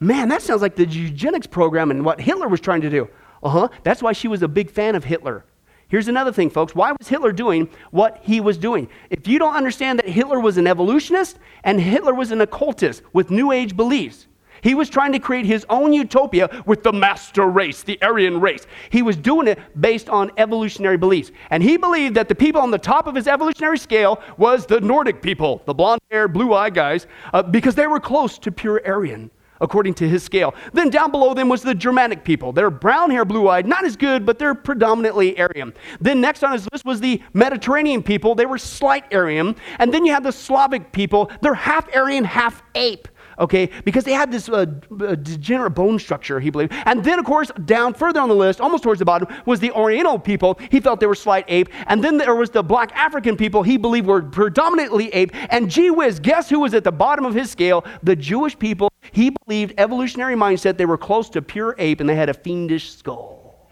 Man, 0.00 0.28
that 0.28 0.42
sounds 0.42 0.62
like 0.62 0.76
the 0.76 0.86
eugenics 0.86 1.46
program 1.46 1.90
and 1.90 2.04
what 2.04 2.20
Hitler 2.20 2.48
was 2.48 2.60
trying 2.60 2.82
to 2.82 2.90
do. 2.90 3.08
Uh 3.42 3.48
huh. 3.50 3.68
That's 3.82 4.02
why 4.02 4.12
she 4.12 4.28
was 4.28 4.42
a 4.42 4.48
big 4.48 4.70
fan 4.70 4.94
of 4.94 5.04
Hitler. 5.04 5.44
Here's 5.88 6.08
another 6.08 6.32
thing, 6.32 6.50
folks. 6.50 6.74
Why 6.74 6.92
was 6.92 7.08
Hitler 7.08 7.32
doing 7.32 7.68
what 7.90 8.18
he 8.22 8.40
was 8.40 8.58
doing? 8.58 8.88
If 9.08 9.26
you 9.26 9.38
don't 9.38 9.56
understand 9.56 9.98
that 9.98 10.08
Hitler 10.08 10.38
was 10.38 10.58
an 10.58 10.66
evolutionist 10.66 11.38
and 11.64 11.80
Hitler 11.80 12.14
was 12.14 12.30
an 12.30 12.42
occultist 12.42 13.02
with 13.12 13.30
New 13.30 13.52
Age 13.52 13.74
beliefs, 13.74 14.27
he 14.62 14.74
was 14.74 14.88
trying 14.88 15.12
to 15.12 15.18
create 15.18 15.46
his 15.46 15.64
own 15.68 15.92
utopia 15.92 16.62
with 16.66 16.82
the 16.82 16.92
master 16.92 17.46
race, 17.46 17.82
the 17.82 18.00
Aryan 18.02 18.40
race. 18.40 18.66
He 18.90 19.02
was 19.02 19.16
doing 19.16 19.48
it 19.48 19.58
based 19.80 20.08
on 20.08 20.30
evolutionary 20.36 20.96
beliefs. 20.96 21.30
And 21.50 21.62
he 21.62 21.76
believed 21.76 22.14
that 22.16 22.28
the 22.28 22.34
people 22.34 22.60
on 22.60 22.70
the 22.70 22.78
top 22.78 23.06
of 23.06 23.14
his 23.14 23.26
evolutionary 23.28 23.78
scale 23.78 24.20
was 24.36 24.66
the 24.66 24.80
Nordic 24.80 25.22
people, 25.22 25.62
the 25.66 25.74
blonde 25.74 26.00
haired, 26.10 26.32
blue 26.32 26.54
eyed 26.54 26.74
guys, 26.74 27.06
uh, 27.32 27.42
because 27.42 27.74
they 27.74 27.86
were 27.86 28.00
close 28.00 28.38
to 28.38 28.52
pure 28.52 28.82
Aryan 28.86 29.30
according 29.60 29.94
to 29.94 30.08
his 30.08 30.22
scale. 30.22 30.54
Then 30.72 30.90
down 30.90 31.10
below 31.10 31.34
them 31.34 31.48
was 31.48 31.62
the 31.62 31.74
Germanic 31.74 32.24
people. 32.24 32.52
They're 32.52 32.70
brown 32.70 33.10
hair, 33.10 33.24
blue 33.24 33.48
eyed, 33.48 33.66
not 33.66 33.84
as 33.84 33.96
good, 33.96 34.24
but 34.24 34.38
they're 34.38 34.54
predominantly 34.54 35.38
Aryan. 35.38 35.74
Then 36.00 36.20
next 36.20 36.42
on 36.42 36.52
his 36.52 36.68
list 36.72 36.84
was 36.84 37.00
the 37.00 37.22
Mediterranean 37.32 38.02
people. 38.02 38.34
They 38.34 38.46
were 38.46 38.58
slight 38.58 39.12
Aryan. 39.12 39.56
And 39.78 39.92
then 39.92 40.04
you 40.04 40.12
have 40.12 40.22
the 40.22 40.32
Slavic 40.32 40.92
people. 40.92 41.30
They're 41.40 41.54
half 41.54 41.94
Aryan, 41.94 42.24
half 42.24 42.62
ape 42.74 43.08
okay, 43.38 43.70
because 43.84 44.04
they 44.04 44.12
had 44.12 44.30
this 44.30 44.48
uh, 44.48 44.64
degenerate 44.64 45.74
bone 45.74 45.98
structure, 45.98 46.40
he 46.40 46.50
believed. 46.50 46.72
And 46.86 47.04
then, 47.04 47.18
of 47.18 47.24
course, 47.24 47.50
down 47.64 47.94
further 47.94 48.20
on 48.20 48.28
the 48.28 48.34
list, 48.34 48.60
almost 48.60 48.82
towards 48.82 48.98
the 48.98 49.04
bottom, 49.04 49.28
was 49.46 49.60
the 49.60 49.70
Oriental 49.72 50.18
people. 50.18 50.58
He 50.70 50.80
felt 50.80 51.00
they 51.00 51.06
were 51.06 51.14
slight 51.14 51.44
ape. 51.48 51.68
And 51.86 52.02
then 52.02 52.18
there 52.18 52.34
was 52.34 52.50
the 52.50 52.62
black 52.62 52.92
African 52.94 53.36
people 53.36 53.62
he 53.62 53.76
believed 53.76 54.06
were 54.06 54.22
predominantly 54.22 55.08
ape. 55.14 55.30
And 55.50 55.70
gee 55.70 55.90
whiz, 55.90 56.20
guess 56.20 56.48
who 56.48 56.60
was 56.60 56.74
at 56.74 56.84
the 56.84 56.92
bottom 56.92 57.24
of 57.24 57.34
his 57.34 57.50
scale? 57.50 57.84
The 58.02 58.16
Jewish 58.16 58.58
people. 58.58 58.90
He 59.12 59.30
believed 59.46 59.74
evolutionary 59.78 60.34
mindset, 60.34 60.76
they 60.76 60.86
were 60.86 60.98
close 60.98 61.30
to 61.30 61.42
pure 61.42 61.74
ape 61.78 62.00
and 62.00 62.08
they 62.08 62.16
had 62.16 62.28
a 62.28 62.34
fiendish 62.34 62.92
skull. 62.92 63.70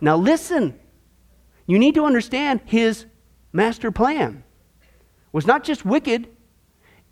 Now, 0.00 0.16
listen, 0.16 0.78
you 1.66 1.78
need 1.78 1.94
to 1.94 2.04
understand 2.04 2.60
his 2.64 3.06
master 3.52 3.90
plan 3.90 4.44
was 5.32 5.46
not 5.46 5.64
just 5.64 5.84
wicked 5.84 6.28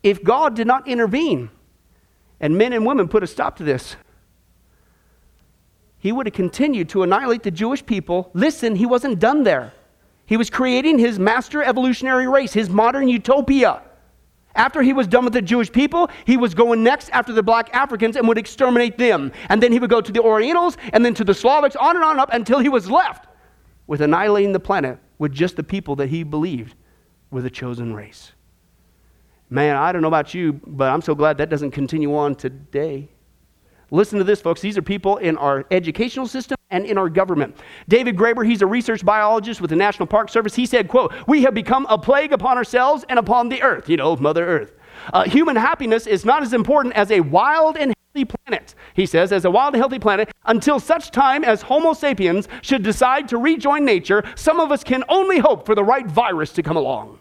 if 0.05 0.23
God 0.23 0.55
did 0.55 0.67
not 0.67 0.87
intervene 0.87 1.51
and 2.39 2.57
men 2.57 2.75
and 2.75 2.87
women 2.87 3.09
put 3.09 3.23
a 3.23 3.27
stop 3.27 3.57
to 3.57 3.65
this, 3.65 3.97
he 5.99 6.13
would 6.13 6.27
have 6.27 6.35
continued 6.35 6.91
to 6.91 7.03
annihilate 7.03 7.43
the 7.43 7.51
Jewish 7.51 7.85
people. 7.85 8.31
Listen, 8.35 8.77
he 8.77 8.85
wasn't 8.85 9.19
done 9.19 9.43
there. 9.43 9.73
He 10.27 10.37
was 10.37 10.51
creating 10.51 10.99
his 10.99 11.19
master 11.19 11.63
evolutionary 11.63 12.29
race, 12.29 12.53
his 12.53 12.69
modern 12.69 13.09
utopia. 13.09 13.81
After 14.55 14.83
he 14.83 14.93
was 14.93 15.07
done 15.07 15.25
with 15.25 15.33
the 15.33 15.41
Jewish 15.41 15.73
people, 15.73 16.11
he 16.27 16.37
was 16.37 16.53
going 16.53 16.83
next 16.83 17.09
after 17.09 17.33
the 17.33 17.43
black 17.43 17.75
Africans 17.75 18.17
and 18.17 18.29
would 18.29 18.37
exterminate 18.37 18.99
them. 18.99 19.33
And 19.49 19.63
then 19.63 19.73
he 19.73 19.79
would 19.79 19.91
go 19.91 20.03
to 20.03 20.13
the 20.13 20.21
Orientals 20.21 20.77
and 20.93 21.03
then 21.03 21.15
to 21.15 21.25
the 21.25 21.33
Slavics, 21.33 21.81
on 21.81 21.97
and 21.97 22.05
on 22.05 22.21
up 22.21 22.29
until 22.31 22.59
he 22.59 22.69
was 22.69 22.91
left 22.91 23.27
with 23.87 24.03
annihilating 24.03 24.53
the 24.53 24.61
planet 24.61 24.99
with 25.19 25.33
just 25.33 25.57
the 25.57 25.65
people 25.65 25.97
that 25.97 26.11
he 26.11 26.23
believed 26.23 26.77
were 27.31 27.41
the 27.41 27.51
chosen 27.51 27.95
race. 27.95 28.34
Man, 29.55 29.77
I 29.77 29.93
don't 29.93 30.03
know 30.03 30.09
about 30.09 30.35
you, 30.35 30.55
but 30.67 30.91
I'm 30.91 31.01
so 31.01 31.15
glad 31.15 31.39
that 31.39 31.49
doesn't 31.49 31.71
continue 31.71 32.17
on 32.17 32.35
today. 32.35 33.09
Listen 33.93 34.19
to 34.19 34.25
this, 34.25 34.41
folks. 34.41 34.61
These 34.61 34.77
are 34.77 34.83
people 34.83 35.19
in 35.19 35.39
our 35.39 35.65
educational 35.71 36.27
system 36.27 36.57
and 36.71 36.85
in 36.85 36.99
our 36.99 37.09
government. 37.09 37.57
David 37.89 38.17
Graber, 38.17 38.45
he's 38.45 38.63
a 38.63 38.67
research 38.67 39.05
biologist 39.05 39.61
with 39.61 39.71
the 39.71 39.77
National 39.77 40.09
Park 40.09 40.29
Service. 40.29 40.57
He 40.57 40.67
said, 40.67 40.89
quote, 40.89 41.15
we 41.29 41.43
have 41.43 41.55
become 41.55 41.87
a 41.89 41.97
plague 41.97 42.33
upon 42.33 42.57
ourselves 42.57 43.05
and 43.09 43.17
upon 43.17 43.49
the 43.49 43.63
earth, 43.63 43.89
you 43.89 43.97
know, 43.97 44.17
Mother 44.17 44.45
Earth. 44.45 44.73
Uh, 45.13 45.23
human 45.23 45.55
happiness 45.55 46.09
is 46.09 46.25
not 46.25 46.43
as 46.43 46.53
important 46.53 46.93
as 46.97 47.13
a 47.13 47.21
wild 47.21 47.77
and 47.77 47.95
healthy 48.13 48.25
planet, 48.45 48.75
he 48.95 49.07
says, 49.07 49.31
as 49.31 49.45
a 49.45 49.51
wild 49.53 49.75
and 49.75 49.81
healthy 49.81 50.01
planet, 50.01 50.33
until 50.47 50.81
such 50.81 51.13
time 51.13 51.45
as 51.45 51.63
Homo 51.63 51.93
sapiens 51.93 52.49
should 52.61 52.83
decide 52.83 53.29
to 53.29 53.39
rejoin 53.39 53.85
nature, 53.85 54.25
some 54.35 54.59
of 54.59 54.73
us 54.73 54.83
can 54.83 55.05
only 55.09 55.39
hope 55.39 55.65
for 55.65 55.77
the 55.77 55.85
right 55.85 56.09
virus 56.09 56.51
to 56.55 56.63
come 56.65 56.77
along. 56.77 57.21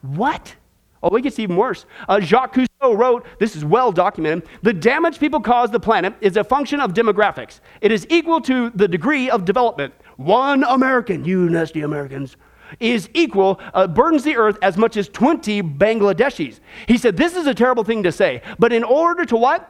What? 0.00 0.56
Oh, 1.02 1.14
it 1.16 1.22
gets 1.22 1.38
even 1.38 1.56
worse. 1.56 1.84
Uh, 2.08 2.20
Jacques 2.20 2.54
Cousteau 2.54 2.96
wrote, 2.96 3.26
this 3.38 3.56
is 3.56 3.64
well 3.64 3.90
documented, 3.90 4.48
the 4.62 4.72
damage 4.72 5.18
people 5.18 5.40
cause 5.40 5.70
the 5.70 5.80
planet 5.80 6.14
is 6.20 6.36
a 6.36 6.44
function 6.44 6.80
of 6.80 6.94
demographics. 6.94 7.60
It 7.80 7.90
is 7.90 8.06
equal 8.08 8.40
to 8.42 8.70
the 8.70 8.86
degree 8.86 9.28
of 9.28 9.44
development. 9.44 9.94
One 10.16 10.62
American, 10.64 11.24
you 11.24 11.50
nasty 11.50 11.82
Americans, 11.82 12.36
is 12.78 13.10
equal, 13.14 13.60
uh, 13.74 13.86
burdens 13.86 14.22
the 14.22 14.36
earth 14.36 14.58
as 14.62 14.76
much 14.76 14.96
as 14.96 15.08
20 15.08 15.62
Bangladeshis. 15.62 16.60
He 16.86 16.96
said, 16.96 17.16
this 17.16 17.36
is 17.36 17.46
a 17.46 17.54
terrible 17.54 17.84
thing 17.84 18.02
to 18.04 18.12
say, 18.12 18.42
but 18.58 18.72
in 18.72 18.84
order 18.84 19.24
to 19.26 19.36
what? 19.36 19.68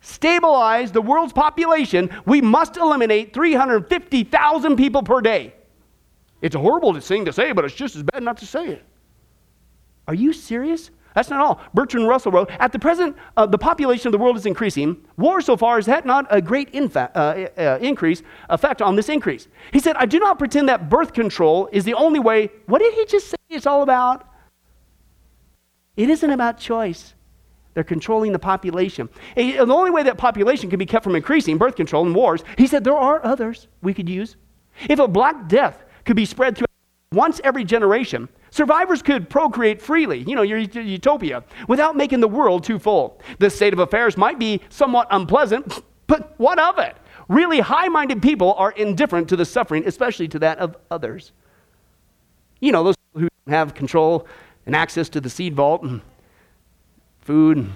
Stabilize 0.00 0.92
the 0.92 1.00
world's 1.00 1.32
population, 1.32 2.10
we 2.26 2.42
must 2.42 2.76
eliminate 2.76 3.32
350,000 3.32 4.76
people 4.76 5.02
per 5.02 5.22
day. 5.22 5.54
It's 6.42 6.54
a 6.54 6.58
horrible 6.58 6.92
thing 7.00 7.24
to 7.24 7.32
say, 7.32 7.52
but 7.52 7.64
it's 7.64 7.74
just 7.74 7.96
as 7.96 8.02
bad 8.02 8.22
not 8.22 8.36
to 8.38 8.46
say 8.46 8.66
it. 8.66 8.84
Are 10.06 10.14
you 10.14 10.32
serious? 10.32 10.90
That's 11.14 11.30
not 11.30 11.40
all. 11.40 11.60
Bertrand 11.72 12.08
Russell 12.08 12.32
wrote 12.32 12.50
At 12.58 12.72
the 12.72 12.78
present, 12.78 13.16
uh, 13.36 13.46
the 13.46 13.58
population 13.58 14.08
of 14.08 14.12
the 14.12 14.18
world 14.18 14.36
is 14.36 14.46
increasing. 14.46 14.96
War 15.16 15.40
so 15.40 15.56
far 15.56 15.76
has 15.76 15.86
had 15.86 16.04
not 16.04 16.26
a 16.28 16.42
great 16.42 16.72
infa- 16.72 17.10
uh, 17.14 17.60
uh, 17.60 17.78
increase, 17.80 18.22
effect 18.50 18.82
on 18.82 18.96
this 18.96 19.08
increase. 19.08 19.48
He 19.72 19.78
said, 19.78 19.96
I 19.96 20.06
do 20.06 20.18
not 20.18 20.38
pretend 20.38 20.68
that 20.68 20.88
birth 20.88 21.12
control 21.12 21.68
is 21.72 21.84
the 21.84 21.94
only 21.94 22.18
way. 22.18 22.50
What 22.66 22.80
did 22.80 22.94
he 22.94 23.06
just 23.06 23.28
say 23.28 23.36
it's 23.48 23.66
all 23.66 23.82
about? 23.82 24.28
It 25.96 26.10
isn't 26.10 26.30
about 26.30 26.58
choice. 26.58 27.14
They're 27.74 27.84
controlling 27.84 28.32
the 28.32 28.38
population. 28.38 29.08
And 29.36 29.68
the 29.68 29.74
only 29.74 29.90
way 29.90 30.02
that 30.04 30.18
population 30.18 30.70
can 30.70 30.78
be 30.78 30.86
kept 30.86 31.04
from 31.04 31.14
increasing, 31.14 31.58
birth 31.58 31.76
control 31.76 32.06
and 32.06 32.14
wars, 32.14 32.42
he 32.58 32.66
said 32.66 32.82
there 32.82 32.96
are 32.96 33.24
others 33.24 33.68
we 33.82 33.94
could 33.94 34.08
use. 34.08 34.36
If 34.88 34.98
a 34.98 35.06
black 35.06 35.48
death 35.48 35.84
could 36.04 36.16
be 36.16 36.24
spread 36.24 36.56
through 36.56 36.66
once 37.14 37.40
every 37.44 37.64
generation, 37.64 38.28
Survivors 38.54 39.02
could 39.02 39.28
procreate 39.28 39.82
freely, 39.82 40.20
you 40.28 40.36
know, 40.36 40.42
your 40.42 40.58
utopia, 40.58 41.42
without 41.66 41.96
making 41.96 42.20
the 42.20 42.28
world 42.28 42.62
too 42.62 42.78
full. 42.78 43.20
This 43.40 43.56
state 43.56 43.72
of 43.72 43.80
affairs 43.80 44.16
might 44.16 44.38
be 44.38 44.60
somewhat 44.68 45.08
unpleasant, 45.10 45.82
but 46.06 46.38
what 46.38 46.60
of 46.60 46.78
it? 46.78 46.96
Really 47.26 47.58
high 47.58 47.88
minded 47.88 48.22
people 48.22 48.54
are 48.54 48.70
indifferent 48.70 49.28
to 49.30 49.34
the 49.34 49.44
suffering, 49.44 49.82
especially 49.88 50.28
to 50.28 50.38
that 50.38 50.58
of 50.58 50.76
others. 50.88 51.32
You 52.60 52.70
know, 52.70 52.84
those 52.84 52.94
who 53.14 53.26
have 53.48 53.74
control 53.74 54.28
and 54.66 54.76
access 54.76 55.08
to 55.08 55.20
the 55.20 55.28
seed 55.28 55.56
vault 55.56 55.82
and 55.82 56.00
food. 57.22 57.68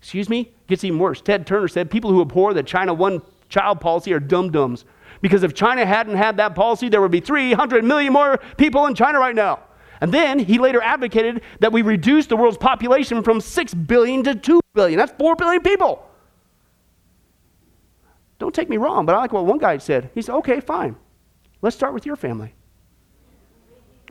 Excuse 0.00 0.30
me? 0.30 0.50
Gets 0.66 0.82
even 0.82 0.98
worse. 0.98 1.20
Ted 1.20 1.46
Turner 1.46 1.68
said 1.68 1.90
people 1.90 2.10
who 2.10 2.22
abhor 2.22 2.54
the 2.54 2.62
China 2.62 2.94
one 2.94 3.20
child 3.50 3.82
policy 3.82 4.14
are 4.14 4.20
dum 4.20 4.50
dums. 4.50 4.86
Because 5.20 5.42
if 5.42 5.54
China 5.54 5.86
hadn't 5.86 6.16
had 6.16 6.36
that 6.36 6.54
policy, 6.54 6.88
there 6.88 7.00
would 7.00 7.10
be 7.10 7.20
300 7.20 7.84
million 7.84 8.12
more 8.12 8.38
people 8.56 8.86
in 8.86 8.94
China 8.94 9.18
right 9.18 9.34
now. 9.34 9.60
And 10.00 10.12
then 10.12 10.38
he 10.38 10.58
later 10.58 10.82
advocated 10.82 11.42
that 11.60 11.72
we 11.72 11.82
reduce 11.82 12.26
the 12.26 12.36
world's 12.36 12.58
population 12.58 13.22
from 13.22 13.40
6 13.40 13.74
billion 13.74 14.22
to 14.24 14.34
2 14.34 14.60
billion. 14.74 14.98
That's 14.98 15.12
4 15.12 15.36
billion 15.36 15.62
people. 15.62 16.06
Don't 18.38 18.54
take 18.54 18.68
me 18.68 18.76
wrong, 18.76 19.06
but 19.06 19.14
I 19.14 19.18
like 19.18 19.32
what 19.32 19.46
one 19.46 19.58
guy 19.58 19.78
said. 19.78 20.10
He 20.14 20.20
said, 20.20 20.34
okay, 20.36 20.60
fine. 20.60 20.96
Let's 21.62 21.74
start 21.74 21.94
with 21.94 22.04
your 22.04 22.16
family. 22.16 22.54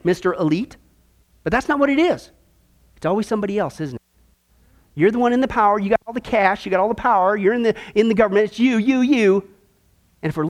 Mr. 0.03 0.37
Elite. 0.39 0.77
But 1.43 1.51
that's 1.51 1.67
not 1.67 1.77
what 1.79 1.91
it 1.91 1.99
is. 1.99 2.31
It's 2.97 3.05
always 3.05 3.27
somebody 3.27 3.59
else, 3.59 3.79
isn't 3.79 3.95
it? 3.95 4.01
You're 4.95 5.11
the 5.11 5.19
one 5.19 5.33
in 5.33 5.41
the 5.41 5.47
power. 5.47 5.77
You 5.77 5.89
got 5.89 5.99
all 6.07 6.13
the 6.13 6.21
cash. 6.21 6.65
You 6.65 6.71
got 6.71 6.79
all 6.79 6.87
the 6.87 6.95
power. 6.95 7.37
You're 7.37 7.53
in 7.53 7.61
the, 7.61 7.75
in 7.93 8.07
the 8.07 8.15
government. 8.15 8.45
It's 8.45 8.59
you, 8.59 8.77
you, 8.77 9.01
you. 9.01 9.47
And 10.23 10.29
if 10.29 10.37
we're 10.37 10.47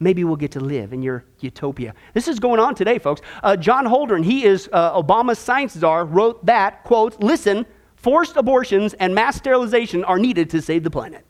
maybe 0.00 0.24
we'll 0.24 0.36
get 0.36 0.52
to 0.52 0.60
live 0.60 0.92
in 0.92 1.02
your 1.02 1.24
utopia. 1.40 1.94
This 2.14 2.28
is 2.28 2.38
going 2.38 2.60
on 2.60 2.74
today, 2.74 2.98
folks. 2.98 3.22
Uh, 3.42 3.56
John 3.56 3.84
Holdren, 3.84 4.24
he 4.24 4.44
is 4.44 4.68
uh, 4.72 5.00
Obama's 5.00 5.38
science 5.38 5.74
czar, 5.74 6.04
wrote 6.04 6.44
that, 6.46 6.84
quote, 6.84 7.20
listen, 7.22 7.66
forced 7.96 8.36
abortions 8.36 8.94
and 8.94 9.14
mass 9.14 9.36
sterilization 9.36 10.04
are 10.04 10.18
needed 10.18 10.50
to 10.50 10.60
save 10.60 10.84
the 10.84 10.90
planet. 10.90 11.24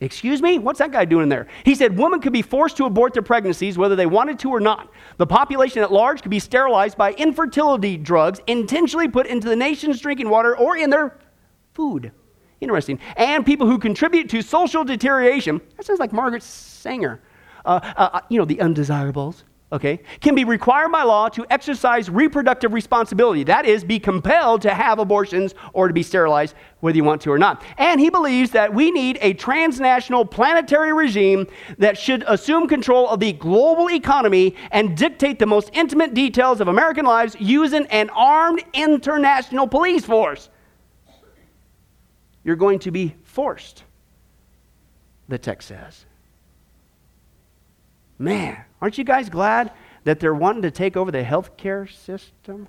Excuse 0.00 0.40
me? 0.40 0.58
What's 0.58 0.78
that 0.78 0.92
guy 0.92 1.04
doing 1.04 1.28
there? 1.28 1.48
He 1.64 1.74
said 1.74 1.98
women 1.98 2.20
could 2.20 2.32
be 2.32 2.42
forced 2.42 2.76
to 2.76 2.84
abort 2.84 3.14
their 3.14 3.22
pregnancies 3.22 3.76
whether 3.76 3.96
they 3.96 4.06
wanted 4.06 4.38
to 4.40 4.50
or 4.50 4.60
not. 4.60 4.92
The 5.16 5.26
population 5.26 5.82
at 5.82 5.90
large 5.90 6.22
could 6.22 6.30
be 6.30 6.38
sterilized 6.38 6.96
by 6.96 7.14
infertility 7.14 7.96
drugs 7.96 8.40
intentionally 8.46 9.08
put 9.08 9.26
into 9.26 9.48
the 9.48 9.56
nation's 9.56 10.00
drinking 10.00 10.30
water 10.30 10.56
or 10.56 10.76
in 10.76 10.90
their 10.90 11.18
food. 11.74 12.12
Interesting. 12.60 13.00
And 13.16 13.44
people 13.44 13.66
who 13.66 13.76
contribute 13.76 14.28
to 14.30 14.40
social 14.40 14.84
deterioration, 14.84 15.60
that 15.76 15.86
sounds 15.86 15.98
like 15.98 16.12
Margaret 16.12 16.44
Sanger, 16.44 17.20
uh, 17.64 17.80
uh, 17.96 18.10
uh 18.12 18.20
you 18.28 18.38
know, 18.38 18.44
the 18.44 18.60
undesirables, 18.60 19.44
okay, 19.70 20.00
can 20.20 20.34
be 20.34 20.44
required 20.44 20.90
by 20.90 21.02
law 21.02 21.28
to 21.28 21.44
exercise 21.50 22.08
reproductive 22.08 22.72
responsibility. 22.72 23.44
That 23.44 23.66
is, 23.66 23.84
be 23.84 23.98
compelled 23.98 24.62
to 24.62 24.72
have 24.72 24.98
abortions 24.98 25.54
or 25.72 25.88
to 25.88 25.94
be 25.94 26.02
sterilized, 26.02 26.54
whether 26.80 26.96
you 26.96 27.04
want 27.04 27.20
to 27.22 27.30
or 27.30 27.38
not. 27.38 27.62
And 27.76 28.00
he 28.00 28.08
believes 28.08 28.50
that 28.52 28.72
we 28.72 28.90
need 28.90 29.18
a 29.20 29.34
transnational 29.34 30.24
planetary 30.24 30.92
regime 30.92 31.46
that 31.78 31.98
should 31.98 32.24
assume 32.26 32.66
control 32.66 33.08
of 33.08 33.20
the 33.20 33.32
global 33.32 33.90
economy 33.90 34.56
and 34.70 34.96
dictate 34.96 35.38
the 35.38 35.46
most 35.46 35.70
intimate 35.74 36.14
details 36.14 36.60
of 36.60 36.68
American 36.68 37.04
lives 37.04 37.36
using 37.38 37.86
an 37.86 38.10
armed 38.10 38.64
international 38.72 39.66
police 39.66 40.04
force. 40.04 40.48
You're 42.42 42.56
going 42.56 42.78
to 42.80 42.90
be 42.90 43.14
forced, 43.24 43.84
the 45.28 45.36
text 45.36 45.68
says. 45.68 46.06
Man, 48.18 48.64
aren't 48.80 48.98
you 48.98 49.04
guys 49.04 49.28
glad 49.28 49.72
that 50.04 50.20
they're 50.20 50.34
wanting 50.34 50.62
to 50.62 50.70
take 50.70 50.96
over 50.96 51.10
the 51.10 51.22
healthcare 51.22 51.90
system? 51.90 52.68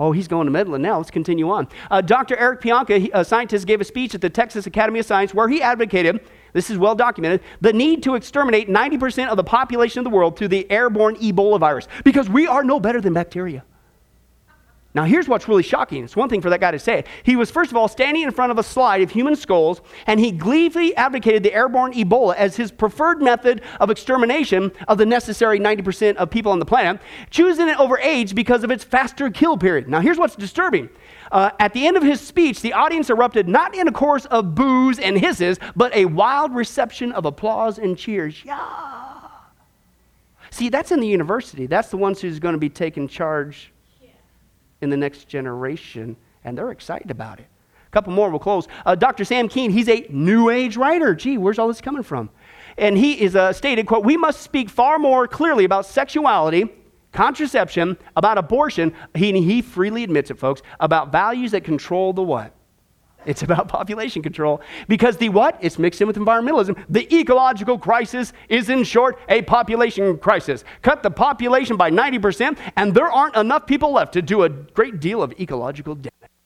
Oh, 0.00 0.12
he's 0.12 0.28
going 0.28 0.46
to 0.46 0.52
Midland 0.52 0.82
now. 0.82 0.98
Let's 0.98 1.10
continue 1.10 1.50
on. 1.50 1.66
Uh, 1.90 2.00
Dr. 2.00 2.36
Eric 2.36 2.60
Pianka, 2.60 3.10
a 3.12 3.24
scientist, 3.24 3.66
gave 3.66 3.80
a 3.80 3.84
speech 3.84 4.14
at 4.14 4.20
the 4.20 4.30
Texas 4.30 4.66
Academy 4.66 5.00
of 5.00 5.06
Science 5.06 5.34
where 5.34 5.48
he 5.48 5.60
advocated, 5.60 6.20
this 6.52 6.70
is 6.70 6.78
well 6.78 6.94
documented, 6.94 7.40
the 7.60 7.72
need 7.72 8.02
to 8.04 8.14
exterminate 8.14 8.68
90% 8.68 9.28
of 9.28 9.36
the 9.36 9.44
population 9.44 9.98
of 9.98 10.04
the 10.04 10.10
world 10.10 10.38
through 10.38 10.48
the 10.48 10.70
airborne 10.70 11.16
Ebola 11.16 11.58
virus 11.58 11.88
because 12.04 12.28
we 12.28 12.46
are 12.46 12.62
no 12.62 12.78
better 12.78 13.00
than 13.00 13.12
bacteria. 13.12 13.64
Now, 14.94 15.04
here's 15.04 15.28
what's 15.28 15.46
really 15.46 15.62
shocking. 15.62 16.02
It's 16.02 16.16
one 16.16 16.30
thing 16.30 16.40
for 16.40 16.48
that 16.48 16.60
guy 16.60 16.70
to 16.70 16.78
say. 16.78 17.00
It. 17.00 17.06
He 17.22 17.36
was, 17.36 17.50
first 17.50 17.70
of 17.70 17.76
all, 17.76 17.88
standing 17.88 18.22
in 18.22 18.30
front 18.30 18.50
of 18.50 18.58
a 18.58 18.62
slide 18.62 19.02
of 19.02 19.10
human 19.10 19.36
skulls, 19.36 19.82
and 20.06 20.18
he 20.18 20.32
gleefully 20.32 20.96
advocated 20.96 21.42
the 21.42 21.52
airborne 21.52 21.92
Ebola 21.92 22.34
as 22.36 22.56
his 22.56 22.72
preferred 22.72 23.20
method 23.20 23.60
of 23.80 23.90
extermination 23.90 24.72
of 24.88 24.96
the 24.96 25.04
necessary 25.04 25.60
90% 25.60 26.16
of 26.16 26.30
people 26.30 26.52
on 26.52 26.58
the 26.58 26.64
planet, 26.64 27.02
choosing 27.28 27.68
it 27.68 27.78
over 27.78 27.98
AIDS 27.98 28.32
because 28.32 28.64
of 28.64 28.70
its 28.70 28.82
faster 28.82 29.30
kill 29.30 29.58
period. 29.58 29.88
Now, 29.88 30.00
here's 30.00 30.16
what's 30.16 30.36
disturbing. 30.36 30.88
Uh, 31.30 31.50
at 31.60 31.74
the 31.74 31.86
end 31.86 31.98
of 31.98 32.02
his 32.02 32.22
speech, 32.22 32.62
the 32.62 32.72
audience 32.72 33.10
erupted 33.10 33.46
not 33.46 33.74
in 33.74 33.88
a 33.88 33.92
chorus 33.92 34.24
of 34.26 34.54
boos 34.54 34.98
and 34.98 35.18
hisses, 35.18 35.58
but 35.76 35.94
a 35.94 36.06
wild 36.06 36.54
reception 36.54 37.12
of 37.12 37.26
applause 37.26 37.78
and 37.78 37.98
cheers. 37.98 38.42
Yeah. 38.42 39.18
See, 40.50 40.70
that's 40.70 40.90
in 40.90 41.00
the 41.00 41.06
university. 41.06 41.66
That's 41.66 41.90
the 41.90 41.98
ones 41.98 42.22
who's 42.22 42.38
going 42.38 42.54
to 42.54 42.58
be 42.58 42.70
taking 42.70 43.06
charge 43.06 43.70
in 44.80 44.90
the 44.90 44.96
next 44.96 45.28
generation, 45.28 46.16
and 46.44 46.56
they're 46.56 46.70
excited 46.70 47.10
about 47.10 47.40
it. 47.40 47.46
A 47.86 47.90
couple 47.90 48.12
more, 48.12 48.30
we'll 48.30 48.38
close. 48.38 48.68
Uh, 48.84 48.94
Dr. 48.94 49.24
Sam 49.24 49.48
Keen, 49.48 49.70
he's 49.70 49.88
a 49.88 50.06
New 50.10 50.50
Age 50.50 50.76
writer. 50.76 51.14
Gee, 51.14 51.38
where's 51.38 51.58
all 51.58 51.68
this 51.68 51.80
coming 51.80 52.02
from? 52.02 52.30
And 52.76 52.96
he 52.96 53.20
is 53.20 53.34
uh, 53.34 53.52
stated, 53.52 53.86
quote, 53.86 54.04
we 54.04 54.16
must 54.16 54.42
speak 54.42 54.68
far 54.68 54.98
more 54.98 55.26
clearly 55.26 55.64
about 55.64 55.86
sexuality, 55.86 56.68
contraception, 57.12 57.96
about 58.14 58.38
abortion. 58.38 58.94
He, 59.14 59.32
he 59.40 59.62
freely 59.62 60.04
admits 60.04 60.30
it, 60.30 60.38
folks, 60.38 60.62
about 60.78 61.10
values 61.10 61.52
that 61.52 61.64
control 61.64 62.12
the 62.12 62.22
what? 62.22 62.54
It's 63.28 63.42
about 63.42 63.68
population 63.78 64.22
control. 64.22 64.62
Because 64.88 65.18
the 65.18 65.28
what? 65.28 65.58
It's 65.60 65.78
mixed 65.78 66.00
in 66.00 66.06
with 66.06 66.16
environmentalism. 66.16 66.82
The 66.88 67.14
ecological 67.14 67.78
crisis 67.78 68.32
is, 68.48 68.70
in 68.70 68.82
short, 68.84 69.20
a 69.28 69.42
population 69.42 70.16
crisis. 70.18 70.64
Cut 70.80 71.02
the 71.02 71.10
population 71.10 71.76
by 71.76 71.90
90%, 71.90 72.58
and 72.76 72.94
there 72.94 73.12
aren't 73.12 73.36
enough 73.36 73.66
people 73.66 73.92
left 73.92 74.14
to 74.14 74.22
do 74.22 74.44
a 74.44 74.48
great 74.48 74.98
deal 74.98 75.22
of 75.22 75.32
ecological 75.38 75.94
damage. 75.94 76.37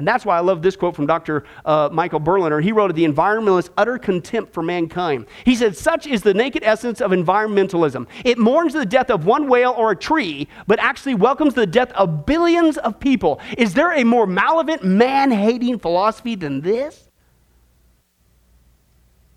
And 0.00 0.08
that's 0.08 0.24
why 0.24 0.38
I 0.38 0.40
love 0.40 0.62
this 0.62 0.76
quote 0.76 0.96
from 0.96 1.04
Dr. 1.04 1.44
Uh, 1.62 1.90
Michael 1.92 2.20
Berliner. 2.20 2.58
He 2.58 2.72
wrote, 2.72 2.94
The 2.94 3.04
environmentalist 3.04 3.68
utter 3.76 3.98
contempt 3.98 4.54
for 4.54 4.62
mankind. 4.62 5.26
He 5.44 5.54
said, 5.54 5.76
Such 5.76 6.06
is 6.06 6.22
the 6.22 6.32
naked 6.32 6.62
essence 6.64 7.02
of 7.02 7.10
environmentalism. 7.10 8.06
It 8.24 8.38
mourns 8.38 8.72
the 8.72 8.86
death 8.86 9.10
of 9.10 9.26
one 9.26 9.46
whale 9.46 9.74
or 9.76 9.90
a 9.90 9.96
tree, 9.96 10.48
but 10.66 10.78
actually 10.78 11.16
welcomes 11.16 11.52
the 11.52 11.66
death 11.66 11.92
of 11.92 12.24
billions 12.24 12.78
of 12.78 12.98
people. 12.98 13.42
Is 13.58 13.74
there 13.74 13.92
a 13.92 14.02
more 14.02 14.26
malevolent, 14.26 14.84
man 14.84 15.30
hating 15.30 15.78
philosophy 15.80 16.34
than 16.34 16.62
this? 16.62 17.10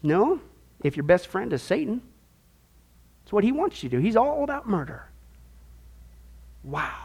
No, 0.02 0.40
if 0.82 0.96
your 0.96 1.04
best 1.04 1.28
friend 1.28 1.52
is 1.52 1.62
Satan. 1.62 2.02
It's 3.24 3.34
what 3.34 3.44
he 3.44 3.52
wants 3.52 3.84
you 3.84 3.90
to 3.90 3.98
do. 3.98 4.02
He's 4.02 4.16
all 4.16 4.46
about 4.46 4.66
murder. 4.66 5.10
Wow. 6.64 7.03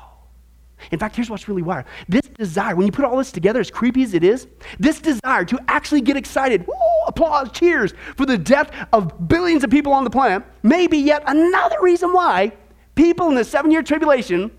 In 0.91 0.99
fact, 0.99 1.17
here's 1.17 1.29
what's 1.29 1.49
really 1.49 1.63
wild. 1.63 1.85
This 2.09 2.23
desire, 2.23 2.77
when 2.77 2.87
you 2.87 2.93
put 2.93 3.05
all 3.05 3.17
this 3.17 3.33
together, 3.33 3.61
as 3.61 3.71
creepy 3.71 4.03
as 4.03 4.15
it 4.15 4.25
is, 4.25 4.47
this 4.79 5.01
desire 5.01 5.45
to 5.45 5.59
actually 5.69 6.01
get 6.01 6.17
excited, 6.17 6.67
woo, 6.67 6.75
applause, 7.07 7.51
cheers, 7.53 7.95
for 8.17 8.27
the 8.27 8.39
death 8.39 8.71
of 8.93 9.29
billions 9.29 9.65
of 9.65 9.71
people 9.71 9.93
on 9.93 10.05
the 10.05 10.11
planet, 10.11 10.43
may 10.63 10.87
be 10.87 10.99
yet 10.99 11.23
another 11.27 11.77
reason 11.81 12.13
why 12.13 12.53
people 12.95 13.29
in 13.29 13.35
the 13.35 13.45
seven 13.45 13.71
year 13.71 13.83
tribulation 13.83 14.51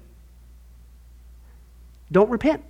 don't 2.11 2.29
repent. 2.29 2.63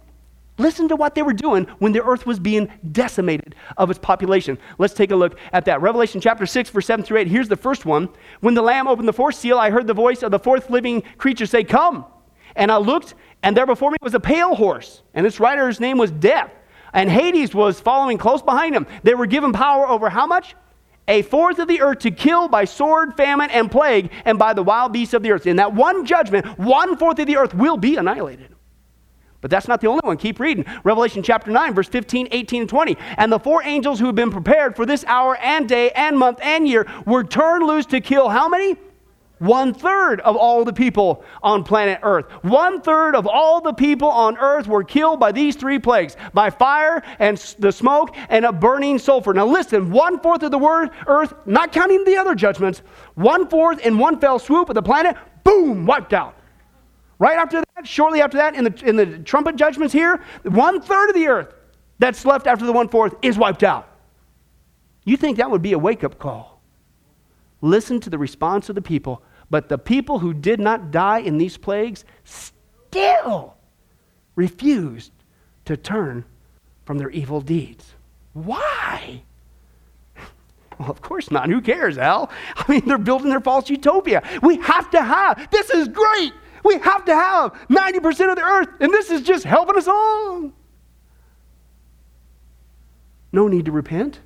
Listen 0.58 0.90
to 0.90 0.96
what 0.98 1.16
they 1.16 1.22
were 1.22 1.34
doing 1.34 1.64
when 1.80 1.94
the 1.94 2.04
earth 2.04 2.26
was 2.26 2.38
being 2.38 2.70
decimated 2.92 3.56
of 3.78 3.90
its 3.90 3.98
population. 3.98 4.58
Let's 4.78 4.94
take 4.94 5.12
a 5.12 5.16
look 5.16 5.40
at 5.54 5.64
that. 5.66 5.82
Revelation 5.82 6.20
chapter 6.20 6.46
6, 6.46 6.70
verse 6.70 6.86
7 6.86 7.06
through 7.06 7.20
8. 7.20 7.28
Here's 7.28 7.48
the 7.48 7.56
first 7.56 7.86
one. 7.86 8.10
When 8.42 8.56
the 8.56 8.62
Lamb 8.62 8.88
opened 8.88 9.08
the 9.08 9.14
fourth 9.14 9.36
seal, 9.36 9.58
I 9.58 9.70
heard 9.70 9.88
the 9.88 9.94
voice 9.94 10.22
of 10.22 10.32
the 10.32 10.40
fourth 10.40 10.70
living 10.70 11.02
creature 11.18 11.46
say, 11.46 11.64
Come. 11.64 12.06
And 12.56 12.72
I 12.72 12.78
looked, 12.78 13.16
and 13.44 13.56
there 13.56 13.66
before 13.66 13.92
me 13.92 13.98
was 14.02 14.14
a 14.14 14.20
pale 14.20 14.56
horse, 14.56 15.02
and 15.14 15.26
its 15.26 15.40
rider's 15.40 15.80
name 15.80 15.98
was 15.98 16.12
Death. 16.12 16.52
And 16.94 17.10
Hades 17.10 17.54
was 17.54 17.80
following 17.80 18.18
close 18.18 18.42
behind 18.42 18.76
him. 18.76 18.88
They 19.04 19.14
were 19.14 19.28
given 19.28 19.54
power 19.54 19.88
over 19.88 20.10
how 20.10 20.26
much? 20.26 20.56
A 21.08 21.24
fourth 21.24 21.60
of 21.60 21.68
the 21.68 21.82
earth 21.82 22.00
to 22.00 22.12
kill 22.12 22.48
by 22.48 22.66
sword, 22.66 23.18
famine, 23.18 23.50
and 23.50 23.72
plague, 23.72 24.12
and 24.26 24.38
by 24.38 24.54
the 24.54 24.64
wild 24.64 24.94
beasts 24.94 25.14
of 25.14 25.24
the 25.24 25.32
earth. 25.32 25.48
In 25.48 25.56
that 25.56 25.74
one 25.74 26.06
judgment, 26.06 26.46
one 26.60 26.98
fourth 26.98 27.20
of 27.20 27.28
the 27.28 27.38
earth 27.38 27.54
will 27.54 27.78
be 27.78 27.96
annihilated. 27.98 28.56
But 29.42 29.50
that's 29.50 29.68
not 29.68 29.82
the 29.82 29.88
only 29.88 30.02
one. 30.04 30.18
Keep 30.18 30.40
reading. 30.40 30.66
Revelation 30.84 31.24
chapter 31.24 31.50
9, 31.50 31.74
verse 31.74 31.88
15, 31.88 32.28
18, 32.32 32.62
and 32.62 32.70
20. 32.70 32.98
And 33.18 33.32
the 33.32 33.40
four 33.40 33.64
angels 33.64 34.00
who 34.00 34.08
have 34.08 34.16
been 34.16 34.32
prepared 34.32 34.76
for 34.76 34.86
this 34.86 35.06
hour 35.06 35.38
and 35.38 35.68
day 35.68 35.92
and 35.92 36.18
month 36.18 36.40
and 36.42 36.68
year 36.68 36.86
were 37.06 37.24
turned 37.24 37.66
loose 37.66 37.86
to 37.88 38.02
kill 38.02 38.30
how 38.30 38.50
many? 38.50 38.76
One 39.40 39.74
third 39.74 40.20
of 40.22 40.36
all 40.36 40.66
the 40.66 40.74
people 40.74 41.24
on 41.42 41.64
planet 41.64 42.00
Earth. 42.04 42.26
One 42.44 42.82
third 42.82 43.16
of 43.16 43.26
all 43.26 43.62
the 43.62 43.74
people 43.74 44.10
on 44.10 44.38
Earth 44.38 44.68
were 44.68 44.84
killed 44.84 45.20
by 45.20 45.32
these 45.32 45.56
three 45.56 45.80
plagues 45.80 46.18
by 46.34 46.50
fire 46.50 47.02
and 47.20 47.38
the 47.58 47.72
smoke 47.72 48.16
and 48.28 48.46
a 48.46 48.52
burning 48.52 49.00
sulfur. 49.00 49.34
Now, 49.34 49.46
listen 49.48 49.92
one 49.92 50.20
fourth 50.20 50.44
of 50.44 50.52
the 50.52 50.58
word 50.58 50.90
Earth, 51.08 51.34
not 51.46 51.72
counting 51.72 52.04
the 52.04 52.18
other 52.18 52.36
judgments, 52.36 52.82
one 53.16 53.48
fourth 53.48 53.80
in 53.80 53.98
one 53.98 54.20
fell 54.20 54.40
swoop 54.40 54.68
of 54.68 54.76
the 54.76 54.84
planet, 54.84 55.16
boom, 55.46 55.86
wiped 55.86 56.14
out. 56.14 56.36
Right 57.18 57.38
after 57.38 57.62
that, 57.76 57.88
shortly 57.88 58.22
after 58.22 58.38
that, 58.38 58.56
in 58.56 58.66
the, 58.66 58.84
in 58.86 58.96
the 58.98 59.20
trumpet 59.20 59.56
judgments 59.56 59.94
here, 59.94 60.22
one 60.44 60.82
third 60.82 61.10
of 61.10 61.16
the 61.16 61.28
earth 61.28 61.54
that's 61.98 62.26
left 62.26 62.46
after 62.46 62.66
the 62.66 62.74
one 62.74 62.90
fourth 62.90 63.16
is 63.22 63.38
wiped 63.38 63.64
out. 63.64 63.88
You 65.06 65.16
think 65.16 65.38
that 65.38 65.50
would 65.50 65.62
be 65.62 65.74
a 65.74 65.80
wake 65.80 66.04
up 66.04 66.20
call? 66.20 66.62
Listen 67.62 68.00
to 68.02 68.10
the 68.10 68.18
response 68.18 68.70
of 68.70 68.76
the 68.76 68.82
people 68.82 69.22
but 69.50 69.70
the 69.70 69.78
people 69.78 70.20
who 70.20 70.34
did 70.34 70.60
not 70.60 70.92
die 70.92 71.20
in 71.20 71.38
these 71.38 71.58
plagues 71.58 72.06
still 72.24 73.56
refused 74.36 75.12
to 75.66 75.76
turn 75.76 76.24
from 76.86 76.98
their 76.98 77.10
evil 77.10 77.42
deeds. 77.42 77.94
Why? 78.34 79.24
Well, 80.80 80.92
of 80.92 81.02
course 81.02 81.30
not. 81.30 81.50
Who 81.50 81.60
cares, 81.60 81.98
Al? 81.98 82.32
I 82.56 82.72
mean, 82.72 82.86
they're 82.86 82.98
building 82.98 83.30
their 83.30 83.42
false 83.42 83.70
utopia. 83.70 84.24
We 84.42 84.56
have 84.60 84.90
to 84.92 85.04
have, 85.04 85.50
this 85.52 85.70
is 85.70 85.90
great. 85.90 86.32
We 86.64 86.78
have 86.78 87.04
to 87.04 87.14
have 87.14 87.52
90% 87.68 88.30
of 88.30 88.38
the 88.38 88.44
earth, 88.44 88.70
and 88.80 88.90
this 88.94 89.12
is 89.12 89.22
just 89.24 89.44
helping 89.44 89.76
us 89.76 89.88
along. 89.88 90.54
No 93.34 93.50
need 93.50 93.66
to 93.66 93.74
repent. 93.74 94.22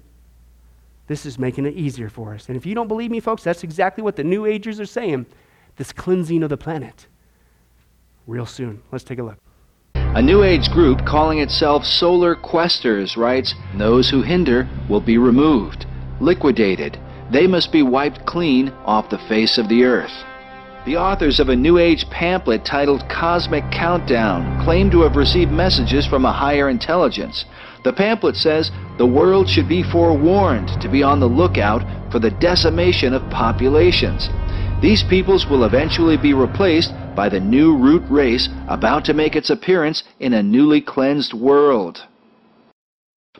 This 1.13 1.27
is 1.27 1.37
making 1.37 1.67
it 1.67 1.75
easier 1.75 2.09
for 2.09 2.33
us. 2.33 2.47
And 2.47 2.57
if 2.57 2.65
you 2.65 2.73
don't 2.73 2.87
believe 2.87 3.11
me, 3.11 3.19
folks, 3.19 3.43
that's 3.43 3.63
exactly 3.63 4.03
what 4.03 4.15
the 4.15 4.23
New 4.23 4.47
Agers 4.47 4.79
are 4.79 4.87
saying 4.87 5.27
this 5.75 5.91
cleansing 5.91 6.41
of 6.41 6.49
the 6.49 6.57
planet. 6.57 7.05
Real 8.25 8.47
soon. 8.47 8.81
Let's 8.91 9.03
take 9.03 9.19
a 9.19 9.23
look. 9.23 9.37
A 9.93 10.21
New 10.23 10.41
Age 10.41 10.71
group 10.71 11.05
calling 11.05 11.37
itself 11.37 11.83
Solar 11.83 12.35
Questers 12.35 13.15
writes 13.15 13.53
Those 13.77 14.09
who 14.09 14.23
hinder 14.23 14.67
will 14.89 15.01
be 15.01 15.19
removed, 15.19 15.85
liquidated. 16.19 16.99
They 17.31 17.45
must 17.45 17.71
be 17.71 17.83
wiped 17.83 18.25
clean 18.25 18.69
off 18.83 19.11
the 19.11 19.23
face 19.29 19.59
of 19.59 19.69
the 19.69 19.83
earth. 19.83 20.23
The 20.87 20.97
authors 20.97 21.39
of 21.39 21.49
a 21.49 21.55
New 21.55 21.77
Age 21.77 22.09
pamphlet 22.09 22.65
titled 22.65 23.07
Cosmic 23.07 23.65
Countdown 23.71 24.65
claim 24.65 24.89
to 24.89 25.03
have 25.03 25.15
received 25.15 25.51
messages 25.51 26.07
from 26.07 26.25
a 26.25 26.33
higher 26.33 26.69
intelligence. 26.69 27.45
The 27.83 27.93
pamphlet 27.93 28.35
says 28.35 28.71
the 28.97 29.05
world 29.05 29.49
should 29.49 29.67
be 29.67 29.83
forewarned 29.83 30.81
to 30.81 30.89
be 30.89 31.03
on 31.03 31.19
the 31.19 31.27
lookout 31.27 31.83
for 32.11 32.19
the 32.19 32.31
decimation 32.31 33.13
of 33.13 33.29
populations. 33.29 34.29
These 34.81 35.03
peoples 35.03 35.47
will 35.47 35.63
eventually 35.63 36.17
be 36.17 36.33
replaced 36.33 36.93
by 37.15 37.29
the 37.29 37.39
new 37.39 37.75
root 37.75 38.03
race 38.09 38.49
about 38.67 39.05
to 39.05 39.13
make 39.13 39.35
its 39.35 39.49
appearance 39.49 40.03
in 40.19 40.33
a 40.33 40.43
newly 40.43 40.81
cleansed 40.81 41.33
world. 41.33 42.03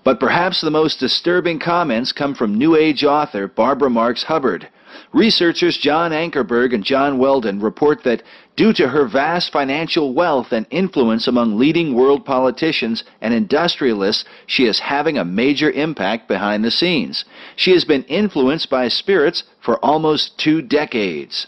But 0.04 0.20
perhaps 0.20 0.62
the 0.62 0.72
most 0.72 1.00
disturbing 1.00 1.60
comments 1.60 2.12
come 2.12 2.36
from 2.36 2.58
New 2.58 2.76
Age 2.76 3.04
author 3.04 3.48
Barbara 3.48 3.90
Marx 3.90 4.24
Hubbard. 4.24 4.68
Researchers 5.14 5.78
John 5.78 6.12
Ankerberg 6.12 6.74
and 6.74 6.84
John 6.84 7.18
Weldon 7.18 7.60
report 7.60 8.04
that 8.04 8.24
due 8.56 8.74
to 8.74 8.88
her 8.88 9.08
vast 9.08 9.52
financial 9.52 10.14
wealth 10.14 10.52
and 10.52 10.66
influence 10.70 11.28
among 11.28 11.58
leading 11.58 11.94
world 11.94 12.26
politicians 12.26 13.04
and 13.22 13.34
industrialists, 13.34 14.26
she 14.46 14.66
is 14.66 14.80
having 14.80 15.18
a 15.18 15.26
major 15.26 15.72
impact 15.72 16.28
behind 16.28 16.64
the 16.64 16.72
scenes. 16.72 17.26
She 17.56 17.72
has 17.72 17.86
been 17.86 18.04
influenced 18.04 18.70
by 18.70 18.88
spirits 18.88 19.44
for 19.62 19.78
almost 19.80 20.38
two 20.38 20.62
decades. 20.62 21.48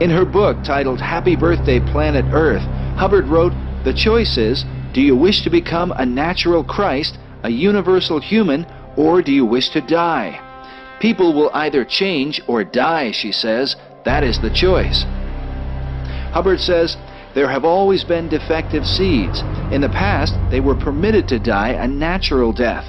In 0.00 0.10
her 0.10 0.24
book 0.24 0.62
titled 0.64 1.00
Happy 1.00 1.36
Birthday 1.36 1.80
Planet 1.80 2.24
Earth, 2.32 2.62
Hubbard 2.96 3.28
wrote, 3.28 3.52
The 3.84 3.92
choice 3.92 4.38
is 4.38 4.64
do 4.92 5.00
you 5.00 5.14
wish 5.14 5.42
to 5.42 5.50
become 5.50 5.92
a 5.92 6.04
natural 6.04 6.64
Christ, 6.64 7.18
a 7.44 7.50
universal 7.50 8.20
human, 8.20 8.66
or 8.96 9.22
do 9.22 9.30
you 9.30 9.44
wish 9.44 9.70
to 9.70 9.80
die? 9.80 10.49
People 11.00 11.34
will 11.34 11.50
either 11.54 11.84
change 11.84 12.40
or 12.46 12.62
die, 12.62 13.10
she 13.10 13.32
says. 13.32 13.76
That 14.04 14.22
is 14.22 14.40
the 14.40 14.50
choice. 14.50 15.04
Hubbard 16.32 16.60
says, 16.60 16.96
there 17.34 17.48
have 17.48 17.64
always 17.64 18.04
been 18.04 18.28
defective 18.28 18.84
seeds. 18.84 19.40
In 19.72 19.80
the 19.80 19.88
past, 19.88 20.34
they 20.50 20.60
were 20.60 20.74
permitted 20.74 21.26
to 21.28 21.38
die 21.38 21.70
a 21.70 21.86
natural 21.88 22.52
death. 22.52 22.86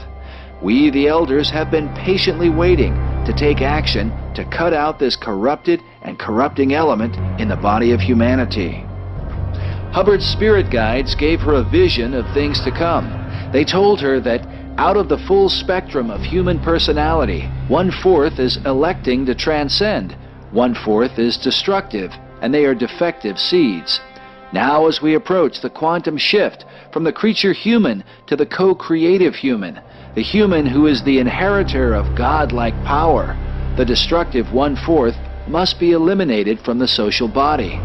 We, 0.61 0.89
the 0.89 1.07
elders, 1.07 1.49
have 1.51 1.71
been 1.71 1.93
patiently 1.95 2.49
waiting 2.49 2.93
to 3.25 3.33
take 3.33 3.61
action 3.61 4.09
to 4.33 4.45
cut 4.45 4.73
out 4.73 4.99
this 4.99 5.15
corrupted 5.15 5.81
and 6.01 6.19
corrupting 6.19 6.73
element 6.73 7.15
in 7.39 7.47
the 7.47 7.55
body 7.55 7.91
of 7.91 7.99
humanity. 7.99 8.85
Hubbard's 9.91 10.25
spirit 10.25 10.71
guides 10.71 11.15
gave 11.15 11.41
her 11.41 11.55
a 11.55 11.69
vision 11.69 12.13
of 12.13 12.31
things 12.33 12.61
to 12.63 12.71
come. 12.71 13.09
They 13.51 13.65
told 13.65 14.01
her 14.01 14.19
that 14.21 14.45
out 14.77 14.97
of 14.97 15.09
the 15.09 15.17
full 15.27 15.49
spectrum 15.49 16.09
of 16.09 16.21
human 16.21 16.59
personality, 16.59 17.41
one-fourth 17.67 18.39
is 18.39 18.57
electing 18.65 19.25
to 19.25 19.35
transcend, 19.35 20.15
one-fourth 20.51 21.19
is 21.19 21.37
destructive, 21.37 22.11
and 22.41 22.53
they 22.53 22.65
are 22.65 22.75
defective 22.75 23.37
seeds. 23.37 23.99
Now 24.53 24.87
as 24.87 25.01
we 25.01 25.15
approach 25.15 25.61
the 25.61 25.69
quantum 25.69 26.17
shift 26.17 26.65
from 26.91 27.03
the 27.03 27.13
creature 27.13 27.53
human 27.53 28.03
to 28.27 28.35
the 28.35 28.45
co-creative 28.45 29.35
human, 29.35 29.79
the 30.15 30.23
human 30.23 30.65
who 30.65 30.87
is 30.87 31.03
the 31.03 31.19
inheritor 31.19 31.93
of 31.93 32.17
God-like 32.17 32.75
power, 32.83 33.37
the 33.77 33.85
destructive 33.85 34.51
one-fourth 34.51 35.15
must 35.47 35.79
be 35.79 35.91
eliminated 35.91 36.59
from 36.59 36.79
the 36.79 36.87
social 36.87 37.27
body. 37.27 37.79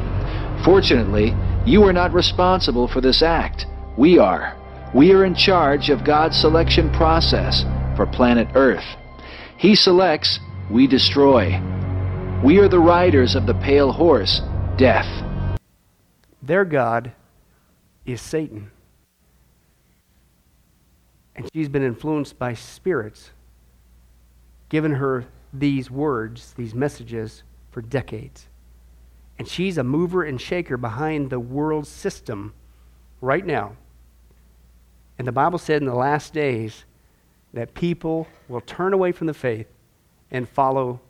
Fortunately, 0.65 1.35
you 1.65 1.85
are 1.85 1.93
not 1.93 2.13
responsible 2.13 2.89
for 2.89 3.01
this 3.01 3.23
act. 3.23 3.67
We 3.97 4.19
are. 4.19 4.57
We 4.97 5.13
are 5.13 5.27
in 5.27 5.35
charge 5.35 5.91
of 5.91 6.07
God's 6.07 6.41
selection 6.41 6.91
process 6.91 7.67
for 7.97 8.07
planet 8.07 8.49
Earth. 8.55 8.97
He 9.59 9.75
selects, 9.75 10.41
we 10.71 10.87
destroy. 10.87 11.61
We 12.43 12.61
are 12.61 12.69
the 12.69 12.79
riders 12.79 13.35
of 13.35 13.45
the 13.45 13.53
pale 13.53 13.93
horse, 13.93 14.41
death. 14.79 15.05
Their 16.43 16.65
God 16.65 17.13
is 18.07 18.23
Satan. 18.23 18.71
And 21.35 21.47
she's 21.53 21.69
been 21.69 21.85
influenced 21.85 22.39
by 22.39 22.55
spirits, 22.55 23.33
given 24.71 24.93
her 24.93 25.27
these 25.53 25.91
words, 25.91 26.55
these 26.57 26.75
messages, 26.75 27.43
for 27.71 27.83
decades. 27.83 28.47
And 29.39 29.47
she's 29.47 29.77
a 29.77 29.85
mover 29.85 30.25
and 30.25 30.41
shaker 30.41 30.79
behind 30.79 31.29
the 31.29 31.39
world 31.39 31.87
system 31.87 32.55
right 33.21 33.45
now. 33.45 33.77
And 35.19 35.27
the 35.27 35.33
Bible 35.33 35.59
said 35.59 35.83
in 35.83 35.89
the 35.89 35.95
last 35.95 36.33
days 36.33 36.85
that 37.53 37.75
people 37.75 38.29
will 38.49 38.61
turn 38.61 38.93
away 38.93 39.13
from 39.13 39.27
the 39.27 39.35
faith 39.35 39.67
and 40.31 40.49
follow 40.49 41.01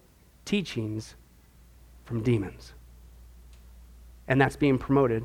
teachings 0.44 1.16
from 2.04 2.22
demons. 2.22 2.72
And 4.28 4.40
that's 4.40 4.56
being 4.56 4.78
promoted 4.78 5.24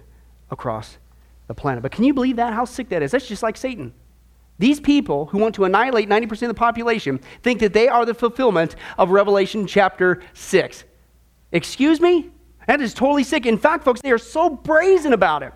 across 0.50 0.98
the 1.48 1.54
planet. 1.54 1.84
But 1.84 1.92
can 1.92 2.04
you 2.04 2.14
believe 2.14 2.38
that? 2.38 2.54
How 2.54 2.66
sick 2.66 2.90
that 2.90 3.04
is? 3.04 3.12
That's 3.12 3.28
just 3.28 3.44
like 3.44 3.58
Satan. 3.58 3.94
These 4.58 4.80
people 4.80 5.28
who 5.28 5.38
want 5.38 5.56
to 5.56 5.66
annihilate 5.66 6.08
90% 6.08 6.44
of 6.44 6.48
the 6.48 6.54
population 6.54 7.20
think 7.42 7.60
that 7.60 7.74
they 7.74 7.88
are 7.88 8.06
the 8.06 8.14
fulfillment 8.14 8.76
of 8.98 9.10
Revelation 9.10 9.66
chapter 9.66 10.22
6. 10.34 10.84
Excuse 11.52 12.00
me? 12.00 12.30
That 12.68 12.80
is 12.80 12.94
totally 12.94 13.24
sick. 13.24 13.46
In 13.46 13.58
fact, 13.58 13.84
folks, 13.84 14.02
they 14.02 14.12
are 14.12 14.18
so 14.18 14.50
brazen 14.50 15.14
about 15.14 15.44
it 15.44 15.54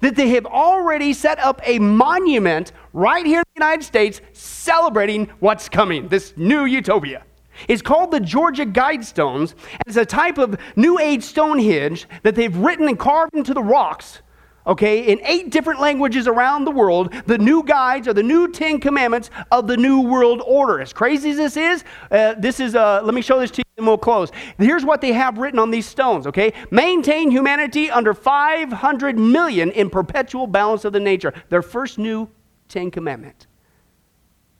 that 0.00 0.16
they 0.16 0.30
have 0.30 0.46
already 0.46 1.12
set 1.12 1.38
up 1.38 1.60
a 1.64 1.78
monument 1.78 2.72
right 2.92 3.26
here 3.26 3.40
in 3.40 3.44
the 3.54 3.64
United 3.64 3.84
States 3.84 4.20
celebrating 4.32 5.26
what's 5.40 5.68
coming, 5.68 6.08
this 6.08 6.34
new 6.36 6.64
utopia. 6.64 7.24
It's 7.68 7.82
called 7.82 8.10
the 8.10 8.20
Georgia 8.20 8.64
Guidestones, 8.64 9.52
and 9.72 9.82
it's 9.86 9.96
a 9.96 10.06
type 10.06 10.38
of 10.38 10.56
New 10.76 10.98
Age 10.98 11.22
Stonehenge 11.22 12.06
that 12.22 12.34
they've 12.34 12.56
written 12.56 12.88
and 12.88 12.98
carved 12.98 13.34
into 13.34 13.52
the 13.52 13.62
rocks 13.62 14.22
okay, 14.66 15.10
in 15.10 15.20
eight 15.24 15.50
different 15.50 15.80
languages 15.80 16.26
around 16.26 16.64
the 16.64 16.70
world, 16.70 17.12
the 17.26 17.38
new 17.38 17.62
guides 17.64 18.06
are 18.06 18.12
the 18.12 18.22
new 18.22 18.50
Ten 18.50 18.78
Commandments 18.78 19.30
of 19.50 19.66
the 19.66 19.76
New 19.76 20.00
World 20.00 20.42
Order. 20.46 20.80
As 20.80 20.92
crazy 20.92 21.30
as 21.30 21.36
this 21.36 21.56
is, 21.56 21.84
uh, 22.10 22.34
this 22.34 22.60
is, 22.60 22.74
uh, 22.74 23.00
let 23.02 23.14
me 23.14 23.22
show 23.22 23.40
this 23.40 23.50
to 23.52 23.58
you 23.58 23.69
and 23.80 23.86
we'll 23.86 23.98
close. 23.98 24.30
Here's 24.58 24.84
what 24.84 25.00
they 25.00 25.12
have 25.12 25.38
written 25.38 25.58
on 25.58 25.70
these 25.70 25.86
stones, 25.86 26.26
okay? 26.26 26.52
Maintain 26.70 27.30
humanity 27.30 27.90
under 27.90 28.14
500 28.14 29.18
million 29.18 29.70
in 29.72 29.90
perpetual 29.90 30.46
balance 30.46 30.84
of 30.84 30.92
the 30.92 31.00
nature. 31.00 31.34
Their 31.48 31.62
first 31.62 31.98
new 31.98 32.28
Ten 32.68 32.90
Commandment. 32.90 33.46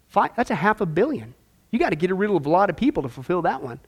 Five, 0.08 0.32
that's 0.36 0.50
a 0.50 0.56
half 0.56 0.80
a 0.80 0.86
billion. 0.86 1.34
You 1.70 1.78
got 1.78 1.90
to 1.90 1.96
get 1.96 2.12
rid 2.14 2.30
of 2.30 2.46
a 2.46 2.48
lot 2.48 2.68
of 2.68 2.76
people 2.76 3.02
to 3.04 3.08
fulfill 3.08 3.42
that 3.42 3.62
one. 3.62 3.78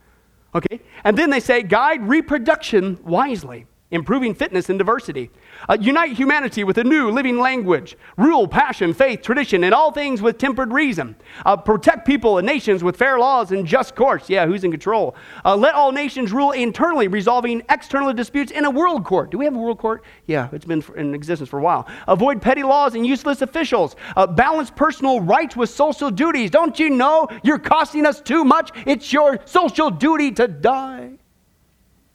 Okay? 0.54 0.80
And 1.04 1.16
then 1.16 1.30
they 1.30 1.40
say, 1.40 1.62
guide 1.62 2.06
reproduction 2.06 2.98
wisely 3.02 3.66
improving 3.93 4.34
fitness 4.34 4.68
and 4.68 4.78
diversity. 4.78 5.30
Uh, 5.68 5.76
unite 5.80 6.16
humanity 6.16 6.64
with 6.64 6.78
a 6.78 6.84
new 6.84 7.11
living 7.11 7.38
language. 7.38 7.97
Rule, 8.16 8.49
passion, 8.49 8.93
faith, 8.93 9.22
tradition, 9.22 9.62
and 9.62 9.72
all 9.72 9.93
things 9.93 10.20
with 10.20 10.38
tempered 10.38 10.72
reason. 10.72 11.14
Uh, 11.47 11.57
protect 11.57 12.05
people 12.07 12.38
and 12.38 12.47
nations 12.47 12.82
with 12.82 12.97
fair 12.97 13.18
laws 13.18 13.53
and 13.53 13.66
just 13.66 13.95
courts. 13.95 14.28
Yeah, 14.28 14.47
who's 14.47 14.64
in 14.64 14.70
control? 14.70 15.14
Uh, 15.45 15.55
let 15.55 15.74
all 15.74 15.93
nations 15.93 16.32
rule 16.32 16.51
internally, 16.51 17.07
resolving 17.07 17.62
external 17.68 18.12
disputes 18.12 18.51
in 18.51 18.64
a 18.64 18.70
world 18.70 19.05
court. 19.05 19.30
Do 19.30 19.38
we 19.38 19.45
have 19.45 19.55
a 19.55 19.59
world 19.59 19.78
court? 19.78 20.05
Yeah, 20.26 20.49
it's 20.53 20.64
been 20.64 20.82
in 20.97 21.14
existence 21.14 21.49
for 21.49 21.59
a 21.59 21.62
while. 21.62 21.86
Avoid 22.09 22.43
petty 22.43 22.62
laws 22.62 22.95
and 22.95 23.07
useless 23.07 23.43
officials. 23.43 23.95
Uh, 24.16 24.26
balance 24.26 24.70
personal 24.70 25.20
rights 25.20 25.55
with 25.55 25.70
social 25.70 26.11
duties. 26.11 26.51
Don't 26.51 26.78
you 26.78 26.90
know 26.90 27.28
you're 27.45 27.59
costing 27.59 28.07
us 28.07 28.20
too 28.20 28.43
much? 28.45 28.70
It's 28.86 29.12
your 29.12 29.38
social 29.45 29.90
duty 29.90 30.32
to 30.32 30.49
die. 30.49 31.18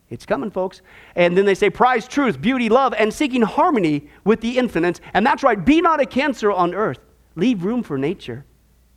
It's 0.09 0.25
coming, 0.25 0.51
folks. 0.51 0.81
And 1.15 1.37
then 1.37 1.45
they 1.45 1.55
say, 1.55 1.69
prize 1.69 2.07
truth, 2.07 2.41
beauty, 2.41 2.69
love, 2.69 2.93
and 2.97 3.13
seeking 3.13 3.41
harmony 3.41 4.07
with 4.23 4.41
the 4.41 4.57
infinite. 4.57 5.01
And 5.13 5.25
that's 5.25 5.43
right, 5.43 5.63
be 5.63 5.81
not 5.81 6.01
a 6.01 6.05
cancer 6.05 6.51
on 6.51 6.73
earth. 6.73 6.99
Leave 7.35 7.63
room 7.63 7.83
for 7.83 7.97
nature. 7.97 8.45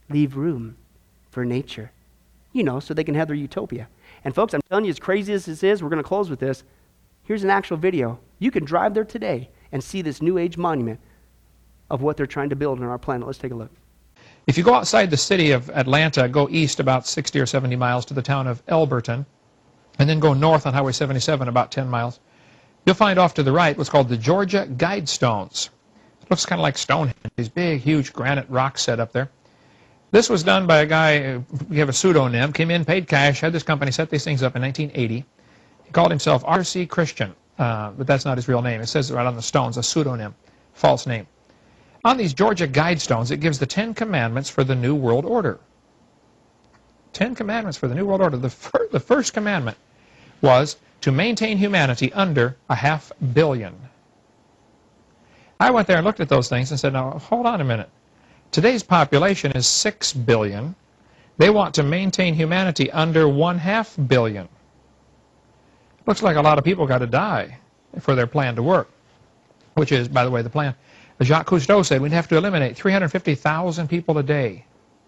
Leave 0.08 0.36
room 0.36 0.76
for 1.30 1.44
nature. 1.44 1.90
You 2.52 2.62
know, 2.62 2.80
so 2.80 2.94
they 2.94 3.04
can 3.04 3.14
have 3.14 3.28
their 3.28 3.36
utopia. 3.36 3.88
And 4.24 4.34
folks, 4.34 4.54
I'm 4.54 4.62
telling 4.68 4.84
you, 4.84 4.90
as 4.90 4.98
crazy 4.98 5.32
as 5.32 5.46
this 5.46 5.62
is, 5.62 5.82
we're 5.82 5.88
going 5.88 6.02
to 6.02 6.08
close 6.08 6.30
with 6.30 6.40
this. 6.40 6.64
Here's 7.24 7.44
an 7.44 7.50
actual 7.50 7.76
video. 7.76 8.18
You 8.38 8.50
can 8.50 8.64
drive 8.64 8.94
there 8.94 9.04
today 9.04 9.50
and 9.72 9.82
see 9.82 10.02
this 10.02 10.20
New 10.20 10.38
Age 10.38 10.56
monument 10.56 11.00
of 11.90 12.02
what 12.02 12.16
they're 12.16 12.26
trying 12.26 12.50
to 12.50 12.56
build 12.56 12.80
on 12.80 12.86
our 12.86 12.98
planet. 12.98 13.26
Let's 13.26 13.38
take 13.38 13.52
a 13.52 13.54
look. 13.54 13.70
If 14.46 14.56
you 14.58 14.64
go 14.64 14.74
outside 14.74 15.10
the 15.10 15.16
city 15.16 15.52
of 15.52 15.70
Atlanta, 15.70 16.28
go 16.28 16.48
east 16.50 16.80
about 16.80 17.06
60 17.06 17.38
or 17.38 17.46
70 17.46 17.76
miles 17.76 18.04
to 18.06 18.14
the 18.14 18.22
town 18.22 18.46
of 18.46 18.64
Elberton, 18.66 19.26
and 19.98 20.08
then 20.08 20.20
go 20.20 20.32
north 20.32 20.66
on 20.66 20.72
Highway 20.72 20.92
77 20.92 21.48
about 21.48 21.70
10 21.70 21.88
miles, 21.88 22.20
you'll 22.84 22.94
find 22.94 23.18
off 23.18 23.34
to 23.34 23.42
the 23.42 23.52
right 23.52 23.76
what's 23.76 23.90
called 23.90 24.08
the 24.08 24.16
Georgia 24.16 24.66
Guidestones. 24.76 25.68
It 26.22 26.30
looks 26.30 26.46
kind 26.46 26.60
of 26.60 26.62
like 26.62 26.78
Stonehenge, 26.78 27.16
these 27.36 27.48
big, 27.48 27.80
huge 27.80 28.12
granite 28.12 28.48
rocks 28.48 28.82
set 28.82 29.00
up 29.00 29.12
there. 29.12 29.30
This 30.12 30.28
was 30.28 30.42
done 30.42 30.66
by 30.66 30.78
a 30.78 30.86
guy, 30.86 31.40
we 31.68 31.78
have 31.78 31.88
a 31.88 31.92
pseudonym, 31.92 32.52
came 32.52 32.70
in, 32.70 32.84
paid 32.84 33.06
cash, 33.06 33.40
had 33.40 33.52
this 33.52 33.62
company 33.62 33.92
set 33.92 34.10
these 34.10 34.24
things 34.24 34.42
up 34.42 34.56
in 34.56 34.62
1980. 34.62 35.24
He 35.84 35.90
called 35.92 36.10
himself 36.10 36.42
R.C. 36.46 36.86
Christian, 36.86 37.34
uh, 37.58 37.90
but 37.90 38.06
that's 38.06 38.24
not 38.24 38.36
his 38.36 38.48
real 38.48 38.62
name. 38.62 38.80
It 38.80 38.88
says 38.88 39.12
right 39.12 39.26
on 39.26 39.36
the 39.36 39.42
stones, 39.42 39.76
a 39.76 39.82
pseudonym, 39.82 40.34
false 40.72 41.06
name. 41.06 41.26
On 42.04 42.16
these 42.16 42.32
Georgia 42.32 42.66
Guidestones, 42.66 43.30
it 43.30 43.38
gives 43.38 43.58
the 43.58 43.66
Ten 43.66 43.92
Commandments 43.92 44.48
for 44.48 44.64
the 44.64 44.74
New 44.74 44.94
World 44.94 45.24
Order. 45.24 45.60
Ten 47.12 47.34
Commandments 47.34 47.76
for 47.76 47.88
the 47.88 47.94
New 47.94 48.06
World 48.06 48.20
Order. 48.20 48.36
The, 48.36 48.50
fir 48.50 48.88
the 48.90 49.00
first 49.00 49.32
commandment 49.32 49.76
was 50.40 50.76
to 51.00 51.12
maintain 51.12 51.58
humanity 51.58 52.12
under 52.12 52.56
a 52.68 52.74
half 52.74 53.12
billion. 53.32 53.74
I 55.58 55.70
went 55.70 55.86
there 55.86 55.96
and 55.98 56.06
looked 56.06 56.20
at 56.20 56.28
those 56.28 56.48
things 56.48 56.70
and 56.70 56.80
said, 56.80 56.92
now, 56.92 57.18
hold 57.18 57.46
on 57.46 57.60
a 57.60 57.64
minute. 57.64 57.90
Today's 58.50 58.82
population 58.82 59.52
is 59.52 59.66
6 59.66 60.12
billion. 60.12 60.74
They 61.36 61.50
want 61.50 61.74
to 61.74 61.82
maintain 61.82 62.34
humanity 62.34 62.90
under 62.90 63.28
one 63.28 63.58
half 63.58 63.96
billion. 64.08 64.48
Looks 66.06 66.22
like 66.22 66.36
a 66.36 66.42
lot 66.42 66.58
of 66.58 66.64
people 66.64 66.86
got 66.86 66.98
to 66.98 67.06
die 67.06 67.58
for 68.00 68.14
their 68.14 68.26
plan 68.26 68.56
to 68.56 68.62
work, 68.62 68.90
which 69.74 69.92
is, 69.92 70.08
by 70.08 70.24
the 70.24 70.30
way, 70.30 70.42
the 70.42 70.50
plan. 70.50 70.74
Jacques 71.22 71.46
Cousteau 71.46 71.84
said 71.84 72.00
we'd 72.00 72.12
have 72.12 72.28
to 72.28 72.36
eliminate 72.36 72.76
350,000 72.76 73.88
people 73.88 74.16
a 74.18 74.22
day. 74.22 74.64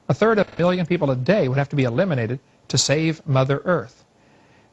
A 0.08 0.14
third 0.14 0.38
of 0.38 0.48
a 0.48 0.60
million 0.60 0.86
people 0.86 1.10
a 1.10 1.16
day 1.16 1.48
would 1.48 1.58
have 1.58 1.68
to 1.70 1.76
be 1.76 1.84
eliminated 1.84 2.40
to 2.68 2.78
save 2.78 3.26
Mother 3.26 3.62
Earth. 3.64 4.04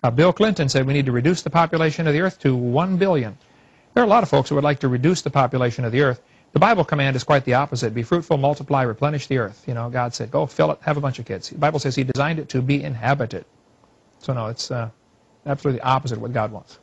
Uh, 0.02 0.12
Bill 0.12 0.34
Clinton 0.34 0.70
said 0.70 0.88
we 0.88 0.94
need 0.94 1.06
to 1.06 1.12
reduce 1.12 1.42
the 1.42 1.50
population 1.50 2.08
of 2.08 2.14
the 2.14 2.22
Earth 2.22 2.40
to 2.40 2.56
1 2.56 2.98
billion. 2.98 3.38
There 3.94 4.04
are 4.04 4.06
a 4.06 4.10
lot 4.10 4.24
of 4.24 4.30
folks 4.30 4.50
who 4.50 4.56
would 4.56 4.64
like 4.64 4.80
to 4.80 4.88
reduce 4.88 5.22
the 5.22 5.30
population 5.30 5.86
of 5.86 5.92
the 5.92 6.02
Earth. 6.02 6.22
The 6.52 6.60
Bible 6.60 6.84
command 6.84 7.16
is 7.16 7.24
quite 7.24 7.46
the 7.46 7.54
opposite. 7.54 7.94
Be 7.94 8.02
fruitful, 8.02 8.38
multiply, 8.38 8.82
replenish 8.82 9.28
the 9.28 9.38
earth. 9.38 9.64
You 9.68 9.76
know, 9.76 9.90
God 9.90 10.16
said, 10.16 10.32
go 10.32 10.48
fill 10.48 10.72
it, 10.72 10.80
have 10.82 10.98
a 10.98 11.02
bunch 11.02 11.20
of 11.20 11.26
kids. 11.26 11.50
The 11.50 11.58
Bible 11.60 11.80
says 11.80 11.96
he 11.96 12.04
designed 12.04 12.40
it 12.40 12.50
to 12.50 12.62
be 12.62 12.84
inhabited. 12.84 13.46
So 14.18 14.34
no, 14.34 14.48
it's 14.48 14.72
uh, 14.72 14.90
absolutely 15.46 15.80
the 15.80 15.86
opposite 15.86 16.16
of 16.16 16.22
what 16.24 16.34
God 16.34 16.52
wants. 16.52 16.80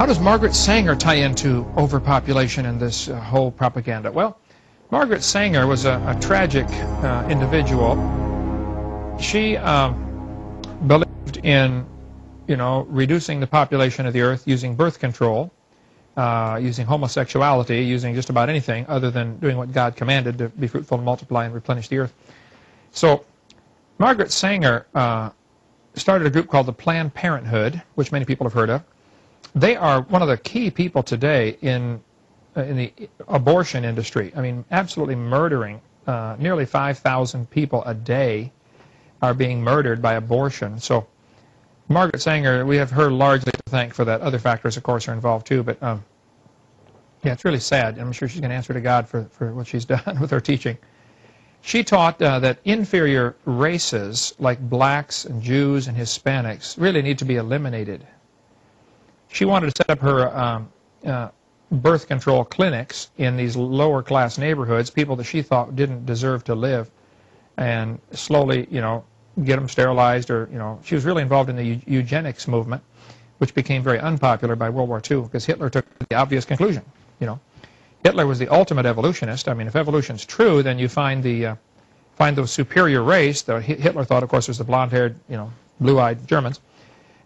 How 0.00 0.06
does 0.06 0.18
Margaret 0.18 0.54
Sanger 0.54 0.96
tie 0.96 1.16
into 1.16 1.70
overpopulation 1.76 2.64
and 2.64 2.80
this 2.80 3.10
uh, 3.10 3.20
whole 3.20 3.50
propaganda? 3.50 4.10
Well, 4.10 4.38
Margaret 4.90 5.22
Sanger 5.22 5.66
was 5.66 5.84
a, 5.84 6.02
a 6.06 6.18
tragic 6.18 6.66
uh, 7.04 7.26
individual. 7.28 7.96
She 9.20 9.58
um, 9.58 10.62
believed 10.86 11.44
in 11.44 11.84
you 12.48 12.56
know, 12.56 12.86
reducing 12.88 13.40
the 13.40 13.46
population 13.46 14.06
of 14.06 14.14
the 14.14 14.22
earth 14.22 14.44
using 14.48 14.74
birth 14.74 14.98
control, 14.98 15.50
uh, 16.16 16.58
using 16.62 16.86
homosexuality, 16.86 17.86
using 17.86 18.14
just 18.14 18.30
about 18.30 18.48
anything 18.48 18.86
other 18.88 19.10
than 19.10 19.36
doing 19.36 19.58
what 19.58 19.70
God 19.70 19.96
commanded 19.96 20.38
to 20.38 20.48
be 20.48 20.66
fruitful 20.66 20.96
and 20.96 21.04
multiply 21.04 21.44
and 21.44 21.52
replenish 21.52 21.88
the 21.88 21.98
earth. 21.98 22.14
So 22.90 23.26
Margaret 23.98 24.32
Sanger 24.32 24.86
uh, 24.94 25.28
started 25.94 26.26
a 26.26 26.30
group 26.30 26.48
called 26.48 26.64
the 26.64 26.72
Planned 26.72 27.12
Parenthood, 27.12 27.82
which 27.96 28.12
many 28.12 28.24
people 28.24 28.46
have 28.46 28.54
heard 28.54 28.70
of. 28.70 28.82
They 29.54 29.76
are 29.76 30.02
one 30.02 30.22
of 30.22 30.28
the 30.28 30.36
key 30.36 30.70
people 30.70 31.02
today 31.02 31.56
in 31.60 32.00
uh, 32.56 32.62
in 32.62 32.76
the 32.76 32.92
abortion 33.28 33.84
industry. 33.84 34.32
I 34.36 34.40
mean, 34.40 34.64
absolutely 34.70 35.14
murdering. 35.14 35.80
Uh, 36.06 36.34
nearly 36.38 36.66
5,000 36.66 37.48
people 37.50 37.84
a 37.84 37.94
day 37.94 38.50
are 39.22 39.34
being 39.34 39.62
murdered 39.62 40.02
by 40.02 40.14
abortion. 40.14 40.80
So 40.80 41.06
Margaret 41.88 42.20
Sanger, 42.20 42.66
we 42.66 42.76
have 42.76 42.90
her 42.90 43.10
largely 43.10 43.52
to 43.52 43.62
thank 43.68 43.94
for 43.94 44.04
that. 44.04 44.20
Other 44.20 44.38
factors, 44.38 44.76
of 44.76 44.82
course, 44.82 45.06
are 45.08 45.12
involved 45.12 45.46
too. 45.46 45.62
But 45.62 45.80
um, 45.82 46.04
yeah, 47.22 47.32
it's 47.32 47.44
really 47.44 47.60
sad. 47.60 47.98
I'm 47.98 48.12
sure 48.12 48.28
she's 48.28 48.40
going 48.40 48.50
to 48.50 48.56
answer 48.56 48.72
to 48.72 48.80
God 48.80 49.08
for, 49.08 49.24
for 49.24 49.52
what 49.54 49.66
she's 49.66 49.84
done 49.96 50.18
with 50.20 50.30
her 50.30 50.40
teaching. 50.40 50.78
She 51.62 51.84
taught 51.84 52.20
uh, 52.22 52.38
that 52.40 52.58
inferior 52.64 53.36
races 53.44 54.34
like 54.38 54.58
blacks 54.58 55.26
and 55.26 55.42
Jews 55.42 55.88
and 55.88 55.96
Hispanics 55.96 56.80
really 56.80 57.02
need 57.02 57.18
to 57.18 57.24
be 57.26 57.36
eliminated. 57.36 58.06
She 59.32 59.44
wanted 59.44 59.74
to 59.74 59.76
set 59.76 59.90
up 59.90 60.00
her 60.00 60.36
um, 60.36 60.68
uh, 61.06 61.28
birth 61.70 62.08
control 62.08 62.44
clinics 62.44 63.10
in 63.16 63.36
these 63.36 63.56
lower 63.56 64.02
class 64.02 64.38
neighborhoods, 64.38 64.90
people 64.90 65.16
that 65.16 65.24
she 65.24 65.42
thought 65.42 65.76
didn't 65.76 66.04
deserve 66.04 66.44
to 66.44 66.54
live, 66.54 66.90
and 67.56 68.00
slowly, 68.12 68.66
you 68.70 68.80
know, 68.80 69.04
get 69.44 69.56
them 69.56 69.68
sterilized 69.68 70.30
or, 70.30 70.48
you 70.50 70.58
know, 70.58 70.80
she 70.82 70.94
was 70.94 71.04
really 71.04 71.22
involved 71.22 71.48
in 71.48 71.56
the 71.56 71.80
eugenics 71.86 72.48
movement, 72.48 72.82
which 73.38 73.54
became 73.54 73.82
very 73.82 74.00
unpopular 74.00 74.56
by 74.56 74.68
World 74.68 74.88
War 74.88 75.00
II 75.08 75.22
because 75.22 75.46
Hitler 75.46 75.70
took 75.70 75.86
the 76.08 76.16
obvious 76.16 76.44
conclusion, 76.44 76.82
you 77.20 77.26
know. 77.26 77.38
Hitler 78.02 78.26
was 78.26 78.38
the 78.38 78.48
ultimate 78.48 78.86
evolutionist. 78.86 79.48
I 79.48 79.54
mean, 79.54 79.66
if 79.66 79.76
evolution's 79.76 80.24
true, 80.24 80.62
then 80.62 80.78
you 80.78 80.88
find 80.88 81.22
the 81.22 81.46
uh, 81.46 81.54
find 82.16 82.34
the 82.34 82.46
superior 82.46 83.02
race. 83.02 83.42
that 83.42 83.62
Hitler 83.62 84.04
thought, 84.04 84.22
of 84.22 84.28
course, 84.28 84.48
was 84.48 84.58
the 84.58 84.64
blonde-haired, 84.64 85.18
you 85.28 85.36
know, 85.36 85.52
blue-eyed 85.80 86.26
Germans, 86.26 86.60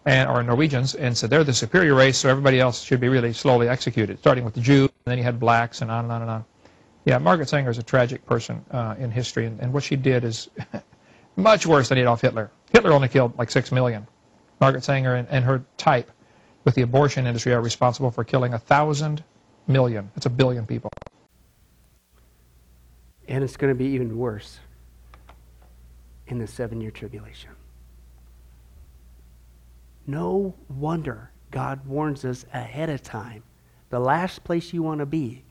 and 0.07 0.29
or 0.29 0.43
Norwegians, 0.43 0.95
and 0.95 1.17
said 1.17 1.31
they're 1.31 1.45
the 1.45 1.55
superior 1.55 1.95
race, 1.95 2.19
so 2.19 2.29
everybody 2.29 2.61
else 2.61 2.83
should 2.83 3.01
be 3.01 3.09
really 3.09 3.33
slowly 3.33 3.69
executed, 3.69 4.19
starting 4.19 4.45
with 4.45 4.55
the 4.55 4.61
Jews, 4.61 4.91
and 5.07 5.13
then 5.13 5.19
you 5.19 5.25
had 5.25 5.41
blacks, 5.41 5.81
and 5.81 5.91
on 5.91 6.05
and 6.05 6.13
on 6.13 6.23
and 6.23 6.31
on. 6.31 6.45
Yeah, 7.05 7.19
Margaret 7.19 7.49
Sanger 7.49 7.71
is 7.71 7.79
a 7.79 7.83
tragic 7.83 8.25
person 8.27 8.65
uh, 8.71 8.95
in 8.99 9.11
history, 9.11 9.47
and, 9.47 9.61
and 9.61 9.73
what 9.73 9.83
she 9.83 9.97
did 9.97 10.25
is 10.25 10.49
Much 11.37 11.67
worse 11.67 11.89
than 11.89 11.99
Adolf 11.99 12.21
Hitler. 12.21 12.51
Hitler 12.73 12.93
only 12.93 13.09
killed 13.09 13.37
like 13.39 13.51
six 13.51 13.73
million. 13.73 14.07
Margaret 14.61 14.85
Sanger 14.85 15.17
and, 15.17 15.29
and 15.29 15.45
her 15.45 15.65
type 15.77 16.11
with 16.65 16.75
the 16.75 16.83
abortion 16.83 17.27
industry 17.27 17.53
are 17.53 17.61
responsible 17.61 18.11
for 18.11 18.23
killing 18.25 18.55
a 18.55 18.59
thousand 18.59 19.25
million. 19.67 20.11
That's 20.15 20.27
a 20.27 20.31
billion 20.31 20.65
people. 20.65 20.91
And 23.27 23.43
it's 23.43 23.57
going 23.57 23.73
to 23.73 23.79
be 23.79 23.87
even 23.87 24.17
worse 24.17 24.61
in 26.29 26.39
the 26.39 26.47
seven 26.47 26.81
year 26.81 26.91
tribulation. 26.91 27.51
No 30.07 30.55
wonder 30.69 31.31
God 31.51 31.87
warns 31.87 32.25
us 32.25 32.45
ahead 32.53 32.91
of 32.91 33.03
time. 33.03 33.43
The 33.91 34.01
last 34.01 34.45
place 34.45 34.73
you 34.73 34.83
want 34.83 34.99
to 35.01 35.07
be 35.07 35.45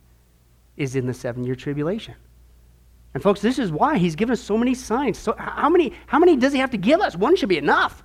is 0.78 0.96
in 0.96 1.08
the 1.08 1.14
seven 1.14 1.44
year 1.44 1.56
tribulation. 1.56 2.16
And 3.14 3.22
folks, 3.22 3.42
this 3.42 3.60
is 3.60 3.72
why 3.72 3.98
he's 3.98 4.16
given 4.16 4.34
us 4.34 4.42
so 4.42 4.58
many 4.58 4.74
signs. 4.74 5.18
So 5.18 5.36
how 5.38 5.70
many, 5.70 5.94
how 6.08 6.20
many 6.20 6.36
does 6.36 6.52
he 6.52 6.60
have 6.60 6.72
to 6.72 6.78
give 6.78 7.00
us? 7.00 7.16
One 7.16 7.36
should 7.36 7.50
be 7.50 7.58
enough. 7.58 8.04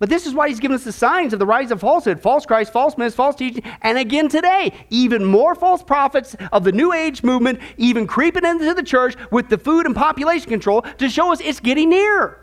But 0.00 0.08
this 0.08 0.26
is 0.26 0.34
why 0.34 0.48
he's 0.48 0.58
given 0.58 0.74
us 0.74 0.82
the 0.82 0.90
signs 0.90 1.32
of 1.32 1.38
the 1.38 1.46
rise 1.46 1.70
of 1.70 1.80
falsehood, 1.80 2.20
false 2.20 2.44
Christ, 2.44 2.72
false 2.72 2.98
myths, 2.98 3.14
false 3.14 3.36
teaching, 3.36 3.62
and 3.82 3.96
again 3.96 4.28
today, 4.28 4.72
even 4.90 5.24
more 5.24 5.54
false 5.54 5.80
prophets 5.80 6.34
of 6.50 6.64
the 6.64 6.72
New 6.72 6.92
Age 6.92 7.22
movement, 7.22 7.60
even 7.76 8.08
creeping 8.08 8.44
into 8.44 8.74
the 8.74 8.82
church 8.82 9.14
with 9.30 9.48
the 9.48 9.56
food 9.56 9.86
and 9.86 9.94
population 9.94 10.48
control 10.48 10.82
to 10.82 11.08
show 11.08 11.32
us 11.32 11.40
it's 11.40 11.60
getting 11.60 11.90
near. 11.90 12.41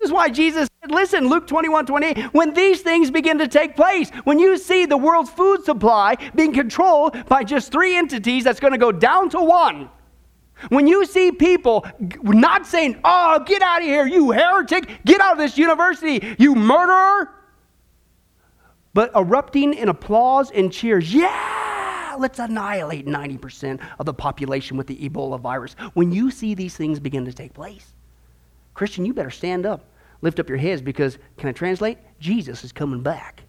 This 0.00 0.10
is 0.10 0.12
why 0.12 0.28
Jesus 0.28 0.68
said, 0.82 0.90
listen, 0.90 1.28
Luke 1.28 1.46
21, 1.46 1.86
28, 1.86 2.24
when 2.34 2.52
these 2.52 2.82
things 2.82 3.10
begin 3.10 3.38
to 3.38 3.48
take 3.48 3.74
place, 3.74 4.10
when 4.24 4.38
you 4.38 4.58
see 4.58 4.86
the 4.86 4.96
world's 4.96 5.30
food 5.30 5.64
supply 5.64 6.16
being 6.34 6.52
controlled 6.52 7.16
by 7.26 7.42
just 7.42 7.72
three 7.72 7.96
entities 7.96 8.44
that's 8.44 8.60
going 8.60 8.72
to 8.72 8.78
go 8.78 8.92
down 8.92 9.30
to 9.30 9.40
one, 9.40 9.88
when 10.68 10.86
you 10.86 11.04
see 11.04 11.32
people 11.32 11.86
not 12.22 12.66
saying, 12.66 13.00
oh, 13.04 13.42
get 13.44 13.62
out 13.62 13.80
of 13.80 13.86
here, 13.86 14.06
you 14.06 14.30
heretic, 14.30 14.88
get 15.04 15.20
out 15.20 15.32
of 15.32 15.38
this 15.38 15.58
university, 15.58 16.34
you 16.38 16.54
murderer, 16.54 17.30
but 18.94 19.10
erupting 19.14 19.74
in 19.74 19.88
applause 19.88 20.50
and 20.50 20.72
cheers, 20.72 21.12
yeah, 21.12 22.14
let's 22.18 22.38
annihilate 22.38 23.06
90% 23.06 23.80
of 23.98 24.06
the 24.06 24.14
population 24.14 24.76
with 24.76 24.86
the 24.86 24.96
Ebola 25.08 25.40
virus. 25.40 25.74
When 25.94 26.12
you 26.12 26.30
see 26.30 26.54
these 26.54 26.76
things 26.76 27.00
begin 27.00 27.24
to 27.24 27.32
take 27.32 27.52
place, 27.52 27.94
Christian, 28.74 29.06
you 29.06 29.14
better 29.14 29.30
stand 29.30 29.64
up, 29.64 29.84
lift 30.20 30.40
up 30.40 30.48
your 30.48 30.58
heads 30.58 30.82
because, 30.82 31.18
can 31.36 31.48
I 31.48 31.52
translate? 31.52 31.98
Jesus 32.20 32.64
is 32.64 32.72
coming 32.72 33.02
back. 33.02 33.44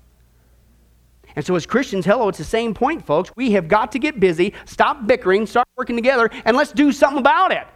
And 1.35 1.45
so, 1.45 1.55
as 1.55 1.65
Christians, 1.65 2.05
hello, 2.05 2.29
it's 2.29 2.37
the 2.37 2.43
same 2.43 2.73
point, 2.73 3.05
folks. 3.05 3.31
We 3.35 3.51
have 3.51 3.67
got 3.67 3.91
to 3.91 3.99
get 3.99 4.19
busy, 4.19 4.53
stop 4.65 5.05
bickering, 5.05 5.45
start 5.45 5.67
working 5.75 5.95
together, 5.95 6.29
and 6.45 6.55
let's 6.55 6.71
do 6.71 6.91
something 6.91 7.19
about 7.19 7.51
it. 7.51 7.67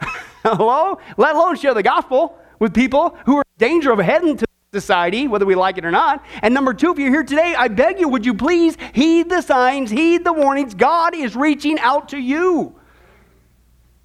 hello? 0.42 0.98
Let 1.16 1.36
alone 1.36 1.56
share 1.56 1.74
the 1.74 1.82
gospel 1.82 2.38
with 2.58 2.74
people 2.74 3.16
who 3.24 3.36
are 3.36 3.44
in 3.58 3.68
danger 3.68 3.92
of 3.92 4.00
heading 4.00 4.36
to 4.38 4.46
society, 4.72 5.28
whether 5.28 5.46
we 5.46 5.54
like 5.54 5.78
it 5.78 5.84
or 5.84 5.90
not. 5.90 6.24
And 6.42 6.52
number 6.52 6.74
two, 6.74 6.92
if 6.92 6.98
you're 6.98 7.10
here 7.10 7.22
today, 7.22 7.54
I 7.56 7.68
beg 7.68 8.00
you, 8.00 8.08
would 8.08 8.26
you 8.26 8.34
please 8.34 8.76
heed 8.92 9.28
the 9.28 9.40
signs, 9.40 9.90
heed 9.90 10.24
the 10.24 10.32
warnings? 10.32 10.74
God 10.74 11.14
is 11.14 11.36
reaching 11.36 11.78
out 11.78 12.10
to 12.10 12.18
you. 12.18 12.74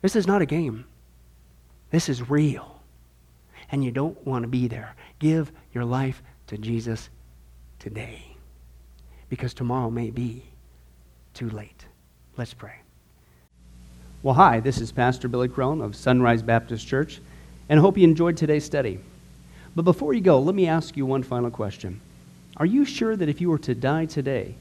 This 0.01 0.15
is 0.15 0.27
not 0.27 0.41
a 0.41 0.45
game, 0.45 0.85
this 1.89 2.09
is 2.09 2.29
real. 2.29 2.72
And 3.73 3.83
you 3.83 3.89
don't 3.89 4.23
want 4.25 4.43
to 4.43 4.47
be 4.47 4.67
there. 4.67 4.95
Give 5.17 5.51
your 5.73 5.83
life 5.83 6.21
to 6.45 6.59
Jesus 6.59 7.09
today 7.79 8.23
because 9.29 9.55
tomorrow 9.55 9.89
may 9.89 10.11
be 10.11 10.43
too 11.33 11.49
late. 11.49 11.85
Let's 12.37 12.53
pray. 12.53 12.75
Well, 14.21 14.35
hi, 14.35 14.59
this 14.59 14.79
is 14.79 14.91
Pastor 14.91 15.27
Billy 15.27 15.47
Crone 15.47 15.81
of 15.81 15.95
Sunrise 15.95 16.43
Baptist 16.43 16.87
Church, 16.87 17.19
and 17.67 17.79
I 17.79 17.81
hope 17.81 17.97
you 17.97 18.03
enjoyed 18.03 18.37
today's 18.37 18.63
study. 18.63 18.99
But 19.75 19.85
before 19.85 20.13
you 20.13 20.21
go, 20.21 20.39
let 20.39 20.53
me 20.53 20.67
ask 20.67 20.95
you 20.95 21.07
one 21.07 21.23
final 21.23 21.49
question. 21.49 21.99
Are 22.57 22.67
you 22.67 22.85
sure 22.85 23.15
that 23.15 23.27
if 23.27 23.41
you 23.41 23.49
were 23.49 23.57
to 23.57 23.73
die 23.73 24.05
today, 24.05 24.53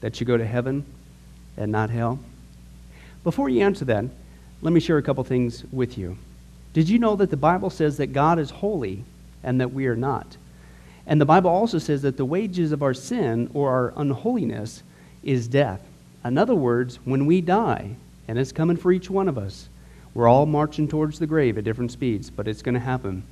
that 0.00 0.20
you 0.20 0.26
go 0.26 0.36
to 0.36 0.46
heaven 0.46 0.86
and 1.56 1.72
not 1.72 1.90
hell? 1.90 2.20
Before 3.24 3.48
you 3.48 3.62
answer 3.62 3.84
that, 3.86 4.04
let 4.62 4.72
me 4.72 4.78
share 4.78 4.98
a 4.98 5.02
couple 5.02 5.24
things 5.24 5.64
with 5.72 5.98
you. 5.98 6.16
Did 6.72 6.88
you 6.88 6.98
know 6.98 7.16
that 7.16 7.30
the 7.30 7.36
Bible 7.36 7.70
says 7.70 7.96
that 7.96 8.12
God 8.12 8.38
is 8.38 8.50
holy 8.50 9.04
and 9.42 9.60
that 9.60 9.72
we 9.72 9.86
are 9.86 9.96
not? 9.96 10.36
And 11.06 11.20
the 11.20 11.26
Bible 11.26 11.50
also 11.50 11.78
says 11.78 12.02
that 12.02 12.16
the 12.16 12.24
wages 12.24 12.70
of 12.70 12.82
our 12.82 12.94
sin 12.94 13.50
or 13.54 13.70
our 13.70 13.92
unholiness 13.96 14.82
is 15.22 15.48
death. 15.48 15.82
In 16.24 16.38
other 16.38 16.54
words, 16.54 16.98
when 17.04 17.26
we 17.26 17.40
die, 17.40 17.96
and 18.28 18.38
it's 18.38 18.52
coming 18.52 18.76
for 18.76 18.92
each 18.92 19.10
one 19.10 19.28
of 19.28 19.36
us, 19.36 19.68
We're 20.14 20.28
all 20.28 20.46
marching 20.46 20.88
towards 20.88 21.18
the 21.18 21.26
grave 21.26 21.56
at 21.56 21.64
different 21.64 21.92
speeds, 21.92 22.30
but 22.30 22.48
it's 22.48 22.62
going 22.62 22.74
to 22.74 22.80
happen. 22.80 23.22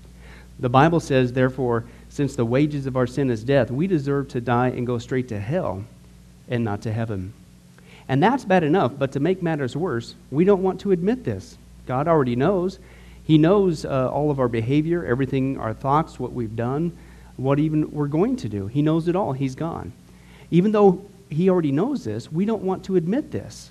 The 0.60 0.68
Bible 0.68 1.00
says, 1.00 1.32
therefore, 1.32 1.84
since 2.08 2.36
the 2.36 2.44
wages 2.44 2.86
of 2.86 2.96
our 2.96 3.06
sin 3.06 3.30
is 3.30 3.44
death, 3.44 3.70
we 3.70 3.86
deserve 3.86 4.28
to 4.28 4.40
die 4.40 4.68
and 4.68 4.86
go 4.86 4.98
straight 4.98 5.28
to 5.28 5.40
hell 5.40 5.84
and 6.48 6.64
not 6.64 6.82
to 6.82 6.92
heaven. 6.92 7.32
And 8.08 8.22
that's 8.22 8.44
bad 8.44 8.64
enough, 8.64 8.92
but 8.98 9.12
to 9.12 9.20
make 9.20 9.42
matters 9.42 9.76
worse, 9.76 10.14
we 10.30 10.44
don't 10.44 10.62
want 10.62 10.80
to 10.80 10.92
admit 10.92 11.24
this. 11.24 11.58
God 11.86 12.08
already 12.08 12.36
knows. 12.36 12.78
He 13.28 13.36
knows 13.36 13.84
uh, 13.84 14.08
all 14.10 14.30
of 14.30 14.40
our 14.40 14.48
behavior, 14.48 15.04
everything, 15.04 15.58
our 15.58 15.74
thoughts, 15.74 16.18
what 16.18 16.32
we've 16.32 16.56
done, 16.56 16.96
what 17.36 17.58
even 17.58 17.90
we're 17.90 18.06
going 18.06 18.36
to 18.36 18.48
do. 18.48 18.68
He 18.68 18.80
knows 18.80 19.06
it 19.06 19.14
all. 19.14 19.34
He's 19.34 19.54
gone. 19.54 19.92
Even 20.50 20.72
though 20.72 21.04
He 21.28 21.50
already 21.50 21.70
knows 21.70 22.04
this, 22.04 22.32
we 22.32 22.46
don't 22.46 22.62
want 22.62 22.86
to 22.86 22.96
admit 22.96 23.30
this. 23.30 23.70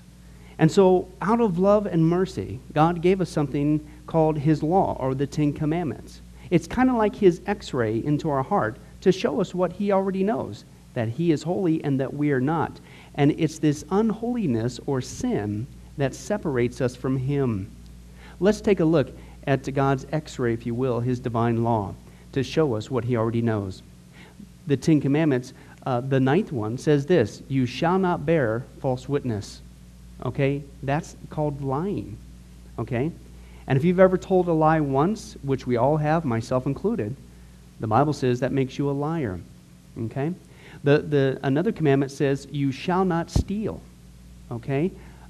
And 0.60 0.70
so, 0.70 1.08
out 1.20 1.40
of 1.40 1.58
love 1.58 1.86
and 1.86 2.08
mercy, 2.08 2.60
God 2.72 3.02
gave 3.02 3.20
us 3.20 3.30
something 3.30 3.84
called 4.06 4.38
His 4.38 4.62
law 4.62 4.96
or 5.00 5.12
the 5.12 5.26
Ten 5.26 5.52
Commandments. 5.52 6.20
It's 6.50 6.68
kind 6.68 6.88
of 6.88 6.94
like 6.94 7.16
His 7.16 7.40
x 7.44 7.74
ray 7.74 7.98
into 7.98 8.30
our 8.30 8.44
heart 8.44 8.76
to 9.00 9.10
show 9.10 9.40
us 9.40 9.56
what 9.56 9.72
He 9.72 9.90
already 9.90 10.22
knows 10.22 10.64
that 10.94 11.08
He 11.08 11.32
is 11.32 11.42
holy 11.42 11.82
and 11.82 11.98
that 11.98 12.14
we 12.14 12.30
are 12.30 12.40
not. 12.40 12.78
And 13.16 13.32
it's 13.32 13.58
this 13.58 13.84
unholiness 13.90 14.78
or 14.86 15.00
sin 15.00 15.66
that 15.96 16.14
separates 16.14 16.80
us 16.80 16.94
from 16.94 17.16
Him. 17.16 17.72
Let's 18.38 18.60
take 18.60 18.78
a 18.78 18.84
look 18.84 19.10
at 19.46 19.72
God's 19.74 20.06
x 20.12 20.38
ray, 20.38 20.52
if 20.52 20.66
you 20.66 20.74
will, 20.74 21.00
His 21.00 21.20
divine 21.20 21.64
law, 21.64 21.94
to 22.32 22.42
show 22.42 22.74
us 22.74 22.90
what 22.90 23.04
He 23.04 23.16
already 23.16 23.42
knows. 23.42 23.82
The 24.66 24.76
Ten 24.76 25.00
Commandments, 25.00 25.54
uh, 25.86 26.00
the 26.00 26.20
ninth 26.20 26.52
one 26.52 26.76
says 26.76 27.06
this 27.06 27.42
You 27.48 27.66
shall 27.66 27.98
not 27.98 28.26
bear 28.26 28.64
false 28.80 29.08
witness. 29.08 29.62
Okay? 30.24 30.62
That's 30.82 31.16
called 31.30 31.62
lying. 31.62 32.18
Okay? 32.78 33.10
And 33.66 33.76
if 33.76 33.84
you've 33.84 34.00
ever 34.00 34.18
told 34.18 34.48
a 34.48 34.52
lie 34.52 34.80
once, 34.80 35.36
which 35.42 35.66
we 35.66 35.76
all 35.76 35.98
have, 35.98 36.24
myself 36.24 36.66
included, 36.66 37.14
the 37.80 37.86
Bible 37.86 38.12
says 38.12 38.40
that 38.40 38.52
makes 38.52 38.78
you 38.78 38.90
a 38.90 38.92
liar. 38.92 39.38
Okay? 39.98 40.32
The, 40.84 40.98
the, 40.98 41.40
another 41.42 41.72
commandment 41.72 42.12
says, 42.12 42.46
You 42.50 42.72
shall 42.72 43.04
not 43.04 43.30
steal. 43.30 43.80
Okay? 44.50 44.90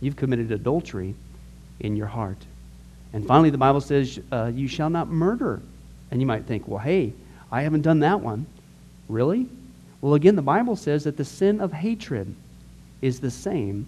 you've 0.00 0.16
committed 0.16 0.52
adultery 0.52 1.14
in 1.80 1.96
your 1.96 2.06
heart. 2.06 2.38
And 3.12 3.26
finally, 3.26 3.50
the 3.50 3.58
Bible 3.58 3.80
says 3.80 4.20
uh, 4.30 4.50
you 4.54 4.68
shall 4.68 4.90
not 4.90 5.08
murder. 5.08 5.60
And 6.10 6.20
you 6.20 6.26
might 6.26 6.44
think, 6.44 6.68
well, 6.68 6.78
hey, 6.78 7.12
I 7.50 7.62
haven't 7.62 7.82
done 7.82 8.00
that 8.00 8.20
one. 8.20 8.46
Really? 9.08 9.48
Well, 10.00 10.14
again, 10.14 10.36
the 10.36 10.42
Bible 10.42 10.76
says 10.76 11.04
that 11.04 11.16
the 11.16 11.24
sin 11.24 11.60
of 11.60 11.72
hatred 11.72 12.34
is 13.02 13.20
the 13.20 13.30
same 13.30 13.86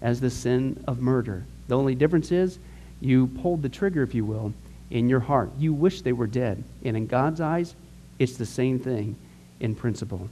as 0.00 0.20
the 0.20 0.30
sin 0.30 0.82
of 0.86 1.00
murder. 1.00 1.44
The 1.68 1.76
only 1.76 1.94
difference 1.94 2.32
is 2.32 2.58
you 3.00 3.26
pulled 3.26 3.62
the 3.62 3.68
trigger, 3.68 4.02
if 4.02 4.14
you 4.14 4.24
will, 4.24 4.52
in 4.90 5.08
your 5.08 5.20
heart. 5.20 5.50
You 5.58 5.72
wish 5.72 6.02
they 6.02 6.12
were 6.12 6.26
dead. 6.26 6.62
And 6.84 6.96
in 6.96 7.06
God's 7.06 7.40
eyes, 7.40 7.74
it's 8.18 8.36
the 8.36 8.46
same 8.46 8.78
thing 8.78 9.16
in 9.60 9.74
principle. 9.74 10.28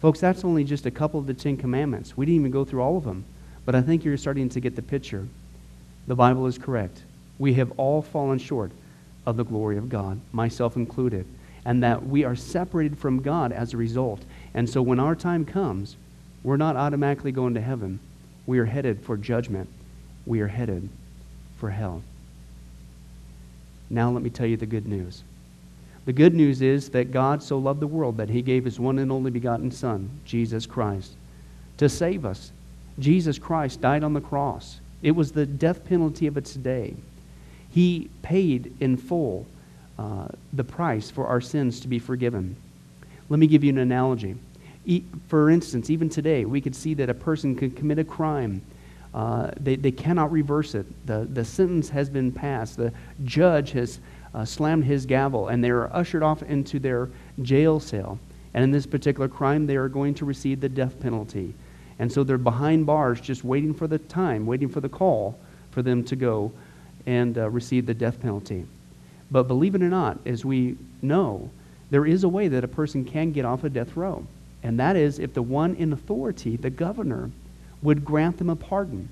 Folks, 0.00 0.20
that's 0.20 0.44
only 0.44 0.64
just 0.64 0.86
a 0.86 0.90
couple 0.90 1.18
of 1.18 1.26
the 1.26 1.34
Ten 1.34 1.56
Commandments. 1.56 2.16
We 2.16 2.26
didn't 2.26 2.40
even 2.40 2.52
go 2.52 2.64
through 2.64 2.82
all 2.82 2.96
of 2.96 3.04
them. 3.04 3.24
But 3.68 3.74
I 3.74 3.82
think 3.82 4.02
you're 4.02 4.16
starting 4.16 4.48
to 4.48 4.60
get 4.60 4.76
the 4.76 4.80
picture. 4.80 5.28
The 6.06 6.14
Bible 6.14 6.46
is 6.46 6.56
correct. 6.56 7.02
We 7.38 7.52
have 7.52 7.70
all 7.76 8.00
fallen 8.00 8.38
short 8.38 8.72
of 9.26 9.36
the 9.36 9.44
glory 9.44 9.76
of 9.76 9.90
God, 9.90 10.18
myself 10.32 10.74
included, 10.74 11.26
and 11.66 11.82
that 11.82 12.06
we 12.06 12.24
are 12.24 12.34
separated 12.34 12.96
from 12.96 13.20
God 13.20 13.52
as 13.52 13.74
a 13.74 13.76
result. 13.76 14.22
And 14.54 14.70
so 14.70 14.80
when 14.80 14.98
our 14.98 15.14
time 15.14 15.44
comes, 15.44 15.96
we're 16.42 16.56
not 16.56 16.76
automatically 16.76 17.30
going 17.30 17.52
to 17.52 17.60
heaven. 17.60 18.00
We 18.46 18.58
are 18.58 18.64
headed 18.64 19.02
for 19.02 19.18
judgment. 19.18 19.68
We 20.24 20.40
are 20.40 20.48
headed 20.48 20.88
for 21.58 21.68
hell. 21.68 22.02
Now, 23.90 24.10
let 24.10 24.22
me 24.22 24.30
tell 24.30 24.46
you 24.46 24.56
the 24.56 24.64
good 24.64 24.88
news. 24.88 25.24
The 26.06 26.14
good 26.14 26.32
news 26.32 26.62
is 26.62 26.88
that 26.88 27.12
God 27.12 27.42
so 27.42 27.58
loved 27.58 27.80
the 27.80 27.86
world 27.86 28.16
that 28.16 28.30
he 28.30 28.40
gave 28.40 28.64
his 28.64 28.80
one 28.80 28.98
and 28.98 29.12
only 29.12 29.30
begotten 29.30 29.70
Son, 29.70 30.08
Jesus 30.24 30.64
Christ, 30.64 31.12
to 31.76 31.90
save 31.90 32.24
us. 32.24 32.50
Jesus 32.98 33.38
Christ 33.38 33.80
died 33.80 34.02
on 34.02 34.12
the 34.12 34.20
cross. 34.20 34.80
It 35.02 35.12
was 35.12 35.32
the 35.32 35.46
death 35.46 35.84
penalty 35.84 36.26
of 36.26 36.36
its 36.36 36.54
day. 36.54 36.94
He 37.70 38.10
paid 38.22 38.74
in 38.80 38.96
full 38.96 39.46
uh, 39.98 40.28
the 40.52 40.64
price 40.64 41.10
for 41.10 41.26
our 41.26 41.40
sins 41.40 41.80
to 41.80 41.88
be 41.88 41.98
forgiven. 41.98 42.56
Let 43.28 43.38
me 43.38 43.46
give 43.46 43.62
you 43.62 43.70
an 43.70 43.78
analogy. 43.78 44.36
E- 44.86 45.04
for 45.28 45.50
instance, 45.50 45.90
even 45.90 46.08
today, 46.08 46.44
we 46.44 46.60
could 46.60 46.74
see 46.74 46.94
that 46.94 47.10
a 47.10 47.14
person 47.14 47.54
could 47.54 47.76
commit 47.76 47.98
a 47.98 48.04
crime 48.04 48.62
uh, 49.14 49.50
they, 49.58 49.76
they 49.76 49.90
cannot 49.90 50.30
reverse 50.30 50.74
it. 50.74 50.86
The, 51.06 51.26
the 51.32 51.44
sentence 51.44 51.88
has 51.90 52.10
been 52.10 52.30
passed. 52.30 52.76
The 52.76 52.92
judge 53.24 53.72
has 53.72 54.00
uh, 54.34 54.44
slammed 54.44 54.84
his 54.84 55.06
gavel, 55.06 55.48
and 55.48 55.64
they 55.64 55.70
are 55.70 55.92
ushered 55.94 56.22
off 56.22 56.42
into 56.42 56.78
their 56.78 57.08
jail 57.42 57.80
cell. 57.80 58.18
And 58.54 58.62
in 58.64 58.70
this 58.70 58.86
particular 58.86 59.28
crime, 59.28 59.66
they 59.66 59.76
are 59.76 59.88
going 59.88 60.14
to 60.14 60.24
receive 60.24 60.60
the 60.60 60.68
death 60.68 61.00
penalty. 61.00 61.54
And 61.98 62.10
so 62.10 62.22
they're 62.22 62.38
behind 62.38 62.86
bars, 62.86 63.20
just 63.20 63.44
waiting 63.44 63.74
for 63.74 63.86
the 63.86 63.98
time, 63.98 64.46
waiting 64.46 64.68
for 64.68 64.80
the 64.80 64.88
call 64.88 65.38
for 65.70 65.82
them 65.82 66.04
to 66.04 66.16
go 66.16 66.52
and 67.06 67.36
uh, 67.36 67.50
receive 67.50 67.86
the 67.86 67.94
death 67.94 68.20
penalty. 68.20 68.66
But 69.30 69.48
believe 69.48 69.74
it 69.74 69.82
or 69.82 69.88
not, 69.88 70.18
as 70.24 70.44
we 70.44 70.76
know, 71.02 71.50
there 71.90 72.06
is 72.06 72.24
a 72.24 72.28
way 72.28 72.48
that 72.48 72.64
a 72.64 72.68
person 72.68 73.04
can 73.04 73.32
get 73.32 73.44
off 73.44 73.64
a 73.64 73.68
death 73.68 73.96
row. 73.96 74.26
And 74.62 74.78
that 74.80 74.96
is 74.96 75.18
if 75.18 75.34
the 75.34 75.42
one 75.42 75.74
in 75.76 75.92
authority, 75.92 76.56
the 76.56 76.70
governor, 76.70 77.30
would 77.82 78.04
grant 78.04 78.38
them 78.38 78.50
a 78.50 78.56
pardon. 78.56 79.08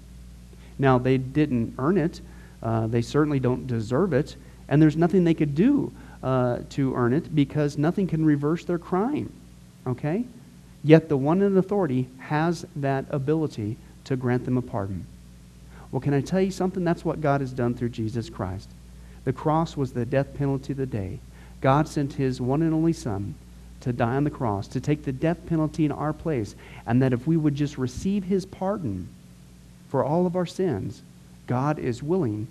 Now, 0.79 0.99
they 0.99 1.19
didn't 1.19 1.75
earn 1.79 1.97
it, 1.97 2.21
uh, 2.63 2.87
they 2.87 3.03
certainly 3.03 3.41
don't 3.41 3.67
deserve 3.67 4.13
it, 4.13 4.37
and 4.69 4.83
there's 4.83 4.97
nothing 4.97 5.25
they 5.25 5.35
could 5.35 5.55
do 5.55 5.93
uh, 6.23 6.59
to 6.71 6.95
earn 6.95 7.13
it 7.13 7.35
because 7.35 7.79
nothing 7.79 8.07
can 8.07 8.25
reverse 8.25 8.65
their 8.65 8.79
crime. 8.79 9.33
Okay? 9.87 10.25
Yet 10.87 11.09
the 11.09 11.17
one 11.17 11.43
in 11.43 11.59
authority 11.59 12.07
has 12.21 12.65
that 12.77 13.07
ability 13.11 13.77
to 14.05 14.15
grant 14.15 14.45
them 14.45 14.57
a 14.57 14.63
pardon. 14.63 15.05
Well, 15.91 16.01
can 16.01 16.15
I 16.15 16.21
tell 16.21 16.41
you 16.41 16.53
something? 16.53 16.85
That's 16.85 17.05
what 17.05 17.21
God 17.21 17.41
has 17.41 17.51
done 17.51 17.75
through 17.75 17.89
Jesus 17.89 18.31
Christ. 18.31 18.71
The 19.25 19.33
cross 19.33 19.77
was 19.77 19.93
the 19.93 20.07
death 20.07 20.33
penalty 20.35 20.75
of 20.75 20.77
the 20.77 20.87
day. 20.87 21.19
God 21.61 21.89
sent 21.89 22.13
his 22.13 22.41
one 22.41 22.63
and 22.63 22.73
only 22.73 22.93
Son 22.93 23.35
to 23.81 23.93
die 23.93 24.15
on 24.15 24.23
the 24.23 24.31
cross, 24.31 24.69
to 24.69 24.81
take 24.81 25.05
the 25.05 25.11
death 25.11 25.45
penalty 25.47 25.85
in 25.85 25.91
our 25.91 26.13
place, 26.13 26.55
and 26.87 27.03
that 27.03 27.13
if 27.13 27.27
we 27.27 27.37
would 27.37 27.57
just 27.57 27.79
receive 27.79 28.23
his 28.23 28.47
pardon 28.47 29.09
for 29.89 30.05
all 30.05 30.25
of 30.25 30.37
our 30.37 30.47
sins, 30.47 31.03
God 31.49 31.81
is 31.81 32.01
willing 32.01 32.47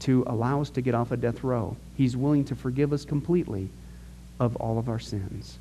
to 0.00 0.22
allow 0.28 0.60
us 0.60 0.70
to 0.70 0.80
get 0.80 0.94
off 0.94 1.10
a 1.10 1.16
death 1.16 1.42
row. 1.42 1.76
He's 1.96 2.16
willing 2.16 2.44
to 2.44 2.54
forgive 2.54 2.92
us 2.92 3.04
completely 3.04 3.70
of 4.38 4.54
all 4.54 4.78
of 4.78 4.88
our 4.88 5.00
sins. 5.00 5.58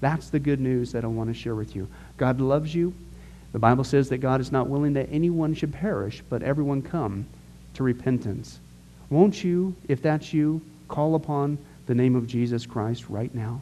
That's 0.00 0.30
the 0.30 0.38
good 0.38 0.60
news 0.60 0.92
that 0.92 1.04
I 1.04 1.08
want 1.08 1.28
to 1.28 1.34
share 1.34 1.54
with 1.54 1.74
you. 1.74 1.88
God 2.16 2.40
loves 2.40 2.74
you. 2.74 2.94
The 3.52 3.58
Bible 3.58 3.84
says 3.84 4.08
that 4.10 4.18
God 4.18 4.40
is 4.40 4.52
not 4.52 4.68
willing 4.68 4.92
that 4.92 5.08
anyone 5.10 5.54
should 5.54 5.72
perish, 5.72 6.22
but 6.28 6.42
everyone 6.42 6.82
come 6.82 7.26
to 7.74 7.82
repentance. 7.82 8.60
Won't 9.10 9.42
you, 9.42 9.74
if 9.88 10.02
that's 10.02 10.32
you, 10.32 10.60
call 10.88 11.14
upon 11.14 11.58
the 11.86 11.94
name 11.94 12.14
of 12.14 12.26
Jesus 12.26 12.66
Christ 12.66 13.08
right 13.08 13.34
now? 13.34 13.60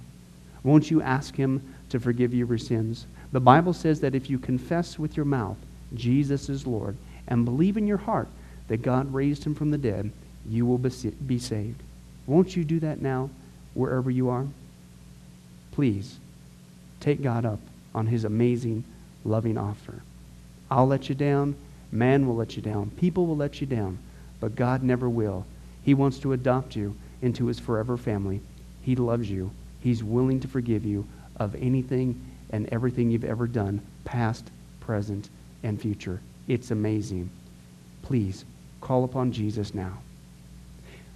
Won't 0.64 0.90
you 0.90 1.00
ask 1.00 1.36
him 1.36 1.62
to 1.90 2.00
forgive 2.00 2.34
you 2.34 2.46
your 2.46 2.58
sins? 2.58 3.06
The 3.32 3.40
Bible 3.40 3.72
says 3.72 4.00
that 4.00 4.14
if 4.14 4.28
you 4.28 4.38
confess 4.38 4.98
with 4.98 5.16
your 5.16 5.26
mouth 5.26 5.56
Jesus 5.94 6.48
is 6.48 6.66
Lord 6.66 6.96
and 7.28 7.44
believe 7.44 7.76
in 7.76 7.86
your 7.86 7.96
heart 7.96 8.28
that 8.68 8.82
God 8.82 9.14
raised 9.14 9.44
him 9.44 9.54
from 9.54 9.70
the 9.70 9.78
dead, 9.78 10.10
you 10.48 10.66
will 10.66 10.78
be 10.78 11.38
saved. 11.38 11.82
Won't 12.26 12.56
you 12.56 12.64
do 12.64 12.80
that 12.80 13.00
now, 13.00 13.30
wherever 13.74 14.10
you 14.10 14.28
are? 14.28 14.46
Please 15.70 16.18
take 17.00 17.22
God 17.22 17.44
up 17.44 17.60
on 17.94 18.06
his 18.06 18.24
amazing, 18.24 18.84
loving 19.24 19.58
offer. 19.58 20.02
I'll 20.70 20.86
let 20.86 21.08
you 21.08 21.14
down. 21.14 21.54
Man 21.92 22.26
will 22.26 22.36
let 22.36 22.56
you 22.56 22.62
down. 22.62 22.90
People 22.90 23.26
will 23.26 23.36
let 23.36 23.60
you 23.60 23.66
down. 23.66 23.98
But 24.40 24.56
God 24.56 24.82
never 24.82 25.08
will. 25.08 25.46
He 25.82 25.94
wants 25.94 26.18
to 26.20 26.32
adopt 26.32 26.76
you 26.76 26.96
into 27.22 27.46
his 27.46 27.58
forever 27.58 27.96
family. 27.96 28.40
He 28.82 28.96
loves 28.96 29.30
you. 29.30 29.50
He's 29.80 30.02
willing 30.02 30.40
to 30.40 30.48
forgive 30.48 30.84
you 30.84 31.06
of 31.36 31.54
anything 31.54 32.20
and 32.50 32.68
everything 32.70 33.10
you've 33.10 33.24
ever 33.24 33.46
done, 33.46 33.80
past, 34.04 34.50
present, 34.80 35.30
and 35.62 35.80
future. 35.80 36.20
It's 36.48 36.70
amazing. 36.70 37.30
Please 38.02 38.44
call 38.80 39.04
upon 39.04 39.32
Jesus 39.32 39.74
now. 39.74 39.98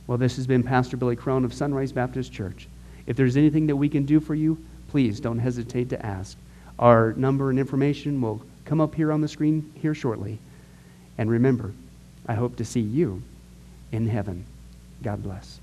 Well, 0.07 0.19
this 0.19 0.37
has 0.37 0.47
been 0.47 0.63
Pastor 0.63 0.97
Billy 0.97 1.15
Crone 1.15 1.45
of 1.45 1.55
Sunrise 1.55 1.93
Baptist 1.93 2.33
Church. 2.33 2.69
If 3.07 3.17
there's 3.17 3.37
anything 3.37 3.67
that 3.69 3.77
we 3.77 3.89
can 3.89 4.05
do 4.05 4.19
for 4.19 4.35
you, 4.35 4.59
please 4.91 5.21
don't 5.21 5.39
hesitate 5.39 5.89
to 5.91 6.05
ask. 6.05 6.37
Our 6.79 7.13
number 7.13 7.51
and 7.51 7.59
information 7.59 8.21
will 8.21 8.43
come 8.65 8.81
up 8.81 8.95
here 8.95 9.13
on 9.13 9.21
the 9.21 9.29
screen 9.29 9.73
here 9.77 9.95
shortly. 9.95 10.39
And 11.17 11.31
remember, 11.31 11.73
I 12.27 12.35
hope 12.35 12.57
to 12.57 12.65
see 12.65 12.81
you 12.81 13.23
in 13.93 14.09
heaven. 14.09 14.45
God 15.03 15.23
bless. 15.23 15.61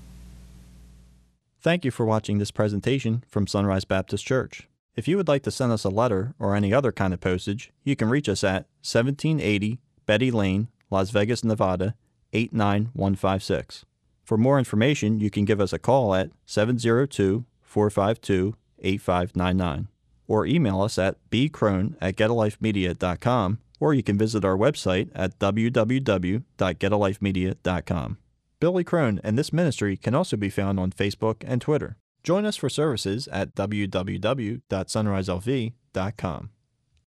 Thank 1.60 1.84
you 1.84 1.90
for 1.90 2.06
watching 2.06 2.38
this 2.38 2.50
presentation 2.50 3.24
from 3.28 3.46
Sunrise 3.46 3.84
Baptist 3.84 4.24
Church. 4.24 4.68
If 4.96 5.06
you 5.06 5.16
would 5.16 5.28
like 5.28 5.42
to 5.42 5.50
send 5.50 5.72
us 5.72 5.84
a 5.84 5.90
letter 5.90 6.34
or 6.38 6.54
any 6.56 6.72
other 6.72 6.92
kind 6.92 7.12
of 7.12 7.20
postage, 7.20 7.70
you 7.84 7.96
can 7.96 8.08
reach 8.08 8.28
us 8.28 8.42
at 8.42 8.66
1780 8.82 9.78
Betty 10.06 10.30
Lane, 10.30 10.68
Las 10.90 11.10
Vegas, 11.10 11.44
Nevada 11.44 11.94
89156. 12.32 13.84
For 14.24 14.38
more 14.38 14.58
information, 14.58 15.20
you 15.20 15.30
can 15.30 15.44
give 15.44 15.60
us 15.60 15.72
a 15.72 15.78
call 15.78 16.14
at 16.14 16.30
702 16.46 17.44
452 17.62 18.54
8599 18.82 19.88
or 20.26 20.46
email 20.46 20.82
us 20.82 20.98
at 20.98 21.16
bcrone 21.30 21.94
at 22.00 22.16
getalifemedia.com 22.16 23.58
or 23.80 23.94
you 23.94 24.02
can 24.02 24.18
visit 24.18 24.44
our 24.44 24.56
website 24.56 25.08
at 25.14 25.38
www.getalifemedia.com. 25.38 28.18
Billy 28.60 28.82
Crone 28.82 29.20
and 29.22 29.38
this 29.38 29.52
ministry 29.52 29.96
can 29.96 30.16
also 30.16 30.36
be 30.36 30.50
found 30.50 30.80
on 30.80 30.90
Facebook 30.90 31.44
and 31.46 31.60
Twitter. 31.60 31.96
Join 32.24 32.44
us 32.44 32.56
for 32.56 32.68
services 32.68 33.28
at 33.28 33.54
www.sunriselv.com. 33.54 36.50